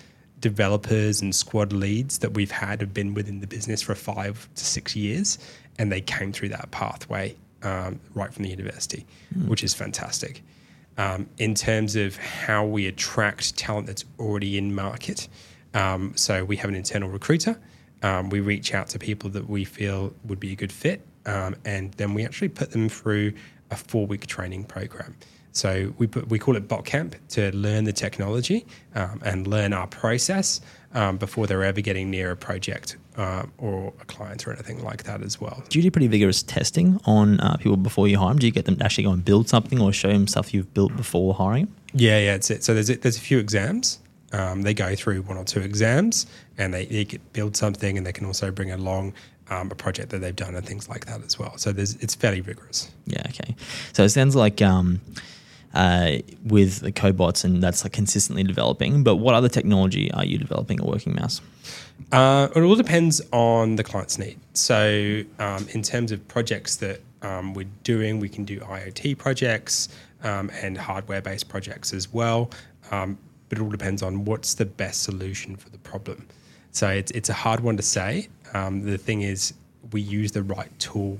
developers 0.41 1.21
and 1.21 1.33
squad 1.33 1.71
leads 1.71 2.19
that 2.19 2.33
we've 2.33 2.51
had 2.51 2.81
have 2.81 2.93
been 2.93 3.13
within 3.13 3.39
the 3.39 3.47
business 3.47 3.81
for 3.81 3.95
five 3.95 4.49
to 4.55 4.65
six 4.65 4.93
years, 4.93 5.39
and 5.79 5.89
they 5.89 6.01
came 6.01 6.33
through 6.33 6.49
that 6.49 6.69
pathway 6.71 7.33
um, 7.63 7.99
right 8.13 8.33
from 8.33 8.43
the 8.43 8.49
university, 8.49 9.05
mm. 9.33 9.47
which 9.47 9.63
is 9.63 9.73
fantastic. 9.73 10.43
Um, 10.97 11.29
in 11.37 11.55
terms 11.55 11.95
of 11.95 12.17
how 12.17 12.65
we 12.65 12.87
attract 12.87 13.57
talent 13.57 13.87
that's 13.87 14.03
already 14.19 14.57
in 14.57 14.75
market, 14.75 15.29
um, 15.77 16.01
so 16.15 16.43
we 16.43 16.55
have 16.57 16.69
an 16.69 16.75
internal 16.75 17.09
recruiter. 17.09 17.55
Um, 18.03 18.29
we 18.29 18.39
reach 18.39 18.73
out 18.73 18.87
to 18.89 18.99
people 18.99 19.29
that 19.31 19.49
we 19.49 19.63
feel 19.63 20.13
would 20.27 20.39
be 20.39 20.51
a 20.51 20.55
good 20.55 20.71
fit, 20.71 21.01
um, 21.25 21.55
and 21.65 21.93
then 21.93 22.13
we 22.13 22.25
actually 22.25 22.49
put 22.49 22.71
them 22.71 22.89
through 22.89 23.33
a 23.71 23.75
four-week 23.75 24.27
training 24.27 24.63
program. 24.65 25.15
So 25.51 25.91
we 25.97 26.05
put, 26.05 26.29
we 26.29 26.37
call 26.37 26.55
it 26.55 26.67
Bot 26.67 26.85
Camp 26.85 27.15
to 27.29 27.55
learn 27.55 27.83
the 27.83 27.93
technology 27.93 28.65
um, 28.93 29.19
and 29.25 29.47
learn 29.47 29.73
our 29.73 29.87
process 29.87 30.61
um, 30.93 31.17
before 31.17 31.47
they're 31.47 31.63
ever 31.63 31.81
getting 31.81 32.11
near 32.11 32.29
a 32.31 32.35
project 32.35 32.97
um, 33.17 33.51
or 33.57 33.91
a 33.99 34.05
client 34.05 34.47
or 34.47 34.53
anything 34.53 34.83
like 34.83 35.03
that 35.03 35.23
as 35.23 35.41
well. 35.41 35.63
Do 35.69 35.79
you 35.79 35.83
do 35.83 35.89
pretty 35.89 36.07
vigorous 36.07 36.43
testing 36.43 36.99
on 37.05 37.39
uh, 37.39 37.57
people 37.57 37.77
before 37.77 38.07
you 38.07 38.19
hire 38.19 38.29
them? 38.29 38.39
Do 38.39 38.45
you 38.45 38.51
get 38.51 38.65
them 38.65 38.75
to 38.77 38.85
actually 38.85 39.05
go 39.05 39.11
and 39.11 39.25
build 39.25 39.49
something 39.49 39.81
or 39.81 39.91
show 39.91 40.09
them 40.09 40.27
stuff 40.27 40.53
you've 40.53 40.73
built 40.75 40.95
before 40.95 41.33
hiring? 41.33 41.67
Yeah, 41.93 42.19
yeah, 42.19 42.35
it's 42.35 42.51
it. 42.51 42.63
So 42.63 42.75
there's 42.75 42.91
a, 42.91 42.97
there's 42.97 43.17
a 43.17 43.21
few 43.21 43.39
exams. 43.39 43.99
Um, 44.33 44.61
they 44.61 44.73
go 44.73 44.95
through 44.95 45.21
one 45.21 45.37
or 45.37 45.45
two 45.45 45.61
exams, 45.61 46.27
and 46.57 46.73
they, 46.73 46.85
they 46.85 47.05
get, 47.05 47.33
build 47.33 47.55
something, 47.55 47.97
and 47.97 48.05
they 48.05 48.11
can 48.11 48.25
also 48.25 48.51
bring 48.51 48.71
along 48.71 49.13
um, 49.49 49.71
a 49.71 49.75
project 49.75 50.09
that 50.09 50.19
they've 50.19 50.35
done 50.35 50.55
and 50.55 50.65
things 50.65 50.89
like 50.89 51.05
that 51.05 51.23
as 51.23 51.39
well. 51.39 51.57
So 51.57 51.71
there's 51.71 51.95
it's 51.95 52.15
fairly 52.15 52.41
rigorous. 52.41 52.91
Yeah, 53.05 53.23
okay. 53.27 53.55
So 53.93 54.03
it 54.03 54.09
sounds 54.09 54.35
like 54.35 54.61
um, 54.61 54.99
uh, 55.73 56.17
with 56.45 56.79
the 56.79 56.91
CodeBots 56.91 57.43
and 57.43 57.61
that's 57.61 57.83
like 57.83 57.93
consistently 57.93 58.43
developing. 58.43 59.03
But 59.03 59.17
what 59.17 59.35
other 59.35 59.49
technology 59.49 60.11
are 60.11 60.25
you 60.25 60.37
developing 60.37 60.79
at 60.79 60.85
Working 60.85 61.15
Mouse? 61.15 61.41
Uh, 62.11 62.47
it 62.55 62.61
all 62.61 62.75
depends 62.75 63.21
on 63.31 63.75
the 63.75 63.83
client's 63.83 64.17
need. 64.17 64.39
So, 64.53 65.23
um, 65.39 65.67
in 65.69 65.81
terms 65.81 66.11
of 66.11 66.25
projects 66.27 66.77
that 66.77 67.01
um, 67.21 67.53
we're 67.53 67.67
doing, 67.83 68.19
we 68.19 68.29
can 68.29 68.45
do 68.45 68.59
IoT 68.59 69.17
projects 69.17 69.89
um, 70.23 70.49
and 70.61 70.77
hardware 70.77 71.21
based 71.21 71.49
projects 71.49 71.93
as 71.93 72.11
well. 72.13 72.49
Um, 72.91 73.17
but 73.49 73.57
it 73.57 73.61
all 73.61 73.69
depends 73.69 74.01
on 74.03 74.25
what's 74.25 74.53
the 74.53 74.65
best 74.65 75.03
solution 75.03 75.55
for 75.55 75.69
the 75.69 75.77
problem. 75.79 76.27
So, 76.71 76.89
it's, 76.89 77.11
it's 77.11 77.29
a 77.29 77.33
hard 77.33 77.61
one 77.61 77.77
to 77.77 77.83
say. 77.83 78.29
Um, 78.53 78.83
the 78.83 78.97
thing 78.97 79.21
is, 79.21 79.53
we 79.91 80.01
use 80.01 80.31
the 80.31 80.43
right 80.43 80.69
tool 80.79 81.19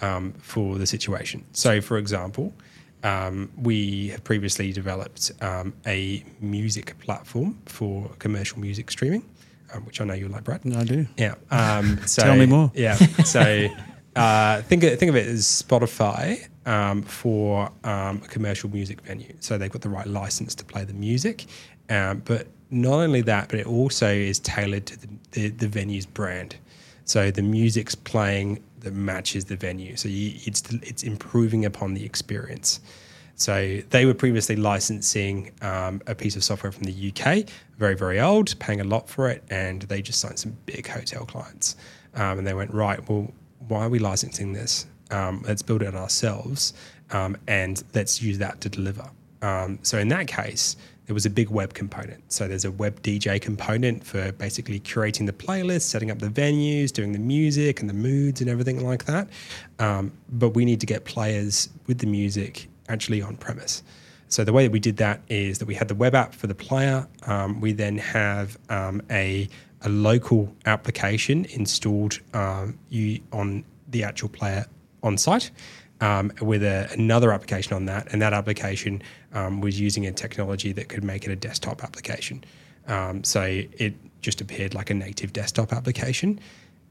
um, 0.00 0.32
for 0.38 0.78
the 0.78 0.86
situation. 0.86 1.44
So, 1.52 1.80
for 1.80 1.98
example, 1.98 2.52
um, 3.02 3.50
we 3.56 4.08
have 4.08 4.24
previously 4.24 4.72
developed 4.72 5.32
um, 5.40 5.74
a 5.86 6.24
music 6.40 6.98
platform 6.98 7.58
for 7.66 8.10
commercial 8.18 8.58
music 8.58 8.90
streaming, 8.90 9.24
um, 9.72 9.84
which 9.84 10.00
I 10.00 10.04
know 10.04 10.14
you 10.14 10.28
like, 10.28 10.44
Brad. 10.44 10.60
I 10.74 10.84
do. 10.84 11.06
Yeah. 11.16 11.34
Um, 11.50 12.04
so, 12.06 12.22
Tell 12.24 12.36
me 12.36 12.46
more. 12.46 12.72
Yeah. 12.74 12.96
So 12.96 13.68
uh, 14.16 14.62
think 14.62 14.82
think 14.82 15.08
of 15.08 15.16
it 15.16 15.26
as 15.26 15.44
Spotify 15.44 16.48
um, 16.66 17.02
for 17.02 17.70
um, 17.84 18.20
a 18.24 18.28
commercial 18.28 18.68
music 18.68 19.00
venue. 19.00 19.32
So 19.40 19.56
they've 19.56 19.70
got 19.70 19.82
the 19.82 19.88
right 19.88 20.06
license 20.06 20.54
to 20.56 20.64
play 20.64 20.84
the 20.84 20.94
music, 20.94 21.46
um, 21.88 22.22
but 22.24 22.48
not 22.70 22.94
only 22.94 23.22
that, 23.22 23.48
but 23.48 23.60
it 23.60 23.66
also 23.66 24.08
is 24.08 24.40
tailored 24.40 24.86
to 24.86 25.00
the, 25.00 25.08
the, 25.30 25.48
the 25.50 25.68
venue's 25.68 26.06
brand. 26.06 26.56
So 27.04 27.30
the 27.30 27.42
music's 27.42 27.94
playing 27.94 28.62
that 28.80 28.92
matches 28.92 29.44
the 29.44 29.56
venue. 29.56 29.96
So 29.96 30.08
you, 30.08 30.32
it's 30.44 30.62
it's 30.82 31.02
improving 31.04 31.64
upon 31.64 31.94
the 31.94 32.04
experience. 32.04 32.80
So 33.36 33.80
they 33.90 34.06
were 34.06 34.14
previously 34.14 34.56
licensing 34.56 35.52
um, 35.60 36.00
a 36.06 36.14
piece 36.14 36.36
of 36.36 36.42
software 36.42 36.72
from 36.72 36.84
the 36.84 37.12
UK, 37.12 37.48
very 37.78 37.94
very 37.94 38.20
old, 38.20 38.58
paying 38.58 38.80
a 38.80 38.84
lot 38.84 39.08
for 39.08 39.30
it, 39.30 39.44
and 39.50 39.82
they 39.82 40.02
just 40.02 40.18
signed 40.20 40.38
some 40.38 40.56
big 40.66 40.88
hotel 40.88 41.24
clients. 41.24 41.76
Um, 42.14 42.38
and 42.38 42.46
they 42.46 42.54
went 42.54 42.72
right. 42.72 43.06
Well, 43.08 43.32
why 43.68 43.84
are 43.84 43.88
we 43.88 43.98
licensing 43.98 44.52
this? 44.52 44.86
Um, 45.10 45.42
let's 45.46 45.62
build 45.62 45.82
it 45.82 45.94
ourselves, 45.94 46.74
um, 47.10 47.36
and 47.46 47.82
let's 47.94 48.20
use 48.20 48.38
that 48.38 48.60
to 48.62 48.68
deliver. 48.68 49.08
Um, 49.42 49.78
so 49.82 49.98
in 49.98 50.08
that 50.08 50.26
case, 50.26 50.76
there 51.06 51.14
was 51.14 51.24
a 51.24 51.30
big 51.30 51.50
web 51.50 51.72
component. 51.72 52.32
So 52.32 52.48
there's 52.48 52.64
a 52.64 52.70
web 52.70 53.00
DJ 53.02 53.40
component 53.40 54.04
for 54.04 54.32
basically 54.32 54.80
curating 54.80 55.26
the 55.26 55.32
playlist, 55.32 55.82
setting 55.82 56.10
up 56.10 56.18
the 56.18 56.28
venues, 56.28 56.92
doing 56.92 57.12
the 57.12 57.20
music 57.20 57.80
and 57.80 57.88
the 57.88 57.94
moods 57.94 58.40
and 58.40 58.50
everything 58.50 58.84
like 58.84 59.04
that. 59.04 59.28
Um, 59.78 60.12
but 60.28 60.50
we 60.50 60.64
need 60.64 60.80
to 60.80 60.86
get 60.86 61.04
players 61.04 61.68
with 61.86 61.98
the 61.98 62.06
music 62.06 62.68
actually 62.88 63.22
on 63.22 63.36
premise. 63.36 63.84
So 64.28 64.42
the 64.42 64.52
way 64.52 64.64
that 64.64 64.72
we 64.72 64.80
did 64.80 64.96
that 64.96 65.20
is 65.28 65.58
that 65.58 65.66
we 65.66 65.74
had 65.74 65.86
the 65.86 65.94
web 65.94 66.16
app 66.16 66.34
for 66.34 66.48
the 66.48 66.54
player. 66.54 67.06
Um, 67.26 67.60
we 67.60 67.72
then 67.72 67.98
have 67.98 68.58
um, 68.68 69.00
a, 69.08 69.48
a 69.82 69.88
local 69.88 70.52
application 70.66 71.44
installed 71.46 72.18
um, 72.34 72.76
you 72.88 73.20
on 73.32 73.64
the 73.88 74.02
actual 74.02 74.28
player 74.28 74.66
on 75.02 75.18
site 75.18 75.50
um, 76.00 76.32
with 76.40 76.62
a, 76.62 76.88
another 76.92 77.32
application 77.32 77.74
on 77.74 77.86
that, 77.86 78.12
and 78.12 78.20
that 78.22 78.32
application 78.32 79.02
um, 79.32 79.60
was 79.60 79.78
using 79.80 80.06
a 80.06 80.12
technology 80.12 80.72
that 80.72 80.88
could 80.88 81.04
make 81.04 81.24
it 81.24 81.30
a 81.30 81.36
desktop 81.36 81.82
application. 81.82 82.44
Um, 82.86 83.24
so 83.24 83.42
it 83.42 83.94
just 84.20 84.40
appeared 84.40 84.74
like 84.74 84.90
a 84.90 84.94
native 84.94 85.32
desktop 85.32 85.72
application, 85.72 86.40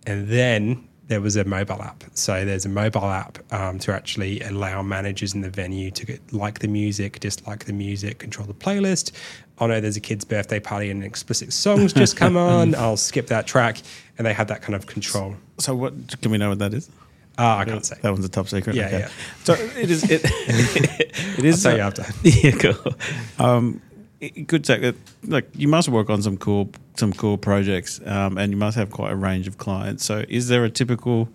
and 0.05 0.27
then 0.27 0.87
there 1.07 1.21
was 1.21 1.35
a 1.35 1.43
mobile 1.43 1.81
app. 1.83 2.03
So 2.13 2.45
there's 2.45 2.65
a 2.65 2.69
mobile 2.69 3.05
app 3.05 3.37
um, 3.53 3.77
to 3.79 3.93
actually 3.93 4.41
allow 4.41 4.81
managers 4.81 5.35
in 5.35 5.41
the 5.41 5.51
venue 5.51 5.91
to 5.91 6.05
get, 6.05 6.33
like 6.33 6.59
the 6.59 6.67
music, 6.67 7.19
dislike 7.19 7.65
the 7.65 7.73
music, 7.73 8.17
control 8.17 8.47
the 8.47 8.55
playlist. 8.55 9.11
Oh 9.59 9.67
no, 9.67 9.79
there's 9.79 9.97
a 9.97 10.01
kid's 10.01 10.25
birthday 10.25 10.59
party 10.59 10.89
and 10.89 11.01
an 11.01 11.07
explicit 11.07 11.53
song's 11.53 11.93
just 11.93 12.17
come 12.17 12.35
on. 12.37 12.73
I'll 12.73 12.97
skip 12.97 13.27
that 13.27 13.45
track, 13.45 13.77
and 14.17 14.25
they 14.25 14.33
have 14.33 14.47
that 14.47 14.63
kind 14.63 14.75
of 14.75 14.87
control. 14.87 15.35
So 15.59 15.75
what 15.75 16.21
can 16.21 16.31
we 16.31 16.37
know 16.37 16.49
what 16.49 16.59
that 16.59 16.73
is? 16.73 16.89
Ah, 17.37 17.59
I 17.59 17.65
can't 17.65 17.85
say. 17.85 17.97
That 18.01 18.11
one's 18.13 18.25
a 18.25 18.29
top 18.29 18.47
secret. 18.47 18.75
Yeah, 18.75 18.85
okay. 18.87 18.99
yeah. 18.99 19.09
So 19.43 19.53
it 19.53 19.91
is. 19.91 20.09
It, 20.09 20.21
it 20.25 21.45
I'll 21.45 21.57
tell 21.57 21.75
you 21.77 21.83
uh, 21.83 21.87
after. 21.87 22.05
yeah, 22.23 22.51
cool. 22.51 22.93
um, 23.45 23.81
it- 24.21 24.47
good 24.47 24.63
tech. 24.63 24.81
it- 24.81 24.95
Like 25.23 25.49
you 25.53 25.67
must 25.67 25.89
work 25.89 26.09
on 26.09 26.21
some 26.21 26.37
cool, 26.37 26.69
some 26.95 27.11
cool 27.13 27.37
projects, 27.37 27.99
um, 28.05 28.37
and 28.37 28.51
you 28.51 28.57
must 28.57 28.77
have 28.77 28.89
quite 28.91 29.11
a 29.11 29.15
range 29.15 29.47
of 29.47 29.57
clients. 29.57 30.05
So, 30.05 30.23
is 30.29 30.47
there 30.47 30.63
a 30.63 30.69
typical 30.69 31.27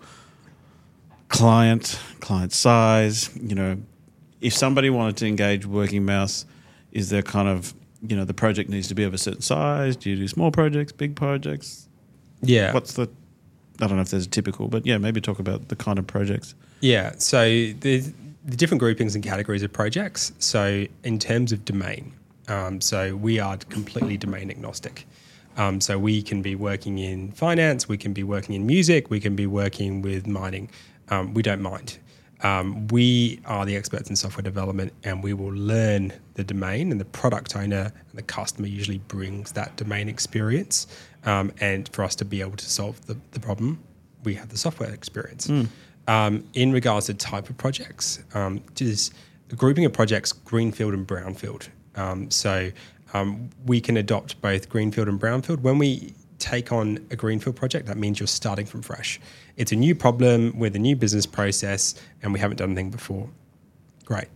client, 1.29 1.99
client 2.19 2.53
size? 2.53 3.29
You 3.41 3.55
know, 3.55 3.77
if 4.41 4.53
somebody 4.53 4.89
wanted 4.89 5.17
to 5.17 5.27
engage 5.27 5.65
Working 5.65 6.05
Mouse, 6.05 6.45
is 6.91 7.09
there 7.09 7.21
kind 7.21 7.47
of 7.47 7.73
you 8.07 8.15
know 8.15 8.25
the 8.25 8.33
project 8.33 8.69
needs 8.69 8.87
to 8.87 8.95
be 8.95 9.03
of 9.03 9.13
a 9.13 9.17
certain 9.17 9.41
size? 9.41 9.95
Do 9.95 10.09
you 10.09 10.15
do 10.15 10.27
small 10.27 10.51
projects, 10.51 10.91
big 10.91 11.15
projects? 11.15 11.87
Yeah. 12.41 12.73
What's 12.73 12.93
the 12.93 13.07
I 13.81 13.87
don't 13.87 13.97
know 13.97 14.01
if 14.01 14.09
there's 14.09 14.25
a 14.25 14.29
typical, 14.29 14.67
but 14.67 14.85
yeah, 14.85 14.97
maybe 14.97 15.21
talk 15.21 15.39
about 15.39 15.69
the 15.69 15.75
kind 15.75 15.97
of 15.99 16.07
projects. 16.07 16.55
Yeah. 16.81 17.13
So 17.17 17.43
the, 17.43 18.03
the 18.45 18.57
different 18.57 18.79
groupings 18.79 19.15
and 19.15 19.23
categories 19.23 19.63
of 19.63 19.73
projects. 19.73 20.31
So 20.39 20.85
in 21.03 21.19
terms 21.19 21.51
of 21.51 21.65
domain, 21.65 22.13
um, 22.47 22.81
so 22.81 23.15
we 23.15 23.39
are 23.39 23.57
completely 23.57 24.17
domain 24.17 24.49
agnostic. 24.49 25.07
Um, 25.57 25.81
so 25.81 25.99
we 25.99 26.21
can 26.21 26.41
be 26.41 26.55
working 26.55 26.97
in 26.97 27.31
finance, 27.31 27.87
we 27.89 27.97
can 27.97 28.13
be 28.13 28.23
working 28.23 28.55
in 28.55 28.65
music, 28.65 29.09
we 29.09 29.19
can 29.19 29.35
be 29.35 29.45
working 29.47 30.01
with 30.01 30.25
mining. 30.25 30.69
Um, 31.09 31.33
we 31.33 31.41
don't 31.41 31.61
mind. 31.61 31.97
Um, 32.43 32.87
we 32.87 33.39
are 33.45 33.65
the 33.65 33.75
experts 33.75 34.09
in 34.09 34.15
software 34.15 34.41
development, 34.41 34.93
and 35.03 35.23
we 35.23 35.33
will 35.33 35.53
learn 35.53 36.13
the 36.35 36.43
domain. 36.43 36.91
And 36.91 36.99
the 36.99 37.05
product 37.05 37.55
owner 37.55 37.91
and 38.09 38.17
the 38.17 38.23
customer 38.23 38.67
usually 38.67 38.97
brings 38.97 39.51
that 39.51 39.75
domain 39.75 40.09
experience. 40.09 40.87
Um, 41.25 41.51
and 41.59 41.87
for 41.89 42.03
us 42.03 42.15
to 42.15 42.25
be 42.25 42.41
able 42.41 42.57
to 42.57 42.69
solve 42.69 43.05
the, 43.05 43.17
the 43.31 43.39
problem, 43.39 43.83
we 44.23 44.35
have 44.35 44.49
the 44.49 44.57
software 44.57 44.91
experience. 44.93 45.47
Um, 46.07 46.43
in 46.53 46.71
regards 46.71 47.05
to 47.07 47.13
type 47.13 47.49
of 47.49 47.57
projects, 47.57 48.23
um, 48.33 48.61
just 48.75 49.13
grouping 49.55 49.85
of 49.85 49.93
projects, 49.93 50.31
greenfield 50.31 50.93
and 50.93 51.07
brownfield. 51.07 51.67
Um, 51.95 52.31
so 52.31 52.71
um, 53.13 53.49
we 53.65 53.81
can 53.81 53.97
adopt 53.97 54.41
both 54.41 54.69
greenfield 54.69 55.07
and 55.07 55.19
brownfield. 55.19 55.61
When 55.61 55.77
we 55.77 56.13
take 56.39 56.71
on 56.71 57.05
a 57.11 57.15
greenfield 57.15 57.55
project, 57.55 57.85
that 57.87 57.97
means 57.97 58.19
you're 58.19 58.27
starting 58.27 58.65
from 58.65 58.81
fresh. 58.81 59.19
It's 59.57 59.71
a 59.71 59.75
new 59.75 59.93
problem 59.93 60.57
with 60.57 60.75
a 60.75 60.79
new 60.79 60.95
business 60.95 61.25
process, 61.25 61.95
and 62.23 62.33
we 62.33 62.39
haven't 62.39 62.57
done 62.57 62.71
anything 62.71 62.89
before. 62.89 63.29
Great. 64.05 64.27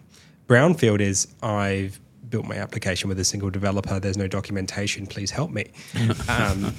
Brownfield 0.48 1.00
is 1.00 1.28
I've 1.42 2.00
built 2.36 2.46
my 2.46 2.58
application 2.58 3.08
with 3.08 3.18
a 3.18 3.24
single 3.24 3.50
developer. 3.50 3.98
There's 3.98 4.18
no 4.18 4.28
documentation. 4.28 5.08
Please 5.08 5.32
help 5.32 5.52
me. 5.52 5.72
um, 6.28 6.76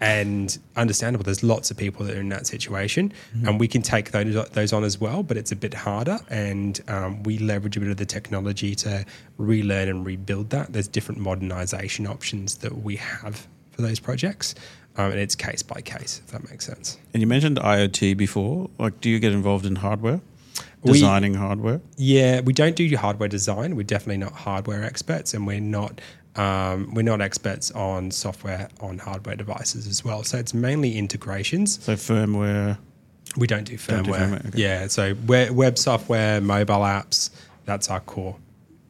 and 0.00 0.58
understandable. 0.76 1.24
There's 1.24 1.42
lots 1.42 1.70
of 1.70 1.76
people 1.76 2.06
that 2.06 2.16
are 2.16 2.20
in 2.20 2.30
that 2.30 2.46
situation, 2.46 3.12
and 3.44 3.60
we 3.60 3.68
can 3.68 3.82
take 3.82 4.12
those 4.12 4.48
those 4.50 4.72
on 4.72 4.82
as 4.82 4.98
well. 4.98 5.22
But 5.22 5.36
it's 5.36 5.52
a 5.52 5.56
bit 5.56 5.74
harder, 5.74 6.18
and 6.30 6.80
um, 6.88 7.22
we 7.22 7.36
leverage 7.36 7.76
a 7.76 7.80
bit 7.80 7.90
of 7.90 7.98
the 7.98 8.06
technology 8.06 8.74
to 8.76 9.04
relearn 9.36 9.88
and 9.88 10.06
rebuild 10.06 10.48
that. 10.50 10.72
There's 10.72 10.88
different 10.88 11.20
modernization 11.20 12.06
options 12.06 12.56
that 12.58 12.82
we 12.82 12.96
have 12.96 13.46
for 13.72 13.82
those 13.82 14.00
projects, 14.00 14.54
um, 14.96 15.10
and 15.10 15.20
it's 15.20 15.34
case 15.34 15.62
by 15.62 15.82
case. 15.82 16.22
If 16.24 16.32
that 16.32 16.48
makes 16.50 16.64
sense. 16.64 16.98
And 17.12 17.20
you 17.20 17.26
mentioned 17.26 17.58
IoT 17.58 18.16
before. 18.16 18.70
Like, 18.78 19.00
do 19.02 19.10
you 19.10 19.18
get 19.18 19.32
involved 19.32 19.66
in 19.66 19.76
hardware, 19.76 20.20
We- 20.84 20.92
designing 20.94 21.34
hardware? 21.34 21.80
Yeah, 21.96 22.40
we 22.40 22.52
don't 22.52 22.76
do 22.76 22.94
hardware 22.96 23.28
design. 23.28 23.76
We're 23.76 23.82
definitely 23.84 24.18
not 24.18 24.32
hardware 24.32 24.84
experts, 24.84 25.34
and 25.34 25.46
we're 25.46 25.60
not 25.60 26.00
um, 26.36 26.92
we're 26.94 27.02
not 27.02 27.20
experts 27.20 27.70
on 27.72 28.10
software 28.10 28.68
on 28.80 28.98
hardware 28.98 29.36
devices 29.36 29.86
as 29.86 30.04
well. 30.04 30.24
So 30.24 30.36
it's 30.38 30.52
mainly 30.54 30.98
integrations. 30.98 31.82
So 31.82 31.94
firmware. 31.94 32.78
We 33.36 33.46
don't 33.46 33.64
do 33.64 33.76
Don't 33.76 34.04
firmware. 34.04 34.04
do 34.04 34.12
firmware, 34.12 34.46
okay. 34.48 34.62
Yeah, 34.62 34.86
so 34.88 35.14
web 35.26 35.78
software, 35.78 36.40
mobile 36.40 36.80
apps. 36.80 37.30
That's 37.64 37.88
our 37.90 38.00
core. 38.00 38.36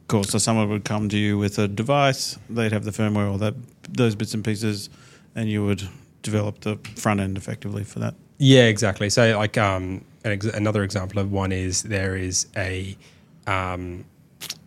Cool. 0.07 0.23
So 0.23 0.37
someone 0.37 0.69
would 0.69 0.83
come 0.85 1.09
to 1.09 1.17
you 1.17 1.37
with 1.37 1.57
a 1.57 1.67
device. 1.67 2.37
They'd 2.49 2.71
have 2.71 2.83
the 2.83 2.91
firmware, 2.91 3.31
all 3.31 3.37
that, 3.39 3.55
those 3.89 4.13
bits 4.15 4.33
and 4.35 4.43
pieces, 4.43 4.89
and 5.33 5.49
you 5.49 5.65
would 5.65 5.87
develop 6.21 6.59
the 6.61 6.77
front 6.95 7.19
end 7.21 7.37
effectively 7.37 7.83
for 7.83 7.99
that. 7.99 8.13
Yeah, 8.37 8.65
exactly. 8.65 9.09
So, 9.09 9.35
like 9.37 9.57
um, 9.57 10.03
an 10.25 10.31
ex- 10.33 10.45
another 10.61 10.83
example 10.83 11.19
of 11.19 11.31
one 11.31 11.51
is 11.53 11.83
there 11.83 12.15
is 12.17 12.47
a 12.57 12.97
um, 13.47 14.03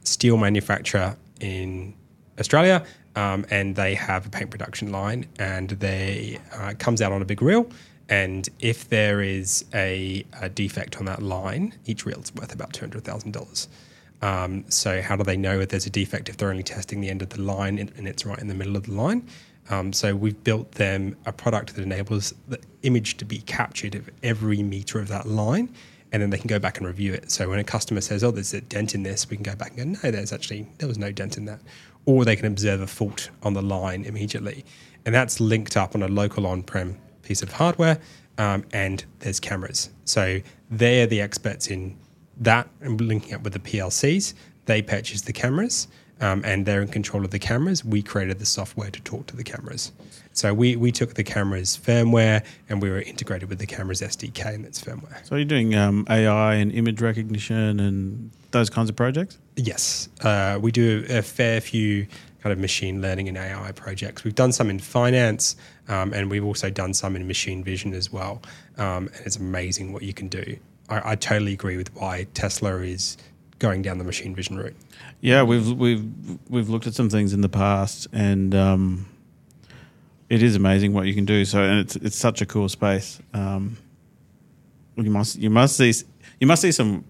steel 0.05 0.37
manufacturer 0.39 1.17
in 1.41 1.95
Australia. 2.41 2.79
um, 3.19 3.45
and 3.51 3.75
they 3.75 3.95
have 3.97 4.27
a 4.27 4.31
paint 4.31 4.51
production 4.51 4.93
line, 4.93 5.27
and 5.41 5.71
they 5.71 6.39
uh, 6.53 6.73
comes 6.79 7.03
out 7.03 7.11
on 7.11 7.21
a 7.21 7.25
big 7.25 7.43
reel. 7.43 7.69
And 8.09 8.49
if 8.61 8.89
there 8.89 9.21
is 9.21 9.65
a, 9.75 10.25
a 10.41 10.49
defect 10.49 10.99
on 10.99 11.05
that 11.07 11.21
line, 11.21 11.75
each 11.85 12.07
reel 12.07 12.21
is 12.21 12.33
worth 12.35 12.55
about 12.55 12.73
two 12.73 12.81
hundred 12.81 13.05
thousand 13.05 13.33
dollars. 13.33 13.69
Um, 14.23 14.65
so 14.69 15.03
how 15.03 15.17
do 15.17 15.25
they 15.25 15.37
know 15.37 15.61
if 15.61 15.69
there's 15.69 15.87
a 15.87 15.91
defect 15.91 16.29
if 16.29 16.37
they're 16.37 16.51
only 16.51 16.63
testing 16.63 17.01
the 17.01 17.09
end 17.09 17.23
of 17.23 17.29
the 17.29 17.41
line 17.41 17.79
and 17.79 18.09
it's 18.09 18.27
right 18.27 18.39
in 18.39 18.49
the 18.49 18.55
middle 18.55 18.77
of 18.77 18.85
the 18.85 18.93
line? 18.93 19.29
Um, 19.71 19.93
so 19.93 20.15
we've 20.15 20.43
built 20.45 20.73
them 20.73 21.17
a 21.27 21.33
product 21.33 21.75
that 21.75 21.83
enables 21.83 22.35
the 22.49 22.59
image 22.83 23.17
to 23.19 23.25
be 23.25 23.39
captured 23.39 23.95
of 23.95 24.09
every 24.23 24.63
meter 24.63 24.99
of 24.99 25.09
that 25.09 25.27
line, 25.27 25.73
and 26.13 26.23
then 26.23 26.31
they 26.31 26.39
can 26.39 26.49
go 26.49 26.59
back 26.59 26.79
and 26.79 26.87
review 26.87 27.13
it. 27.13 27.31
So 27.31 27.51
when 27.51 27.59
a 27.59 27.65
customer 27.65 28.01
says, 28.01 28.25
"Oh, 28.25 28.31
there's 28.31 28.55
a 28.55 28.61
dent 28.61 28.95
in 28.95 29.03
this," 29.03 29.29
we 29.29 29.37
can 29.37 29.43
go 29.43 29.55
back 29.55 29.77
and 29.77 29.95
go, 29.95 30.01
"No, 30.03 30.11
there's 30.11 30.33
actually 30.33 30.67
there 30.79 30.89
was 30.89 30.99
no 30.99 31.13
dent 31.13 31.37
in 31.37 31.45
that," 31.47 31.61
or 32.07 32.25
they 32.25 32.37
can 32.37 32.47
observe 32.47 32.81
a 32.81 32.87
fault 32.87 33.31
on 33.43 33.53
the 33.53 33.63
line 33.63 34.05
immediately, 34.05 34.65
and 35.05 35.15
that's 35.15 35.41
linked 35.41 35.77
up 35.77 35.95
on 35.95 36.03
a 36.03 36.09
local 36.09 36.47
on-prem 36.47 36.97
piece 37.23 37.43
of 37.43 37.53
hardware, 37.53 37.99
um, 38.39 38.65
and 38.73 39.05
there's 39.19 39.39
cameras. 39.39 39.91
So 40.05 40.41
they're 40.71 41.07
the 41.07 41.21
experts 41.21 41.67
in 41.69 41.97
that 42.41 42.69
and 42.81 43.01
linking 43.01 43.35
up 43.35 43.43
with 43.43 43.53
the 43.53 43.59
PLCs. 43.59 44.33
They 44.65 44.81
purchase 44.81 45.23
the 45.23 45.33
cameras 45.33 45.89
um, 46.21 46.43
and 46.45 46.67
they're 46.67 46.83
in 46.83 46.89
control 46.89 47.25
of 47.25 47.31
the 47.31 47.39
cameras. 47.39 47.85
We 47.85 48.03
created 48.03 48.39
the 48.39 48.47
software 48.47 48.91
to 48.91 49.01
talk 49.03 49.27
to 49.29 49.37
the 49.37 49.45
cameras. 49.45 49.93
So 50.33 50.55
we, 50.55 50.77
we 50.77 50.93
took 50.93 51.15
the 51.15 51.25
cameras 51.25 51.79
firmware 51.83 52.45
and 52.69 52.81
we 52.81 52.91
were 52.91 53.01
integrated 53.01 53.49
with 53.49 53.59
the 53.59 53.67
cameras 53.67 54.01
SDK 54.01 54.55
and 54.55 54.65
its 54.65 54.83
firmware. 54.83 55.25
So 55.27 55.37
you're 55.37 55.45
doing 55.45 55.75
um, 55.75 56.07
AI 56.09 56.55
and 56.55 56.71
image 56.73 57.01
recognition 57.01 57.81
and 57.81 58.31
those 58.51 58.71
kinds 58.71 58.89
of 58.89 58.97
projects? 58.97 59.39
Yes, 59.57 60.09
uh, 60.23 60.59
we 60.61 60.73
do 60.73 61.05
a 61.09 61.23
fair 61.23 61.61
few 61.61 62.07
kind 62.43 62.53
of 62.53 62.59
machine 62.59 63.03
learning 63.03 63.29
and 63.29 63.37
AI 63.37 63.73
projects. 63.73 64.25
We've 64.25 64.35
done 64.35 64.53
some 64.53 64.71
in 64.71 64.79
finance, 64.79 65.57
um, 65.89 66.13
and 66.13 66.31
we've 66.31 66.45
also 66.45 66.71
done 66.71 66.95
some 66.95 67.17
in 67.17 67.27
machine 67.27 67.65
vision 67.65 67.93
as 67.93 68.13
well. 68.13 68.41
Um, 68.77 69.09
and 69.17 69.27
it's 69.27 69.37
amazing 69.37 69.93
what 69.93 70.03
you 70.03 70.15
can 70.15 70.29
do. 70.29 70.57
I, 70.89 71.13
I 71.13 71.15
totally 71.17 71.53
agree 71.53 71.77
with 71.77 71.95
why 71.95 72.27
Tesla 72.35 72.77
is 72.79 73.17
going 73.59 73.83
down 73.83 73.99
the 73.99 74.05
machine 74.05 74.35
vision 74.35 74.57
route. 74.57 74.77
Yeah, 75.21 75.43
we've 75.43 75.73
we've 75.73 76.05
we've 76.49 76.69
looked 76.69 76.87
at 76.87 76.95
some 76.95 77.11
things 77.11 77.33
in 77.33 77.41
the 77.41 77.49
past, 77.49 78.07
and 78.13 78.55
um, 78.55 79.07
it 80.29 80.43
is 80.43 80.55
amazing 80.55 80.93
what 80.93 81.07
you 81.07 81.15
can 81.15 81.25
do. 81.25 81.45
So, 81.45 81.63
and 81.63 81.81
it's 81.81 81.97
it's 81.97 82.17
such 82.17 82.41
a 82.41 82.47
cool 82.47 82.69
space. 82.69 83.21
Um, 83.35 83.77
you 84.97 85.11
must 85.11 85.37
you 85.37 85.51
must 85.51 85.77
see 85.77 85.93
you 86.41 86.47
must 86.47 86.63
see 86.63 86.73
some 86.73 87.05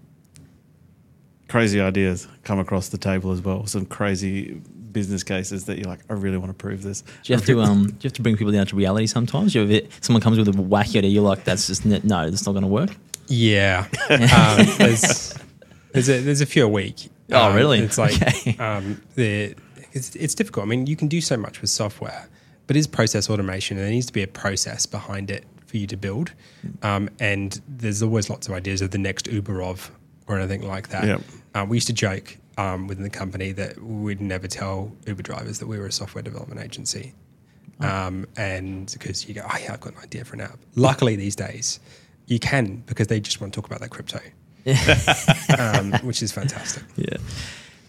crazy 1.47 1.81
ideas 1.81 2.27
come 2.43 2.59
across 2.59 2.89
the 2.89 2.97
table 2.97 3.31
as 3.31 3.41
well. 3.41 3.65
Some 3.67 3.85
crazy 3.85 4.61
business 4.91 5.23
cases 5.23 5.65
that 5.65 5.77
you're 5.77 5.87
like, 5.87 5.99
I 6.09 6.13
really 6.13 6.37
want 6.37 6.49
to 6.49 6.53
prove 6.55 6.81
this. 6.81 7.01
Do 7.01 7.09
you 7.25 7.35
have 7.35 7.45
to 7.45 7.61
um? 7.61 7.87
Do 7.87 7.93
you 7.93 7.99
have 8.03 8.13
to 8.13 8.21
bring 8.21 8.37
people 8.37 8.53
down 8.53 8.65
to 8.67 8.75
reality 8.75 9.07
sometimes? 9.07 9.53
You 9.53 9.61
have 9.61 9.71
it, 9.71 9.91
someone 10.01 10.21
comes 10.21 10.37
with 10.37 10.47
a 10.47 10.51
wacky 10.51 10.97
idea, 10.97 11.11
you're 11.11 11.23
like, 11.23 11.43
that's 11.43 11.67
just 11.67 11.85
no, 11.85 12.29
that's 12.29 12.45
not 12.45 12.53
going 12.53 12.63
to 12.63 12.67
work. 12.67 12.91
Yeah, 13.27 13.87
um, 14.09 14.65
there's 14.77 15.35
there's 15.91 16.09
a 16.09 16.21
there's 16.21 16.41
a 16.41 16.45
few 16.45 16.65
a 16.65 16.69
week. 16.69 17.09
Oh, 17.31 17.49
Um, 17.49 17.55
really? 17.55 17.79
It's 17.79 17.97
like 17.97 18.15
Okay. 18.21 18.57
um, 18.57 19.01
the 19.15 19.55
it's 19.93 20.15
it's 20.15 20.35
difficult. 20.35 20.65
I 20.65 20.69
mean, 20.69 20.87
you 20.87 20.95
can 20.95 21.07
do 21.07 21.21
so 21.21 21.35
much 21.37 21.61
with 21.61 21.69
software, 21.69 22.27
but 22.67 22.75
it's 22.77 22.87
process 22.87 23.29
automation, 23.29 23.77
and 23.77 23.85
there 23.85 23.91
needs 23.91 24.05
to 24.07 24.13
be 24.13 24.23
a 24.23 24.27
process 24.27 24.85
behind 24.85 25.31
it 25.31 25.45
for 25.65 25.77
you 25.77 25.87
to 25.87 25.97
build. 25.97 26.33
Um, 26.83 27.09
and 27.19 27.59
there's 27.67 28.01
always 28.03 28.29
lots 28.29 28.47
of 28.47 28.53
ideas 28.53 28.81
of 28.81 28.91
the 28.91 28.97
next 28.97 29.27
Uber 29.27 29.61
of 29.61 29.91
or 30.27 30.37
anything 30.39 30.67
like 30.67 30.89
that. 30.89 31.05
Yep. 31.05 31.21
Uh, 31.55 31.65
we 31.67 31.77
used 31.77 31.87
to 31.87 31.93
joke 31.93 32.37
um, 32.57 32.87
within 32.87 33.03
the 33.03 33.09
company 33.09 33.51
that 33.53 33.81
we'd 33.81 34.21
never 34.21 34.47
tell 34.47 34.91
Uber 35.07 35.23
drivers 35.23 35.59
that 35.59 35.67
we 35.67 35.77
were 35.79 35.87
a 35.87 35.91
software 35.91 36.21
development 36.23 36.61
agency. 36.61 37.13
Um, 37.81 38.27
and 38.35 38.89
because 38.91 39.27
you 39.27 39.33
go, 39.33 39.41
oh 39.49 39.57
yeah, 39.61 39.71
I've 39.73 39.79
got 39.79 39.93
an 39.93 39.99
idea 40.03 40.25
for 40.25 40.33
an 40.35 40.41
app. 40.41 40.59
Luckily 40.75 41.15
these 41.15 41.35
days, 41.35 41.79
you 42.27 42.37
can 42.37 42.83
because 42.85 43.07
they 43.07 43.19
just 43.21 43.39
want 43.39 43.53
to 43.53 43.57
talk 43.61 43.65
about 43.67 43.79
that 43.79 43.89
crypto, 43.89 44.19
um, 45.57 45.91
which 46.03 46.21
is 46.21 46.31
fantastic. 46.31 46.83
Yeah. 46.95 47.17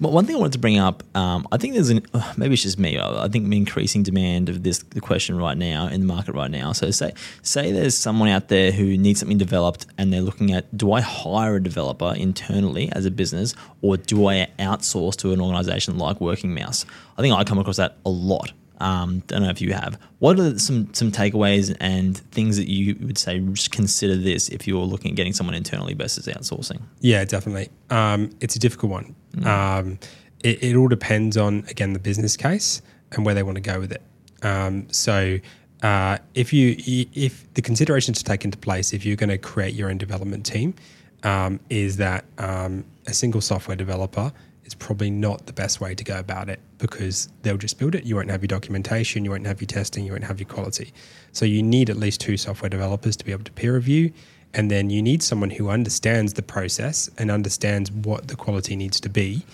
But 0.02 0.12
one 0.12 0.24
thing 0.24 0.36
I 0.36 0.38
wanted 0.38 0.54
to 0.54 0.58
bring 0.58 0.78
up, 0.78 1.02
um, 1.14 1.46
I 1.52 1.58
think 1.58 1.74
there's 1.74 1.90
an 1.90 2.06
uh, 2.14 2.32
maybe 2.38 2.54
it's 2.54 2.62
just 2.62 2.78
me. 2.78 2.98
I 2.98 3.28
think 3.28 3.44
an 3.44 3.52
increasing 3.52 4.02
demand 4.02 4.48
of 4.48 4.62
this 4.62 4.78
the 4.78 5.00
question 5.00 5.36
right 5.36 5.58
now 5.58 5.88
in 5.88 6.00
the 6.00 6.06
market 6.06 6.34
right 6.34 6.50
now. 6.50 6.72
So 6.72 6.90
say 6.90 7.12
say 7.42 7.70
there's 7.70 7.94
someone 7.94 8.30
out 8.30 8.48
there 8.48 8.72
who 8.72 8.96
needs 8.96 9.20
something 9.20 9.36
developed 9.36 9.86
and 9.98 10.10
they're 10.10 10.22
looking 10.22 10.52
at 10.52 10.74
do 10.74 10.92
I 10.92 11.02
hire 11.02 11.56
a 11.56 11.62
developer 11.62 12.14
internally 12.16 12.90
as 12.92 13.04
a 13.04 13.10
business 13.10 13.54
or 13.82 13.98
do 13.98 14.26
I 14.26 14.48
outsource 14.58 15.16
to 15.16 15.32
an 15.32 15.40
organization 15.40 15.98
like 15.98 16.18
Working 16.18 16.54
Mouse? 16.54 16.86
I 17.18 17.22
think 17.22 17.34
I 17.34 17.44
come 17.44 17.58
across 17.58 17.76
that 17.76 17.98
a 18.06 18.10
lot. 18.10 18.52
Um, 18.81 19.22
don't 19.26 19.43
know 19.43 19.51
if 19.51 19.61
you 19.61 19.72
have. 19.72 19.99
What 20.18 20.41
are 20.41 20.59
some 20.59 20.93
some 20.95 21.12
takeaways 21.12 21.76
and 21.81 22.16
things 22.33 22.57
that 22.57 22.68
you 22.68 22.97
would 23.03 23.18
say 23.18 23.39
just 23.39 23.70
consider 23.70 24.16
this 24.16 24.49
if 24.49 24.66
you're 24.66 24.85
looking 24.85 25.12
at 25.12 25.16
getting 25.16 25.33
someone 25.33 25.55
internally 25.55 25.95
versus 25.95 26.26
outsourcing? 26.26 26.81
Yeah, 27.01 27.24
definitely. 27.24 27.68
Um, 27.91 28.31
it's 28.41 28.57
a 28.57 28.59
difficult 28.59 28.91
one. 28.91 29.14
Um, 29.45 29.99
it, 30.43 30.62
it 30.62 30.76
all 30.76 30.89
depends 30.89 31.37
on 31.37 31.64
again 31.68 31.93
the 31.93 31.99
business 31.99 32.37
case 32.37 32.83
and 33.12 33.24
where 33.24 33.35
they 33.35 33.43
want 33.43 33.57
to 33.57 33.62
go 33.62 33.78
with 33.78 33.93
it. 33.93 34.03
Um, 34.43 34.89
so 34.91 35.39
uh, 35.83 36.18
if 36.35 36.53
you 36.53 36.76
if 36.78 37.53
the 37.55 37.62
considerations 37.62 38.18
to 38.18 38.24
take 38.24 38.45
into 38.45 38.59
place 38.59 38.93
if 38.93 39.05
you're 39.05 39.16
going 39.16 39.31
to 39.31 39.39
create 39.39 39.74
your 39.74 39.91
own 39.91 39.99
development 39.99 40.45
team 40.45 40.74
um, 41.22 41.61
is 41.68 41.97
that 41.99 42.24
um, 42.39 42.85
a 43.07 43.14
single 43.14 43.41
software 43.41 43.76
developer 43.76 44.33
is 44.70 44.74
probably 44.74 45.10
not 45.10 45.46
the 45.46 45.52
best 45.52 45.80
way 45.80 45.94
to 45.94 46.04
go 46.04 46.18
about 46.18 46.48
it 46.48 46.60
because 46.78 47.28
they'll 47.42 47.56
just 47.56 47.78
build 47.78 47.94
it. 47.94 48.04
You 48.04 48.16
won't 48.16 48.30
have 48.30 48.42
your 48.42 48.48
documentation, 48.48 49.24
you 49.24 49.30
won't 49.30 49.46
have 49.46 49.60
your 49.60 49.66
testing, 49.66 50.04
you 50.04 50.12
won't 50.12 50.24
have 50.24 50.38
your 50.38 50.48
quality. 50.48 50.92
So 51.32 51.44
you 51.44 51.62
need 51.62 51.90
at 51.90 51.96
least 51.96 52.20
two 52.20 52.36
software 52.36 52.68
developers 52.68 53.16
to 53.16 53.24
be 53.24 53.32
able 53.32 53.44
to 53.44 53.52
peer 53.52 53.74
review. 53.74 54.12
And 54.54 54.70
then 54.70 54.88
you 54.88 55.02
need 55.02 55.22
someone 55.22 55.50
who 55.50 55.70
understands 55.70 56.34
the 56.34 56.42
process 56.42 57.10
and 57.18 57.30
understands 57.30 57.90
what 57.90 58.28
the 58.28 58.36
quality 58.36 58.76
needs 58.76 59.00
to 59.00 59.08
be 59.08 59.44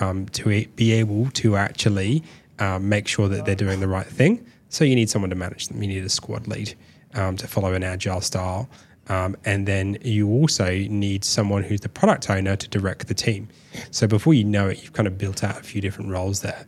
um, 0.00 0.26
to 0.26 0.66
be 0.74 0.92
able 0.92 1.30
to 1.30 1.56
actually 1.56 2.22
um, 2.58 2.88
make 2.88 3.06
sure 3.06 3.28
that 3.28 3.44
they're 3.44 3.54
doing 3.54 3.80
the 3.80 3.88
right 3.88 4.06
thing. 4.06 4.44
So 4.70 4.84
you 4.84 4.94
need 4.94 5.10
someone 5.10 5.30
to 5.30 5.36
manage 5.36 5.68
them. 5.68 5.82
You 5.82 5.88
need 5.88 6.04
a 6.04 6.08
squad 6.08 6.48
lead 6.48 6.74
um, 7.14 7.36
to 7.36 7.46
follow 7.46 7.74
an 7.74 7.84
agile 7.84 8.22
style. 8.22 8.70
Um, 9.12 9.36
and 9.44 9.68
then 9.68 9.98
you 10.00 10.26
also 10.30 10.70
need 10.70 11.22
someone 11.22 11.62
who's 11.62 11.82
the 11.82 11.88
product 11.90 12.30
owner 12.30 12.56
to 12.56 12.68
direct 12.68 13.08
the 13.08 13.14
team. 13.14 13.46
So 13.90 14.06
before 14.06 14.32
you 14.32 14.42
know 14.42 14.68
it, 14.68 14.82
you've 14.82 14.94
kind 14.94 15.06
of 15.06 15.18
built 15.18 15.44
out 15.44 15.60
a 15.60 15.62
few 15.62 15.82
different 15.82 16.10
roles 16.10 16.40
there. 16.40 16.66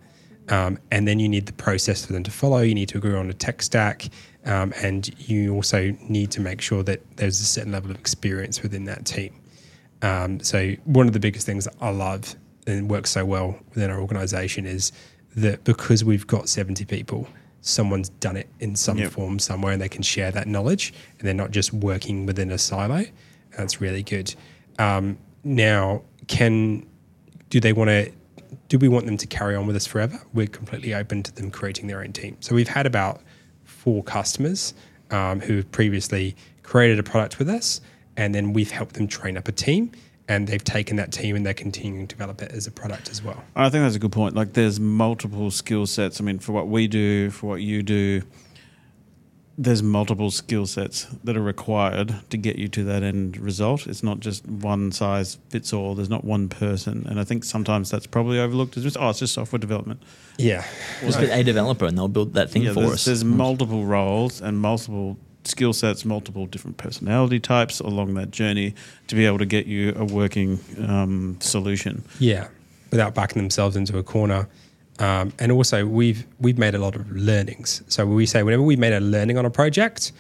Um, 0.51 0.79
and 0.91 1.09
then 1.09 1.19
you 1.19 1.27
need 1.27 1.47
the 1.47 1.55
process 1.55 2.05
for 2.05 2.13
them 2.13 2.23
to 2.23 2.31
follow. 2.31 2.59
You 2.59 2.75
need 2.75 2.91
to 2.91 2.99
agree 2.99 3.17
on 3.17 3.31
a 3.31 3.33
tech 3.33 3.63
stack. 3.63 4.11
Um, 4.45 4.75
and 4.83 5.09
you 5.27 5.55
also 5.55 5.97
need 6.03 6.31
to 6.33 6.43
make 6.43 6.61
sure 6.61 6.83
that 6.83 7.01
there's 7.17 7.41
a 7.41 7.45
certain 7.45 7.73
level 7.73 7.91
of 7.91 7.99
experience 7.99 8.63
within 8.63 8.85
that 8.85 9.07
team. 9.07 9.35
Um, 10.03 10.39
so 10.41 10.75
one 10.85 11.07
of 11.07 11.15
the 11.15 11.21
biggest 11.21 11.47
things 11.47 11.67
I 11.81 11.89
love 11.89 12.37
and 12.67 12.91
works 12.91 13.11
so 13.11 13.25
well 13.25 13.59
within 13.71 13.91
our 13.91 14.01
organization 14.01 14.67
is 14.67 14.93
that 15.35 15.65
because 15.65 16.05
we've 16.05 16.27
got 16.27 16.51
70 16.51 16.85
people, 16.85 17.27
someone's 17.67 18.11
done 18.11 18.37
it 18.37 18.49
in 18.61 18.77
some 18.77 18.99
Yep. 18.99 19.13
form 19.13 19.39
somewhere 19.39 19.73
and 19.73 19.81
they 19.81 19.89
can 19.89 20.03
share 20.03 20.31
that 20.31 20.47
knowledge 20.47 20.93
and 21.19 21.27
they're 21.27 21.35
not 21.35 21.51
just 21.51 21.73
working 21.73 22.27
within 22.27 22.51
a 22.51 22.59
silo. 22.59 23.05
That's 23.57 23.81
really 23.81 24.03
good. 24.03 24.35
Um, 24.79 25.17
now, 25.43 26.03
can 26.29 26.87
do 27.51 27.61
they 27.61 27.73
want 27.73 27.89
to? 27.89 28.13
Do 28.69 28.79
we 28.79 28.89
want 28.89 29.07
them 29.07 29.17
to 29.17 29.27
carry 29.27 29.55
on 29.57 29.67
with 29.67 29.77
us 29.77 29.87
forever? 29.87 30.21
We're 30.33 30.47
completely 30.47 30.95
open 30.95 31.23
to 31.23 31.35
them 31.35 31.51
creating 31.51 31.87
their 31.87 32.01
own 32.01 32.13
team. 32.13 32.37
So 32.41 32.55
we've 32.55 32.69
had 32.69 32.87
about 32.87 33.21
four 33.65 34.03
customers 34.03 34.75
um, 35.11 35.41
who 35.41 35.57
have 35.57 35.71
previously 35.71 36.35
created 36.63 36.99
a 36.99 37.03
product 37.03 37.39
with 37.39 37.49
us, 37.49 37.81
and 38.17 38.35
then 38.35 38.53
we've 38.53 38.71
helped 38.71 38.95
them 38.95 39.07
train 39.07 39.37
up 39.37 39.49
a 39.49 39.53
team, 39.53 39.91
and 40.29 40.47
they've 40.47 40.65
taken 40.65 40.97
that 40.97 41.13
team 41.13 41.37
and 41.37 41.45
they're 41.45 41.53
continuing 41.55 42.07
to 42.07 42.15
develop 42.17 42.41
it 42.41 42.51
as 42.53 42.67
a 42.67 42.71
product 42.71 43.11
as 43.11 43.23
well. 43.23 43.43
I 43.55 43.69
think 43.69 43.85
that's 43.85 43.97
a 43.97 43.99
good 43.99 44.13
point. 44.13 44.35
Like, 44.35 44.55
there's 44.55 44.81
multiple 44.81 45.51
skill 45.51 45.87
sets. 45.87 46.21
I 46.21 46.25
mean, 46.25 46.39
for 46.39 46.53
what 46.53 46.69
we 46.69 46.87
do, 46.89 47.31
for 47.31 47.47
what 47.49 47.61
you 47.61 47.83
do, 47.83 48.23
there's 49.57 49.83
multiple 49.85 50.31
skill 50.33 50.67
sets 50.67 51.05
that 51.23 51.37
are 51.37 51.43
required 51.43 52.15
to 52.31 52.37
get 52.37 52.57
you 52.57 52.67
to 52.69 52.83
that 52.85 53.03
end 53.05 53.37
result. 53.37 53.87
It's 53.87 54.03
not 54.03 54.19
just 54.19 54.45
one 54.47 54.91
size 54.91 55.39
fits 55.49 55.73
all. 55.73 55.95
There's 55.95 56.11
not 56.11 56.25
one 56.25 56.49
person, 56.49 57.07
and 57.09 57.21
I 57.21 57.25
think 57.25 57.45
sometimes 57.45 57.89
that's 57.89 58.07
probably 58.07 58.41
overlooked. 58.41 58.77
It's 58.77 58.83
just 58.83 58.97
oh, 58.99 59.11
it's 59.11 59.21
just 59.21 59.35
software 59.35 59.61
development. 59.61 60.03
Yeah, 60.39 60.65
Just 61.03 61.21
get 61.21 61.39
a 61.39 61.45
developer 61.45 61.85
and 61.85 61.97
they'll 61.97 62.09
build 62.09 62.35
that 62.35 62.51
thing 62.51 62.63
Yeah, 62.63 62.73
for 62.73 62.81
there's, 62.81 62.93
us. 62.95 63.05
there's 63.05 63.25
multiple 63.25 63.85
roles 63.85 64.41
and 64.41 64.59
multiple 64.59 65.17
skill 65.47 65.73
sets, 65.73 66.05
multiple 66.05 66.47
different 66.47 66.77
personality 66.77 67.39
types 67.41 67.81
along 67.81 68.15
that 68.15 68.31
journey 68.31 68.75
to 69.09 69.15
be 69.15 69.27
able 69.27 69.39
to 69.39 69.47
get 69.47 69.67
you 69.67 69.93
a 69.97 70.05
working 70.05 70.59
um, 70.89 71.37
solution. 71.41 72.03
yeah, 72.19 72.49
without 72.91 73.15
backing 73.15 73.41
themselves 73.43 73.77
into 73.77 73.99
a 73.99 74.03
corner. 74.03 74.49
Um, 75.01 75.33
and 75.41 75.51
also, 75.51 75.87
we've 75.87 76.25
we've 76.39 76.59
made 76.59 76.75
a 76.75 76.79
lot 76.79 76.95
of 76.95 77.11
learnings. 77.11 77.83
So 77.89 78.07
we 78.07 78.27
say 78.27 78.43
whenever 78.45 78.63
we 78.63 78.77
made 78.77 78.93
a 78.93 79.01
learning 79.01 79.37
on 79.39 79.45
a 79.45 79.51
project, 79.51 80.13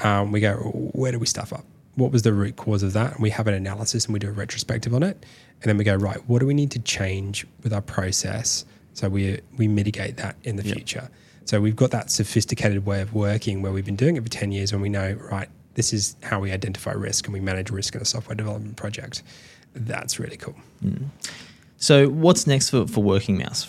um, 0.00 0.30
we 0.32 0.40
go, 0.40 0.54
where 0.94 1.10
do 1.12 1.18
we 1.18 1.26
stuff 1.26 1.52
up? 1.52 1.64
What 1.96 2.12
was 2.12 2.22
the 2.22 2.32
root 2.32 2.54
cause 2.56 2.82
of 2.84 2.92
that? 2.92 3.14
And 3.14 3.20
we 3.22 3.30
have 3.30 3.48
an 3.48 3.54
analysis 3.54 4.06
and 4.06 4.12
we 4.12 4.20
do 4.20 4.28
a 4.28 4.32
retrospective 4.32 4.94
on 4.94 5.02
it. 5.02 5.26
And 5.62 5.68
then 5.68 5.76
we 5.76 5.84
go, 5.84 5.96
right, 5.96 6.16
what 6.28 6.38
do 6.38 6.46
we 6.46 6.54
need 6.54 6.70
to 6.70 6.78
change 6.78 7.44
with 7.64 7.72
our 7.72 7.82
process 7.82 8.64
So 8.94 9.08
we 9.08 9.40
we 9.58 9.66
mitigate 9.68 10.16
that 10.18 10.36
in 10.44 10.56
the 10.56 10.62
Yep. 10.64 10.74
future. 10.76 11.10
So 11.50 11.60
we've 11.60 11.74
got 11.74 11.90
that 11.90 12.12
sophisticated 12.12 12.86
way 12.86 13.00
of 13.00 13.12
working 13.12 13.60
where 13.60 13.72
we've 13.72 13.84
been 13.84 13.96
doing 13.96 14.14
it 14.14 14.22
for 14.22 14.28
10 14.28 14.52
years 14.52 14.70
and 14.70 14.80
we 14.80 14.88
know, 14.88 15.18
right, 15.32 15.48
this 15.74 15.92
is 15.92 16.14
how 16.22 16.38
we 16.38 16.52
identify 16.52 16.92
risk 16.92 17.26
and 17.26 17.34
we 17.34 17.40
manage 17.40 17.70
risk 17.72 17.96
in 17.96 18.00
a 18.00 18.04
software 18.04 18.36
development 18.36 18.76
project. 18.76 19.24
That's 19.74 20.20
really 20.20 20.36
cool. 20.36 20.54
So 21.76 22.08
what's 22.08 22.46
next 22.46 22.70
for, 22.70 22.86
for 22.86 23.02
Working 23.02 23.38
Mouse? 23.38 23.66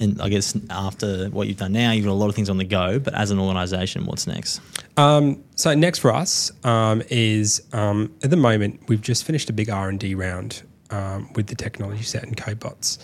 And 0.00 0.22
I 0.22 0.30
guess 0.30 0.56
after 0.70 1.26
what 1.28 1.48
you've 1.48 1.58
done 1.58 1.72
now, 1.72 1.90
you've 1.92 2.06
got 2.06 2.12
a 2.12 2.14
lot 2.14 2.30
of 2.30 2.34
things 2.34 2.48
on 2.48 2.56
the 2.56 2.64
go. 2.64 2.98
But 2.98 3.12
as 3.12 3.30
an 3.30 3.38
organisation, 3.38 4.06
what's 4.06 4.26
next? 4.26 4.62
Um, 4.96 5.44
so 5.54 5.74
next 5.74 5.98
for 5.98 6.14
us 6.14 6.50
um, 6.64 7.02
is 7.10 7.60
um, 7.74 8.10
at 8.24 8.30
the 8.30 8.38
moment 8.38 8.80
we've 8.88 9.02
just 9.02 9.24
finished 9.24 9.50
a 9.50 9.52
big 9.52 9.68
R 9.68 9.90
and 9.90 10.00
D 10.00 10.14
round 10.14 10.62
um, 10.88 11.30
with 11.34 11.48
the 11.48 11.56
technology 11.56 12.04
set 12.04 12.22
and 12.22 12.34
CodeBots, 12.34 12.96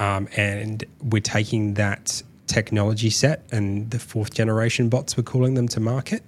um, 0.00 0.26
and 0.36 0.82
we're 1.00 1.22
taking 1.22 1.74
that 1.74 2.24
technology 2.48 3.10
set 3.10 3.44
and 3.52 3.90
the 3.90 3.98
fourth 3.98 4.32
generation 4.32 4.88
bots 4.88 5.16
we're 5.16 5.22
calling 5.22 5.54
them 5.54 5.68
to 5.68 5.80
market. 5.80 6.22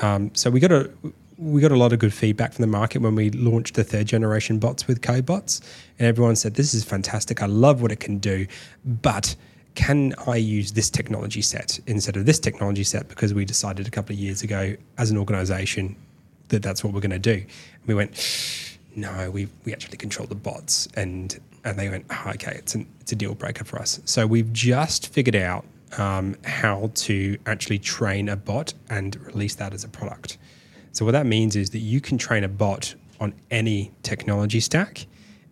Um, 0.00 0.30
so 0.34 0.50
we 0.50 0.60
got 0.60 0.72
a 0.72 0.90
we 1.38 1.60
got 1.60 1.72
a 1.72 1.76
lot 1.76 1.92
of 1.92 1.98
good 1.98 2.14
feedback 2.14 2.54
from 2.54 2.62
the 2.62 2.66
market 2.68 3.02
when 3.02 3.14
we 3.14 3.30
launched 3.30 3.74
the 3.74 3.84
third 3.84 4.06
generation 4.06 4.58
bots 4.58 4.86
with 4.86 5.02
CodeBots, 5.02 5.60
and 5.98 6.08
everyone 6.08 6.34
said 6.34 6.54
this 6.54 6.72
is 6.72 6.82
fantastic. 6.82 7.42
I 7.42 7.46
love 7.46 7.82
what 7.82 7.92
it 7.92 8.00
can 8.00 8.18
do, 8.18 8.46
but 8.84 9.36
can 9.74 10.14
I 10.26 10.36
use 10.36 10.72
this 10.72 10.88
technology 10.88 11.42
set 11.42 11.78
instead 11.86 12.16
of 12.16 12.24
this 12.24 12.38
technology 12.38 12.84
set 12.84 13.08
because 13.08 13.34
we 13.34 13.44
decided 13.44 13.86
a 13.86 13.90
couple 13.90 14.14
of 14.14 14.18
years 14.18 14.42
ago 14.42 14.74
as 14.96 15.10
an 15.10 15.18
organization 15.18 15.94
that 16.48 16.62
that's 16.62 16.82
what 16.82 16.94
we're 16.94 17.00
going 17.00 17.10
to 17.10 17.18
do. 17.18 17.34
And 17.34 17.86
we 17.86 17.94
went, 17.94 18.10
no, 18.94 19.30
we, 19.30 19.48
we 19.64 19.72
actually 19.72 19.98
control 19.98 20.26
the 20.26 20.34
bots. 20.34 20.88
And, 20.96 21.38
and 21.66 21.78
they 21.78 21.88
went, 21.88 22.06
oh, 22.08 22.30
okay, 22.30 22.52
it's, 22.52 22.74
an, 22.74 22.86
it's 23.00 23.12
a 23.12 23.16
deal 23.16 23.34
breaker 23.34 23.64
for 23.64 23.78
us. 23.78 24.00
So 24.04 24.26
we've 24.26 24.52
just 24.52 25.12
figured 25.12 25.36
out 25.36 25.64
um, 25.98 26.36
how 26.44 26.90
to 26.94 27.36
actually 27.44 27.80
train 27.80 28.28
a 28.28 28.36
bot 28.36 28.72
and 28.88 29.16
release 29.26 29.56
that 29.56 29.74
as 29.74 29.84
a 29.84 29.88
product. 29.88 30.38
So 30.92 31.04
what 31.04 31.12
that 31.12 31.26
means 31.26 31.56
is 31.56 31.70
that 31.70 31.80
you 31.80 32.00
can 32.00 32.18
train 32.18 32.44
a 32.44 32.48
bot 32.48 32.94
on 33.20 33.34
any 33.50 33.90
technology 34.02 34.60
stack 34.60 35.06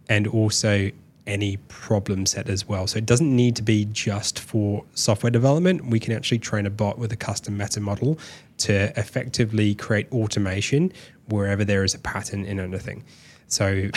and 0.09 0.27
also 0.29 0.91
any 1.27 1.57
problem 1.69 2.27
set 2.27 2.49
as 2.49 2.69
well. 2.69 2.87
So 2.87 2.99
it 2.99 3.07
doesn't 3.07 3.35
need 3.35 3.57
to 3.57 3.63
be 3.63 3.87
just 3.87 4.39
for 4.39 4.85
software 4.95 5.31
development. 5.31 5.87
We 5.87 5.99
can 5.99 6.13
actually 6.13 6.39
train 6.39 6.67
a 6.67 6.71
bot 6.71 6.99
with 6.99 7.13
a 7.13 7.17
custom 7.17 7.57
meta 7.57 7.81
model 7.81 8.19
to 8.59 8.99
effectively 8.99 9.75
create 9.75 10.11
automation 10.13 10.93
wherever 11.29 11.65
there 11.65 11.83
is 11.83 11.95
a 11.95 11.99
pattern 11.99 12.45
in 12.45 12.61
anything. 12.61 13.03
So 13.49 13.89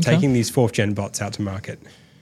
taking 0.00 0.32
these 0.32 0.50
fourth 0.50 0.72
gen 0.72 0.94
bots 0.94 1.20
out 1.20 1.32
to 1.34 1.42
market. 1.42 1.78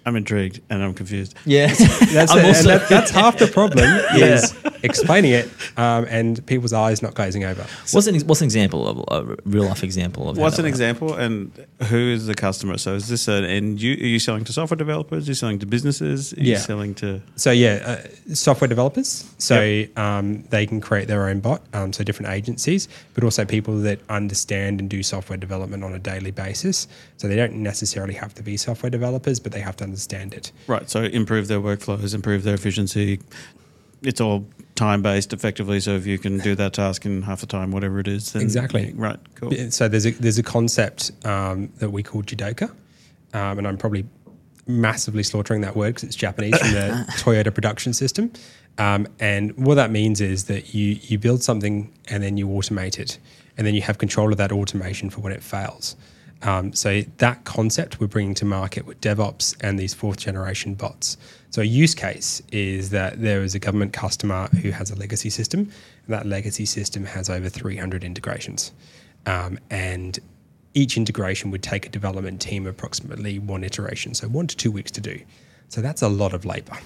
I'm 0.07 0.17
intrigued 0.17 0.61
and 0.71 0.83
I'm 0.83 0.95
confused. 0.95 1.35
Yeah, 1.45 1.67
That's 1.67 2.31
I'm 2.33 2.47
also- 2.47 2.69
that, 2.69 2.89
that's 2.89 3.11
half 3.11 3.39
the 3.39 3.47
problem 3.47 3.85
is 4.15 4.55
explaining 4.83 5.33
it 5.33 5.49
um, 5.77 6.07
and 6.09 6.45
people's 6.47 6.73
eyes 6.73 7.03
not 7.03 7.15
glazing 7.15 7.45
over. 7.45 7.67
what's 7.93 8.07
an 8.07 8.19
what's 8.27 8.41
an 8.41 8.45
example 8.47 8.87
of 8.87 9.29
a 9.29 9.37
real 9.45 9.65
life 9.65 9.83
example 9.83 10.29
of 10.29 10.37
how 10.37 10.43
What's 10.43 10.59
an 10.59 10.65
works? 10.65 10.75
example 10.75 11.15
and 11.15 11.51
who 11.85 11.97
is 11.97 12.27
the 12.27 12.35
customer? 12.35 12.79
So 12.79 12.95
is 12.95 13.09
this 13.09 13.29
an 13.29 13.45
end? 13.45 13.81
You, 13.81 13.93
are 13.95 14.07
you 14.15 14.19
selling 14.19 14.45
to 14.45 14.53
software 14.53 14.77
developers? 14.77 15.27
Are 15.27 15.31
you 15.31 15.35
selling 15.35 15.59
to 15.61 15.67
businesses? 15.67 16.33
Are 16.35 16.41
you 16.41 16.53
Yeah. 16.53 16.59
selling 16.59 16.95
to 16.97 17.21
So 17.37 17.51
yeah, 17.51 17.83
uh, 18.29 18.35
software 18.35 18.69
developers. 18.69 19.25
So 19.39 19.85
um, 19.97 20.43
they 20.51 20.67
can 20.67 20.81
create 20.81 21.09
their 21.09 21.29
own 21.29 21.41
bot. 21.41 21.63
Um, 21.73 21.93
so 21.93 22.05
different 22.05 22.31
agencies, 22.33 22.89
but 23.15 23.25
also 23.25 23.45
people 23.45 23.79
that 23.81 24.01
understand 24.09 24.81
and 24.81 24.89
do 24.89 25.03
software 25.03 25.37
development 25.39 25.85
on 25.85 25.95
a 25.95 25.99
daily 25.99 26.31
basis. 26.31 26.89
So 27.17 27.29
they 27.29 27.37
don't 27.37 27.55
necessarily 27.55 28.15
have 28.15 28.35
to 28.35 28.43
be 28.43 28.57
software 28.57 28.91
developers, 28.91 29.41
but 29.41 29.53
they 29.53 29.61
have 29.61 29.77
to 29.77 29.85
understand 29.85 30.35
it. 30.35 30.53
right? 30.67 30.89
So 30.89 31.03
improve 31.03 31.49
their 31.49 31.61
workflows, 31.61 32.15
improve 32.15 32.43
their 32.45 32.55
efficiency. 32.55 33.21
It's 34.03 34.21
all 34.21 34.47
time 34.75 35.03
based 35.03 35.33
effectively. 35.33 35.81
So 35.81 35.97
if 35.97 36.07
you 36.07 36.19
can 36.19 36.39
do 36.39 36.55
that 36.55 36.73
task 36.73 37.05
in 37.05 37.23
half 37.23 37.41
the 37.41 37.47
time, 37.47 37.73
whatever 37.73 37.99
it 37.99 38.09
is, 38.09 38.33
then 38.33 38.43
Exactly. 38.43 38.93
right. 38.95 39.19
Cool. 39.35 39.53
So 39.71 39.89
there's 39.89 40.07
a 40.07 40.13
there's 40.13 40.39
a 40.39 40.43
concept 40.43 41.11
um, 41.25 41.73
that 41.79 41.91
we 41.91 42.03
call 42.03 42.23
Judoka, 42.23 42.71
um, 43.35 43.59
and 43.59 43.67
I'm 43.67 43.77
probably 43.77 44.07
massively 44.67 45.23
slaughtering 45.23 45.63
that 45.63 45.75
word 45.75 45.95
because 45.95 46.05
it's 46.05 46.17
Japanese 46.17 46.57
from 46.59 46.73
the 46.73 47.07
Toyota 47.17 47.53
production 47.53 47.93
system. 47.93 48.33
Um, 48.77 49.09
and 49.19 49.57
what 49.57 49.75
that 49.75 49.91
means 49.91 50.21
is 50.21 50.45
that 50.45 50.75
you 50.75 50.99
you 51.03 51.19
build 51.19 51.43
something 51.43 51.93
and 52.09 52.23
then 52.23 52.37
you 52.37 52.47
automate 52.47 52.99
it, 52.99 53.19
and 53.57 53.67
then 53.67 53.75
you 53.75 53.83
have 53.83 53.99
control 53.99 54.31
of 54.31 54.39
that 54.39 54.53
automation 54.53 55.11
for 55.11 55.21
when 55.21 55.33
it 55.33 55.43
fails. 55.43 55.97
Um, 56.43 56.73
so 56.73 57.03
that 57.17 57.45
concept 57.45 57.99
we're 57.99 58.07
bringing 58.07 58.35
to 58.35 58.45
market 58.45 58.87
with 58.87 59.01
DevOps 59.01 59.57
and 59.61 59.77
these 59.77 59.93
fourth 59.93 60.19
generation 60.19 60.75
bots. 60.75 61.17
So 61.51 61.63
a 61.63 61.65
use 61.65 61.95
case 61.95 62.43
is 62.53 62.91
that 62.91 63.21
there 63.21 63.43
is 63.43 63.55
a 63.55 63.59
government 63.59 63.93
customer 63.93 64.49
who 64.63 64.71
has 64.71 64.91
a 64.91 64.97
legacy 64.97 65.31
system, 65.31 65.61
and 65.61 66.15
that 66.15 66.27
legacy 66.27 66.67
system 66.67 67.05
has 67.05 67.31
over 67.31 67.49
300 67.49 68.05
integrations, 68.05 68.73
um, 69.27 69.59
and 69.71 70.19
each 70.75 70.97
integration 70.97 71.51
would 71.51 71.63
take 71.63 71.87
a 71.87 71.89
development 71.89 72.41
team 72.41 72.67
approximately 72.67 73.39
one 73.39 73.65
iteration, 73.65 74.15
so 74.15 74.29
one 74.29 74.47
to 74.47 74.57
two 74.57 74.71
weeks 74.71 74.91
to 74.93 75.01
do. 75.01 75.19
So 75.69 75.81
that's 75.81 76.03
a 76.03 76.09
lot 76.09 76.35
of 76.35 76.45
labor 76.45 76.77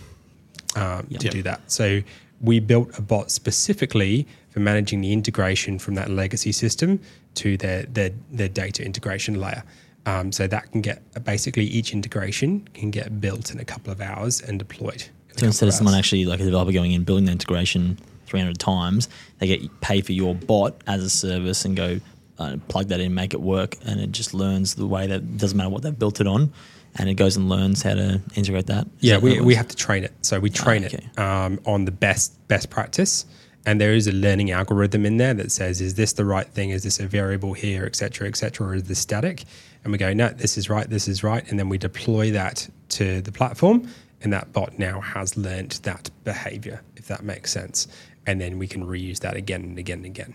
um, 0.77 1.07
to 1.09 1.29
do 1.29 1.43
that. 1.43 1.61
So 1.71 2.03
we 2.41 2.59
built 2.59 2.97
a 2.99 3.03
bot 3.03 3.31
specifically 3.31 4.27
for 4.51 4.61
managing 4.61 5.01
the 5.01 5.13
integration 5.13 5.79
from 5.79 5.95
that 5.95 6.11
legacy 6.11 6.53
system 6.53 7.01
to 7.35 7.57
their 7.57 7.85
their, 7.85 8.11
their 8.31 8.49
data 8.49 8.85
integration 8.85 9.41
layer. 9.41 9.65
Um, 10.05 10.33
so 10.33 10.47
that 10.49 10.73
can 10.73 10.81
get 10.81 11.03
basically 11.25 11.65
each 11.65 11.93
integration 11.93 12.69
can 12.75 12.91
get 12.91 13.21
built 13.21 13.53
in 13.53 13.61
a 13.61 13.65
couple 13.65 13.93
of 13.93 14.01
hours 14.01 14.41
and 14.41 14.59
deployed. 14.59 15.05
So 15.37 15.47
instead 15.47 15.67
couple 15.67 15.69
of 15.69 15.75
someone 15.75 15.95
actually 15.95 16.25
like 16.25 16.41
a 16.41 16.45
developer 16.45 16.73
going 16.73 16.93
in 16.93 17.05
building 17.05 17.27
the 17.27 17.33
integration 17.33 17.99
300 18.27 18.59
times, 18.59 19.09
they 19.39 19.47
get 19.47 19.81
paid 19.81 20.05
for 20.05 20.13
your 20.13 20.35
bot 20.35 20.75
as 20.87 21.03
a 21.05 21.11
service 21.11 21.65
and 21.65 21.77
go 21.77 22.01
uh, 22.39 22.57
plug 22.69 22.89
that 22.89 23.01
in, 23.01 23.15
make 23.15 23.35
it 23.35 23.41
work, 23.41 23.77
and 23.85 24.01
it 24.01 24.11
just 24.11 24.35
learns 24.35 24.75
the 24.75 24.87
way 24.87 25.07
that 25.07 25.37
doesn't 25.37 25.57
matter 25.57 25.71
what 25.71 25.83
they've 25.83 25.99
built 25.99 26.21
it 26.21 26.27
on, 26.27 26.53
and 26.97 27.09
it 27.09 27.15
goes 27.15 27.37
and 27.37 27.49
learns 27.49 27.83
how 27.83 27.95
to 27.95 28.21
integrate 28.35 28.67
that. 28.67 28.87
Is 28.87 28.93
Yeah, 29.01 29.15
that 29.15 29.23
we, 29.23 29.41
we 29.41 29.55
have 29.55 29.69
to 29.69 29.77
train 29.77 30.03
it. 30.05 30.13
So 30.23 30.41
we 30.41 30.51
train 30.51 30.85
okay. 30.85 31.07
it 31.15 31.19
um, 31.19 31.61
on 31.67 31.85
the 31.85 31.93
best 31.93 32.37
best 32.49 32.71
practice, 32.71 33.27
and 33.65 33.81
there 33.81 33.93
is 33.93 34.07
a 34.07 34.13
learning 34.13 34.51
algorithm 34.51 35.07
in 35.07 35.19
there 35.19 35.35
that 35.35 35.53
says, 35.53 35.81
is 35.81 35.95
this 35.95 36.15
the 36.15 36.25
right 36.25 36.47
thing? 36.49 36.71
Is 36.71 36.83
this 36.83 36.99
a 36.99 37.07
variable 37.07 37.53
here, 37.53 37.85
et 37.85 37.97
cetera, 37.97 38.27
et 38.27 38.37
cetera, 38.37 38.69
or 38.69 38.75
is 38.75 38.85
this 38.85 38.99
static? 38.99 39.45
And 39.85 39.91
we 39.93 39.99
go, 39.99 40.13
no, 40.13 40.29
this 40.29 40.57
is 40.57 40.69
right, 40.71 40.89
this 40.89 41.09
is 41.09 41.25
right, 41.25 41.49
and 41.51 41.59
then 41.59 41.69
we 41.69 41.77
deploy 41.79 42.31
that 42.33 42.69
to 42.91 43.21
the 43.21 43.33
platform, 43.33 43.89
and 44.23 44.33
that 44.33 44.53
bot 44.53 44.79
now 44.79 45.01
has 45.01 45.37
learned 45.37 45.73
that 45.83 46.09
behavior, 46.25 46.81
if 46.97 47.09
that 47.09 47.25
makes 47.25 47.51
sense, 47.51 47.89
and 48.27 48.41
then 48.41 48.59
we 48.59 48.69
can 48.69 48.87
reuse 48.87 49.19
that 49.21 49.35
again 49.35 49.63
and 49.63 49.79
again 49.79 49.99
and 49.99 50.07
again. 50.07 50.35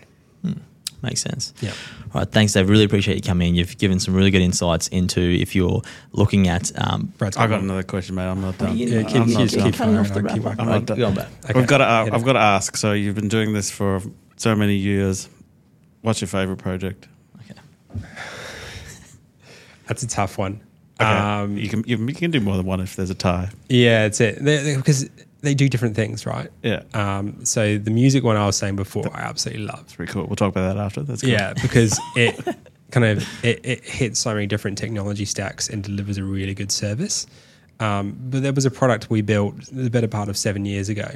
Makes 1.00 1.20
sense. 1.22 1.54
Yeah. 1.60 1.70
All 2.12 2.22
right. 2.22 2.28
Thanks, 2.30 2.54
Dave. 2.54 2.68
Really 2.68 2.82
appreciate 2.82 3.14
you 3.14 3.22
coming 3.22 3.50
in. 3.50 3.54
You've 3.54 3.78
given 3.78 4.00
some 4.00 4.14
really 4.14 4.32
good 4.32 4.42
insights 4.42 4.88
into 4.88 5.20
if 5.20 5.54
you're 5.54 5.80
looking 6.10 6.48
at. 6.48 6.72
Um, 6.76 7.12
Brad's 7.18 7.36
I 7.36 7.46
got 7.46 7.60
another 7.62 7.84
question, 7.84 8.16
mate. 8.16 8.26
I'm 8.26 8.40
not 8.40 8.58
done. 8.58 8.76
you- 8.76 8.88
Yeah, 8.88 8.98
I'm 8.98 9.06
keep- 9.06 9.14
not 9.14 9.26
keep- 9.48 9.50
done. 9.60 9.72
keep 9.72 9.74
off 9.74 9.78
the 9.78 9.84
I'll 9.84 9.92
wrap 9.94 10.06
keep 10.06 10.16
up. 10.18 10.24
firing. 10.26 10.42
Right, 10.42 10.58
I'm 10.58 10.66
not 10.66 10.86
go 10.86 10.92
on 10.94 10.98
done. 10.98 11.14
back. 11.14 11.28
Okay. 11.50 11.60
I've 11.60 11.66
got 11.68 11.78
to. 11.78 12.04
Hit 12.04 12.14
I've 12.14 12.24
got 12.24 12.32
to 12.32 12.38
ask. 12.40 12.76
So 12.76 12.92
you've 12.94 13.14
been 13.14 13.28
doing 13.28 13.52
this 13.52 13.70
for 13.70 14.02
so 14.36 14.56
many 14.56 14.74
years. 14.74 15.28
What's 16.02 16.20
your 16.20 16.28
favorite 16.28 16.58
project? 16.58 17.06
Okay. 17.48 18.04
That's 19.88 20.02
a 20.02 20.06
tough 20.06 20.38
one. 20.38 20.60
Okay. 21.00 21.10
Um, 21.10 21.56
you 21.56 21.68
can 21.68 21.84
you, 21.86 21.96
you 21.96 22.14
can 22.14 22.30
do 22.30 22.40
more 22.40 22.56
than 22.56 22.66
one 22.66 22.80
if 22.80 22.96
there's 22.96 23.10
a 23.10 23.14
tie. 23.14 23.50
Yeah, 23.68 24.06
it's 24.06 24.20
it. 24.20 24.44
Because 24.44 25.08
they, 25.42 25.54
do 25.54 25.68
different 25.68 25.94
things, 25.94 26.26
right? 26.26 26.50
Yeah. 26.62 26.82
Um, 26.92 27.44
so 27.44 27.78
the 27.78 27.90
music 27.90 28.24
one 28.24 28.36
I 28.36 28.46
was 28.46 28.56
saying 28.56 28.76
before, 28.76 29.08
I 29.14 29.20
absolutely 29.20 29.64
love. 29.64 29.80
It's 29.82 29.94
pretty 29.94 30.12
cool. 30.12 30.26
We'll 30.26 30.36
talk 30.36 30.50
about 30.50 30.74
that 30.74 30.80
after. 30.80 31.02
That's 31.02 31.22
cool. 31.22 31.30
Yeah, 31.30 31.54
because 31.54 31.98
it 32.16 32.56
kind 32.90 33.06
of 33.06 33.44
it, 33.44 33.60
it 33.64 33.84
hits 33.84 34.18
so 34.18 34.34
many 34.34 34.46
different 34.46 34.76
technology 34.76 35.24
stacks 35.24 35.68
and 35.68 35.84
delivers 35.84 36.18
a 36.18 36.24
really 36.24 36.54
good 36.54 36.72
service. 36.72 37.26
Um, 37.80 38.18
but 38.18 38.42
there 38.42 38.52
was 38.52 38.66
a 38.66 38.70
product 38.70 39.08
we 39.08 39.22
built 39.22 39.54
the 39.70 39.90
better 39.90 40.08
part 40.08 40.28
of 40.28 40.36
seven 40.36 40.64
years 40.64 40.88
ago, 40.88 41.08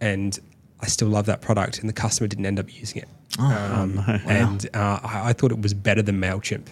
and 0.00 0.38
I 0.80 0.86
still 0.86 1.08
love 1.08 1.26
that 1.26 1.42
product, 1.42 1.80
and 1.80 1.88
the 1.88 1.92
customer 1.92 2.26
didn't 2.26 2.46
end 2.46 2.58
up 2.58 2.74
using 2.74 3.02
it. 3.02 3.08
um, 3.38 3.96
no. 3.96 4.20
And 4.26 4.68
uh, 4.74 5.00
I, 5.02 5.28
I 5.28 5.32
thought 5.34 5.52
it 5.52 5.60
was 5.60 5.74
better 5.74 6.00
than 6.00 6.18
Mailchimp. 6.18 6.68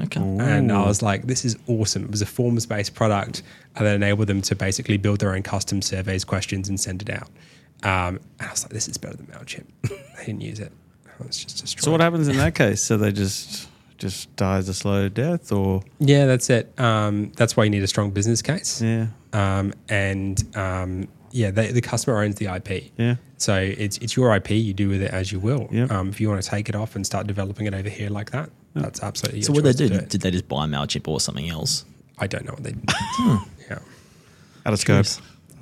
Okay. 0.00 0.20
And 0.20 0.72
I 0.72 0.86
was 0.86 1.02
like, 1.02 1.26
this 1.26 1.44
is 1.44 1.56
awesome. 1.66 2.04
It 2.04 2.10
was 2.10 2.22
a 2.22 2.26
forms 2.26 2.64
based 2.66 2.94
product 2.94 3.42
and 3.76 3.86
that 3.86 3.94
enabled 3.94 4.26
them 4.28 4.40
to 4.42 4.54
basically 4.56 4.96
build 4.96 5.20
their 5.20 5.34
own 5.34 5.42
custom 5.42 5.82
surveys, 5.82 6.24
questions, 6.24 6.68
and 6.68 6.78
send 6.80 7.02
it 7.02 7.10
out. 7.10 7.28
Um, 7.84 8.18
and 8.38 8.48
I 8.48 8.50
was 8.50 8.62
like, 8.64 8.72
this 8.72 8.88
is 8.88 8.96
better 8.96 9.16
than 9.16 9.26
MailChimp. 9.26 9.66
they 9.82 10.24
didn't 10.24 10.40
use 10.40 10.60
it. 10.60 10.72
I 11.20 11.26
was 11.26 11.36
just 11.44 11.60
destroyed. 11.60 11.84
So 11.84 11.90
what 11.90 12.00
happens 12.00 12.28
in 12.28 12.36
that 12.38 12.54
case? 12.62 12.82
So 12.82 12.96
they 12.96 13.12
just 13.12 13.68
just 13.98 14.34
dies 14.34 14.68
a 14.68 14.74
slow 14.74 15.08
death, 15.08 15.52
or 15.52 15.80
Yeah, 16.00 16.26
that's 16.26 16.50
it. 16.50 16.72
Um, 16.80 17.30
that's 17.36 17.56
why 17.56 17.64
you 17.64 17.70
need 17.70 17.84
a 17.84 17.86
strong 17.86 18.10
business 18.10 18.42
case. 18.42 18.82
yeah, 18.82 19.06
Um, 19.32 19.72
and 19.88 20.42
um, 20.56 21.06
yeah, 21.30 21.52
they, 21.52 21.70
the 21.70 21.80
customer 21.80 22.20
owns 22.22 22.34
the 22.36 22.46
IP. 22.46 22.90
yeah. 22.96 23.16
So 23.36 23.56
it's 23.56 23.98
it's 23.98 24.16
your 24.16 24.34
IP. 24.34 24.50
You 24.50 24.72
do 24.74 24.88
with 24.88 25.02
it 25.02 25.12
as 25.12 25.30
you 25.32 25.38
will. 25.40 25.68
Yep. 25.70 25.90
Um, 25.92 26.08
if 26.08 26.20
you 26.20 26.28
want 26.28 26.42
to 26.42 26.48
take 26.48 26.68
it 26.68 26.74
off 26.74 26.96
and 26.96 27.04
start 27.06 27.26
developing 27.26 27.66
it 27.66 27.74
over 27.74 27.88
here 27.88 28.08
like 28.08 28.30
that, 28.32 28.50
that's 28.74 29.02
absolutely. 29.02 29.40
Your 29.40 29.46
So 29.46 29.52
what 29.52 29.64
they 29.64 29.70
choice 29.70 29.90
to 29.90 30.00
do? 30.00 30.06
Did 30.06 30.20
they 30.20 30.30
just 30.30 30.48
buy 30.48 30.66
Mailchimp 30.66 31.06
or 31.08 31.20
something 31.20 31.48
else? 31.48 31.84
I 32.18 32.26
don't 32.26 32.44
know 32.44 32.52
what 32.52 32.62
they. 32.62 32.74
Hmm. 32.88 33.36
yeah. 33.70 33.78
Out 34.64 34.72
of 34.72 34.78
scope. 34.78 35.06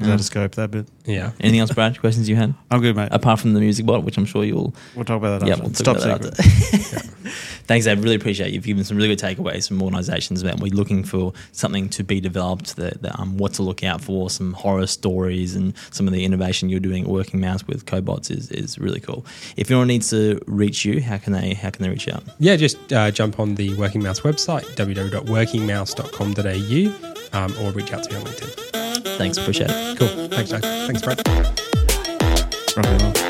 Curious. 0.01 0.31
was 0.31 0.37
out 0.37 0.41
of 0.45 0.47
scope 0.53 0.53
that 0.57 0.71
bit. 0.71 0.87
Yeah. 1.07 1.33
Anything 1.41 1.61
else, 1.61 1.73
Brad? 1.73 1.99
Questions 2.01 2.29
you 2.29 2.37
had 2.37 2.55
I'm 2.71 2.81
good, 2.81 2.95
mate. 2.97 3.09
apart 3.11 3.41
from 3.41 3.55
the 3.55 3.61
music 3.61 3.85
bot, 3.87 4.05
which 4.05 4.17
I'm 4.19 4.25
sure 4.25 4.45
you'll. 4.45 4.73
we'll 4.95 5.05
talk 5.05 5.19
about 5.19 5.41
that 5.41 5.47
Yeah, 5.47 5.55
after. 5.55 5.65
we'll 5.65 5.75
Stop 5.75 5.97
talk 5.99 6.23
secret. 6.23 6.35
that 6.37 6.47
after. 6.47 7.01
Thanks, 7.71 7.85
Dave. 7.87 8.03
Really 8.03 8.17
appreciate 8.17 8.53
you've 8.53 8.65
given 8.65 8.83
some 8.85 8.97
really 8.97 9.09
good 9.15 9.19
takeaways 9.21 9.69
from 9.69 9.81
organisations 9.83 10.43
about 10.43 10.59
we're 10.61 10.75
looking 10.75 11.05
for 11.05 11.33
something 11.53 11.89
to 11.91 12.03
be 12.03 12.21
developed, 12.21 12.75
the, 12.77 12.97
the, 13.01 13.17
um, 13.21 13.37
what 13.39 13.53
to 13.55 13.63
look 13.63 13.85
out 13.85 14.01
for, 14.01 14.29
some 14.29 14.55
horror 14.55 14.89
stories, 14.89 15.55
and 15.55 15.73
some 15.93 16.09
of 16.09 16.13
the 16.13 16.25
innovation 16.25 16.69
you're 16.69 16.81
doing 16.81 17.05
at 17.05 17.09
Working 17.09 17.39
Mouse 17.41 17.65
with 17.69 17.87
CodeBots 17.87 18.29
is, 18.31 18.51
is 18.51 18.77
really 18.79 18.99
cool. 19.01 19.25
If 19.57 19.71
anyone 19.71 19.87
needs 19.87 20.11
to 20.11 20.41
reach 20.47 20.85
you, 20.85 21.01
how 21.01 21.19
can 21.19 21.33
they 21.33 21.55
how 21.55 21.71
can 21.71 21.85
they 21.85 21.89
reach 21.91 22.09
out? 22.09 22.25
Yeah, 22.41 22.57
just 22.57 22.93
uh, 22.93 23.13
jump 23.13 23.39
on 23.39 23.55
the 23.55 23.73
Working 23.75 24.03
Mouse 24.03 24.19
website, 24.21 24.65
www.workingmouse.com.au, 24.75 27.39
um, 27.39 27.55
or 27.61 27.71
reach 27.73 27.93
out 27.93 28.03
to 28.05 28.11
me 28.13 28.17
on 28.19 28.25
LinkedIn. 28.27 28.90
Thanks, 29.05 29.39
appreciate 29.39 29.71
it. 29.71 29.99
Cool. 29.99 30.29
Thanks, 30.29 30.51
Dave. 30.51 30.61
Thanks, 30.63 31.03
Brad. 31.03 31.19
Rock 32.77 32.87
and 32.87 33.03
roll. 33.03 33.30